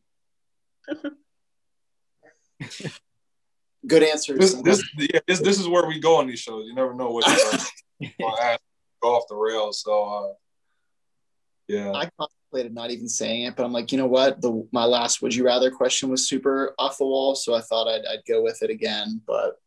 Good 3.87 4.03
answers. 4.03 4.39
This, 4.39 4.53
this, 4.61 4.83
yeah, 4.97 5.19
this, 5.27 5.39
this 5.39 5.59
is 5.59 5.67
where 5.67 5.87
we 5.87 5.99
go 5.99 6.17
on 6.17 6.27
these 6.27 6.39
shows. 6.39 6.65
You 6.67 6.75
never 6.75 6.93
know 6.93 7.09
what 7.09 7.25
you're 7.27 8.09
going 8.19 8.37
to 8.37 8.59
go 9.01 9.15
off 9.15 9.23
the 9.27 9.35
rails. 9.35 9.81
So, 9.81 10.03
uh, 10.03 10.33
yeah. 11.67 11.91
I 11.91 12.09
contemplated 12.51 12.73
not 12.73 12.91
even 12.91 13.07
saying 13.07 13.43
it, 13.43 13.55
but 13.55 13.65
I'm 13.65 13.71
like, 13.71 13.91
you 13.91 13.97
know 13.97 14.07
what? 14.07 14.41
The 14.41 14.67
my 14.71 14.85
last 14.85 15.21
would 15.21 15.33
you 15.33 15.45
rather 15.45 15.71
question 15.71 16.09
was 16.09 16.27
super 16.27 16.73
off 16.77 16.97
the 16.97 17.05
wall, 17.05 17.35
so 17.35 17.53
I 17.53 17.61
thought 17.61 17.87
I'd, 17.87 18.05
I'd 18.05 18.25
go 18.27 18.41
with 18.41 18.61
it 18.61 18.69
again. 18.69 19.21
But 19.25 19.59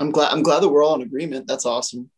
I'm 0.00 0.10
glad 0.10 0.32
I'm 0.32 0.42
glad 0.42 0.60
that 0.60 0.68
we're 0.68 0.84
all 0.84 0.94
in 0.94 1.02
agreement. 1.02 1.46
That's 1.46 1.66
awesome. 1.66 2.10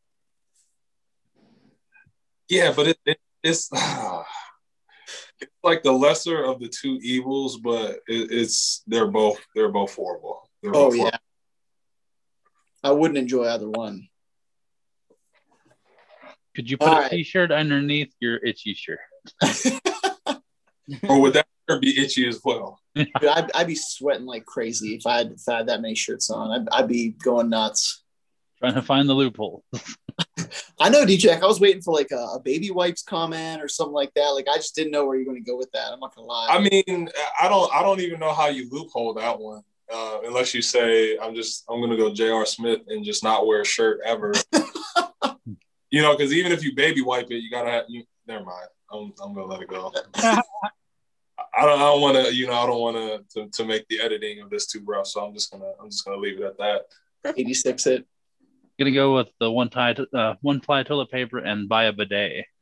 Yeah, 2.48 2.72
but 2.74 2.88
it, 2.88 2.98
it 3.04 3.18
it's 3.42 3.68
it's 5.40 5.52
like 5.62 5.82
the 5.82 5.92
lesser 5.92 6.44
of 6.44 6.60
the 6.60 6.68
two 6.68 6.98
evils, 7.02 7.58
but 7.58 8.00
it, 8.06 8.30
it's 8.30 8.82
they're 8.86 9.10
both 9.10 9.40
they're 9.54 9.72
both 9.72 9.94
horrible. 9.94 10.48
They're 10.62 10.74
oh 10.74 10.84
both 10.84 10.94
yeah, 10.94 11.00
horrible. 11.02 11.18
I 12.82 12.90
wouldn't 12.92 13.18
enjoy 13.18 13.48
either 13.48 13.68
one. 13.68 14.08
Could 16.54 16.70
you 16.70 16.78
put 16.78 16.86
All 16.86 16.98
a 16.98 17.00
right. 17.00 17.26
shirt 17.26 17.50
underneath 17.50 18.14
your 18.20 18.36
itchy 18.36 18.74
shirt? 18.74 19.00
or 21.08 21.20
would 21.20 21.34
that 21.34 21.46
be 21.80 22.02
itchy 22.02 22.26
as 22.28 22.40
well? 22.44 22.80
Dude, 22.94 23.08
I'd, 23.16 23.50
I'd, 23.54 23.66
be 23.66 23.74
sweating 23.74 24.26
like 24.26 24.44
crazy 24.44 24.94
if 24.94 25.06
I 25.06 25.18
had, 25.18 25.32
if 25.32 25.48
I 25.48 25.58
had 25.58 25.68
that 25.68 25.80
many 25.80 25.94
shirts 25.94 26.30
on. 26.30 26.50
I'd, 26.50 26.68
I'd 26.72 26.88
be 26.88 27.10
going 27.10 27.50
nuts. 27.50 28.02
Trying 28.58 28.74
to 28.74 28.82
find 28.82 29.08
the 29.08 29.14
loophole. 29.14 29.64
I 30.80 30.88
know, 30.90 31.04
DJ. 31.04 31.40
I 31.40 31.46
was 31.46 31.60
waiting 31.60 31.82
for 31.82 31.92
like 31.92 32.12
a, 32.12 32.34
a, 32.34 32.40
baby 32.40 32.70
wipes 32.70 33.02
comment 33.02 33.62
or 33.62 33.68
something 33.68 33.92
like 33.92 34.12
that. 34.14 34.28
Like 34.28 34.46
I 34.52 34.56
just 34.56 34.76
didn't 34.76 34.92
know 34.92 35.06
where 35.06 35.16
you're 35.16 35.24
going 35.24 35.42
to 35.42 35.50
go 35.50 35.56
with 35.56 35.70
that. 35.72 35.92
I'm 35.92 36.00
not 36.00 36.14
gonna 36.14 36.28
lie. 36.28 36.48
I 36.50 36.60
mean, 36.60 37.08
I 37.40 37.48
don't. 37.48 37.72
I 37.74 37.82
don't 37.82 38.00
even 38.00 38.20
know 38.20 38.32
how 38.32 38.46
you 38.46 38.68
loophole 38.70 39.14
that 39.14 39.38
one 39.40 39.62
uh, 39.92 40.18
unless 40.24 40.54
you 40.54 40.62
say 40.62 41.18
I'm 41.18 41.34
just 41.34 41.64
I'm 41.68 41.80
gonna 41.80 41.96
go 41.96 42.12
J.R. 42.12 42.46
Smith 42.46 42.80
and 42.88 43.04
just 43.04 43.22
not 43.22 43.46
wear 43.46 43.60
a 43.60 43.64
shirt 43.64 44.00
ever. 44.04 44.32
you 45.90 46.02
know, 46.02 46.16
because 46.16 46.32
even 46.32 46.52
if 46.52 46.64
you 46.64 46.74
baby 46.74 47.02
wipe 47.02 47.30
it, 47.30 47.36
you 47.36 47.50
gotta 47.50 47.70
have. 47.70 47.84
You, 47.88 48.04
never 48.26 48.44
mind. 48.44 48.68
I'm 48.92 49.12
I'm 49.22 49.34
gonna 49.34 49.46
let 49.46 49.62
it 49.62 49.68
go. 49.68 49.92
I 50.16 50.42
don't 51.62 51.78
I 51.78 51.84
don't 51.84 52.00
want 52.00 52.16
to 52.16 52.34
you 52.34 52.46
know 52.46 52.54
I 52.54 52.66
don't 52.66 52.80
want 52.80 53.28
to 53.30 53.48
to 53.48 53.64
make 53.64 53.86
the 53.88 54.00
editing 54.00 54.40
of 54.40 54.50
this 54.50 54.66
too 54.66 54.82
rough, 54.84 55.06
so 55.06 55.24
I'm 55.24 55.34
just 55.34 55.50
gonna 55.50 55.72
I'm 55.80 55.90
just 55.90 56.04
gonna 56.04 56.18
leave 56.18 56.40
it 56.40 56.44
at 56.44 56.58
that. 56.58 56.86
86 57.36 57.86
it. 57.86 58.06
Gonna 58.78 58.92
go 58.92 59.14
with 59.14 59.28
the 59.40 59.50
one 59.50 59.70
tie 59.70 59.94
uh, 60.12 60.34
one 60.40 60.60
ply 60.60 60.82
toilet 60.82 61.10
paper 61.10 61.38
and 61.38 61.68
buy 61.68 61.84
a 61.84 61.92
bidet. 61.92 62.46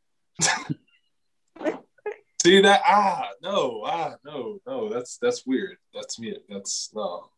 See 2.42 2.60
that? 2.60 2.82
Ah, 2.84 3.28
no, 3.40 3.82
ah, 3.86 4.16
no, 4.24 4.58
no. 4.66 4.88
That's 4.88 5.16
that's 5.18 5.46
weird. 5.46 5.76
That's 5.94 6.18
me. 6.18 6.36
That's 6.48 6.90
no. 6.92 7.30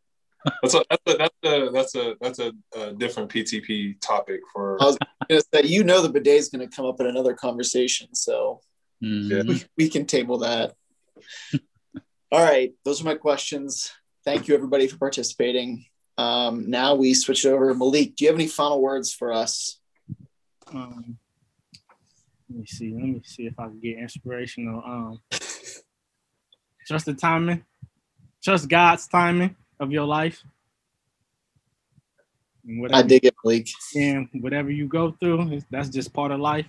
That's 0.62 0.74
a 0.74 0.84
that's 0.88 1.02
a 1.06 1.16
that's 1.16 1.44
a 1.44 1.70
that's 1.72 1.94
a 1.94 2.16
that's 2.20 2.38
a, 2.38 2.52
a 2.74 2.92
different 2.94 3.30
PTP 3.30 4.00
topic 4.00 4.40
for. 4.52 4.82
I 4.82 4.86
was 4.86 4.98
gonna 5.28 5.42
say, 5.52 5.68
you 5.68 5.84
know, 5.84 6.00
the 6.00 6.08
bidet 6.08 6.36
is 6.36 6.48
going 6.48 6.66
to 6.66 6.74
come 6.74 6.86
up 6.86 7.00
in 7.00 7.06
another 7.06 7.34
conversation, 7.34 8.14
so 8.14 8.60
mm-hmm. 9.04 9.48
we, 9.48 9.64
we 9.76 9.88
can 9.88 10.06
table 10.06 10.38
that. 10.38 10.74
All 12.32 12.42
right, 12.42 12.72
those 12.84 13.00
are 13.00 13.04
my 13.04 13.14
questions. 13.14 13.92
Thank 14.24 14.48
you, 14.48 14.54
everybody, 14.54 14.86
for 14.86 14.98
participating. 14.98 15.86
Um, 16.16 16.70
now 16.70 16.94
we 16.94 17.14
switch 17.14 17.44
over. 17.46 17.74
Malik, 17.74 18.16
do 18.16 18.24
you 18.24 18.30
have 18.30 18.36
any 18.36 18.46
final 18.46 18.80
words 18.80 19.12
for 19.12 19.32
us? 19.32 19.78
Um, 20.72 21.18
let 22.48 22.58
me 22.58 22.66
see. 22.66 22.92
Let 22.92 23.02
me 23.02 23.22
see 23.24 23.46
if 23.46 23.58
I 23.58 23.64
can 23.64 23.80
get 23.80 23.98
inspirational. 23.98 24.82
Um, 24.84 25.20
trust 26.86 27.06
the 27.06 27.14
timing. 27.14 27.64
Trust 28.42 28.68
God's 28.68 29.06
timing 29.08 29.56
of 29.80 29.90
your 29.90 30.04
life. 30.04 30.42
I 32.92 33.02
dig 33.02 33.26
it, 33.26 33.34
Blake. 33.42 33.70
And 33.94 34.28
whatever 34.32 34.70
you 34.70 34.88
go 34.88 35.12
through, 35.12 35.60
that's 35.70 35.88
just 35.88 36.12
part 36.12 36.32
of 36.32 36.40
life. 36.40 36.66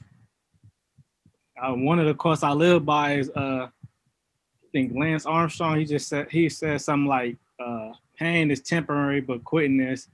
Uh, 1.61 1.73
one 1.73 1.99
of 1.99 2.05
the 2.05 2.13
quotes 2.13 2.43
I 2.43 2.51
live 2.51 2.85
by 2.85 3.15
is, 3.15 3.29
uh, 3.29 3.67
I 3.67 4.67
think 4.71 4.93
Lance 4.93 5.25
Armstrong. 5.25 5.79
He 5.79 5.85
just 5.85 6.07
said 6.07 6.29
he 6.29 6.49
said 6.49 6.81
something 6.81 7.07
like, 7.07 7.37
uh, 7.59 7.91
"Pain 8.17 8.51
is 8.51 8.61
temporary, 8.61 9.21
but 9.21 9.43
quitting 9.43 9.79
is 9.79 10.09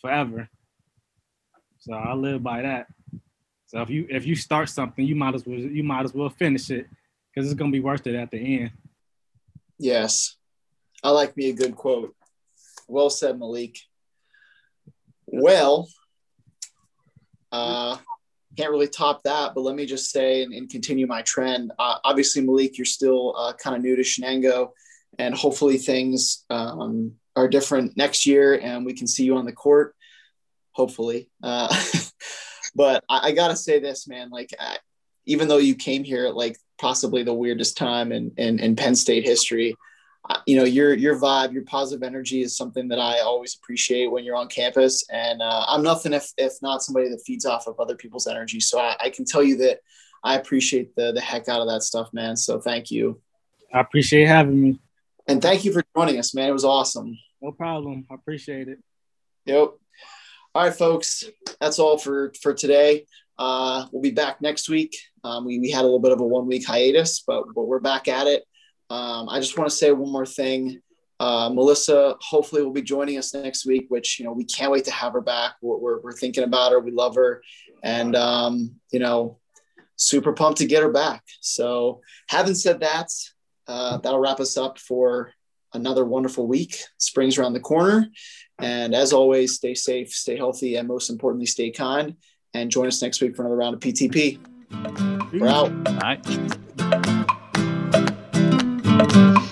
forever." 0.00 0.48
So 1.78 1.94
I 1.94 2.12
live 2.14 2.42
by 2.42 2.62
that. 2.62 2.88
So 3.66 3.80
if 3.82 3.90
you 3.90 4.06
if 4.10 4.26
you 4.26 4.34
start 4.34 4.68
something, 4.68 5.06
you 5.06 5.14
might 5.14 5.34
as 5.34 5.46
well 5.46 5.58
you 5.58 5.84
might 5.84 6.04
as 6.04 6.12
well 6.12 6.28
finish 6.28 6.70
it 6.70 6.86
because 7.32 7.48
it's 7.48 7.58
gonna 7.58 7.70
be 7.70 7.80
worth 7.80 8.06
it 8.06 8.16
at 8.16 8.30
the 8.32 8.62
end. 8.62 8.72
Yes, 9.78 10.36
I 11.04 11.10
like 11.10 11.36
me 11.36 11.50
a 11.50 11.52
good 11.52 11.76
quote. 11.76 12.14
Well 12.88 13.10
said, 13.10 13.38
Malik. 13.38 13.78
Well, 15.26 15.88
Uh, 17.52 17.96
can't 18.60 18.72
really 18.72 18.88
top 18.88 19.22
that, 19.22 19.54
but 19.54 19.62
let 19.62 19.74
me 19.74 19.86
just 19.86 20.10
say 20.10 20.42
and, 20.42 20.52
and 20.52 20.68
continue 20.68 21.06
my 21.06 21.22
trend. 21.22 21.72
Uh, 21.78 21.96
obviously, 22.04 22.42
Malik, 22.42 22.76
you're 22.76 22.84
still 22.84 23.34
uh, 23.36 23.54
kind 23.54 23.74
of 23.74 23.82
new 23.82 23.96
to 23.96 24.02
Shenango, 24.02 24.70
and 25.18 25.34
hopefully 25.34 25.78
things 25.78 26.44
um, 26.50 27.12
are 27.36 27.48
different 27.48 27.96
next 27.96 28.26
year 28.26 28.58
and 28.60 28.84
we 28.84 28.92
can 28.92 29.06
see 29.06 29.24
you 29.24 29.36
on 29.36 29.46
the 29.46 29.52
court. 29.52 29.94
Hopefully. 30.72 31.28
Uh, 31.42 31.74
but 32.74 33.02
I, 33.08 33.28
I 33.28 33.32
got 33.32 33.48
to 33.48 33.56
say 33.56 33.80
this, 33.80 34.06
man. 34.06 34.30
Like, 34.30 34.50
I, 34.58 34.76
even 35.24 35.48
though 35.48 35.58
you 35.58 35.74
came 35.74 36.04
here 36.04 36.26
at 36.26 36.36
like 36.36 36.56
possibly 36.78 37.22
the 37.22 37.34
weirdest 37.34 37.76
time 37.76 38.12
in, 38.12 38.32
in, 38.36 38.58
in 38.58 38.76
Penn 38.76 38.94
State 38.94 39.24
history, 39.24 39.74
you 40.46 40.56
know 40.56 40.64
your 40.64 40.94
your 40.94 41.18
vibe 41.18 41.52
your 41.52 41.64
positive 41.64 42.02
energy 42.02 42.42
is 42.42 42.56
something 42.56 42.88
that 42.88 42.98
i 42.98 43.20
always 43.20 43.56
appreciate 43.56 44.10
when 44.10 44.24
you're 44.24 44.36
on 44.36 44.48
campus. 44.48 45.04
And 45.10 45.42
uh, 45.42 45.64
i'm 45.68 45.82
nothing 45.82 46.12
if, 46.12 46.30
if 46.36 46.52
not 46.62 46.82
somebody 46.82 47.08
that 47.08 47.22
feeds 47.26 47.46
off 47.46 47.66
of 47.66 47.78
other 47.80 47.96
people's 47.96 48.26
energy. 48.26 48.60
So 48.60 48.78
I, 48.78 48.96
I, 49.00 49.10
can 49.10 49.24
tell 49.24 49.42
you 49.42 49.56
that 49.58 49.80
i 50.22 50.36
appreciate 50.36 50.94
the 50.94 51.12
the 51.12 51.20
heck 51.20 51.48
out 51.48 51.60
of 51.60 51.68
that 51.68 51.82
stuff 51.82 52.12
man. 52.12 52.36
So 52.36 52.60
thank 52.60 52.90
you. 52.90 53.20
I 53.72 53.80
appreciate 53.80 54.26
having 54.26 54.60
me. 54.60 54.78
And 55.26 55.40
thank 55.40 55.64
you 55.64 55.72
for 55.72 55.84
joining 55.96 56.18
us 56.18 56.34
man. 56.34 56.48
It 56.48 56.52
was 56.52 56.64
awesome. 56.64 57.18
No 57.40 57.52
problem. 57.52 58.06
I 58.10 58.14
appreciate 58.14 58.68
it. 58.68 58.78
Yep. 59.46 59.72
All 60.54 60.64
right 60.64 60.74
folks. 60.74 61.24
That's 61.60 61.78
all 61.78 61.96
for 61.98 62.32
for 62.42 62.54
today. 62.54 63.06
Uh, 63.38 63.86
we'll 63.90 64.02
be 64.02 64.10
back 64.10 64.42
next 64.42 64.68
week. 64.68 64.94
Um, 65.24 65.46
we, 65.46 65.58
we 65.58 65.70
had 65.70 65.80
a 65.80 65.84
little 65.84 65.98
bit 65.98 66.12
of 66.12 66.20
a 66.20 66.26
one 66.26 66.46
week 66.46 66.66
hiatus 66.66 67.20
but, 67.26 67.44
but 67.54 67.62
we're 67.62 67.80
back 67.80 68.06
at 68.06 68.26
it 68.26 68.44
um, 68.90 69.28
I 69.28 69.38
just 69.38 69.56
want 69.56 69.70
to 69.70 69.76
say 69.76 69.92
one 69.92 70.10
more 70.10 70.26
thing. 70.26 70.82
Uh, 71.20 71.50
Melissa 71.50 72.16
hopefully 72.20 72.62
will 72.62 72.72
be 72.72 72.82
joining 72.82 73.18
us 73.18 73.32
next 73.34 73.66
week, 73.66 73.86
which, 73.88 74.18
you 74.18 74.24
know, 74.24 74.32
we 74.32 74.44
can't 74.44 74.72
wait 74.72 74.84
to 74.86 74.90
have 74.90 75.12
her 75.12 75.20
back. 75.20 75.54
We're, 75.60 75.76
we're, 75.76 76.00
we're 76.00 76.12
thinking 76.12 76.44
about 76.44 76.72
her. 76.72 76.80
We 76.80 76.90
love 76.90 77.14
her. 77.14 77.42
And, 77.82 78.16
um, 78.16 78.76
you 78.90 78.98
know, 78.98 79.38
super 79.96 80.32
pumped 80.32 80.58
to 80.58 80.66
get 80.66 80.82
her 80.82 80.90
back. 80.90 81.22
So 81.40 82.00
having 82.28 82.54
said 82.54 82.80
that, 82.80 83.08
uh, 83.68 83.98
that'll 83.98 84.18
wrap 84.18 84.40
us 84.40 84.56
up 84.56 84.78
for 84.78 85.32
another 85.74 86.04
wonderful 86.04 86.46
week. 86.46 86.78
Spring's 86.98 87.38
around 87.38 87.52
the 87.52 87.60
corner. 87.60 88.08
And 88.58 88.94
as 88.94 89.12
always, 89.12 89.54
stay 89.54 89.74
safe, 89.74 90.10
stay 90.12 90.36
healthy, 90.36 90.76
and 90.76 90.88
most 90.88 91.10
importantly, 91.10 91.46
stay 91.46 91.70
kind. 91.70 92.16
And 92.52 92.70
join 92.70 92.88
us 92.88 93.00
next 93.00 93.20
week 93.20 93.36
for 93.36 93.42
another 93.42 93.56
round 93.56 93.74
of 93.74 93.80
PTP. 93.80 94.40
We're 95.32 95.46
out. 95.46 95.70
All 95.86 95.98
right. 95.98 97.16
Thank 99.12 99.44
you. 99.44 99.49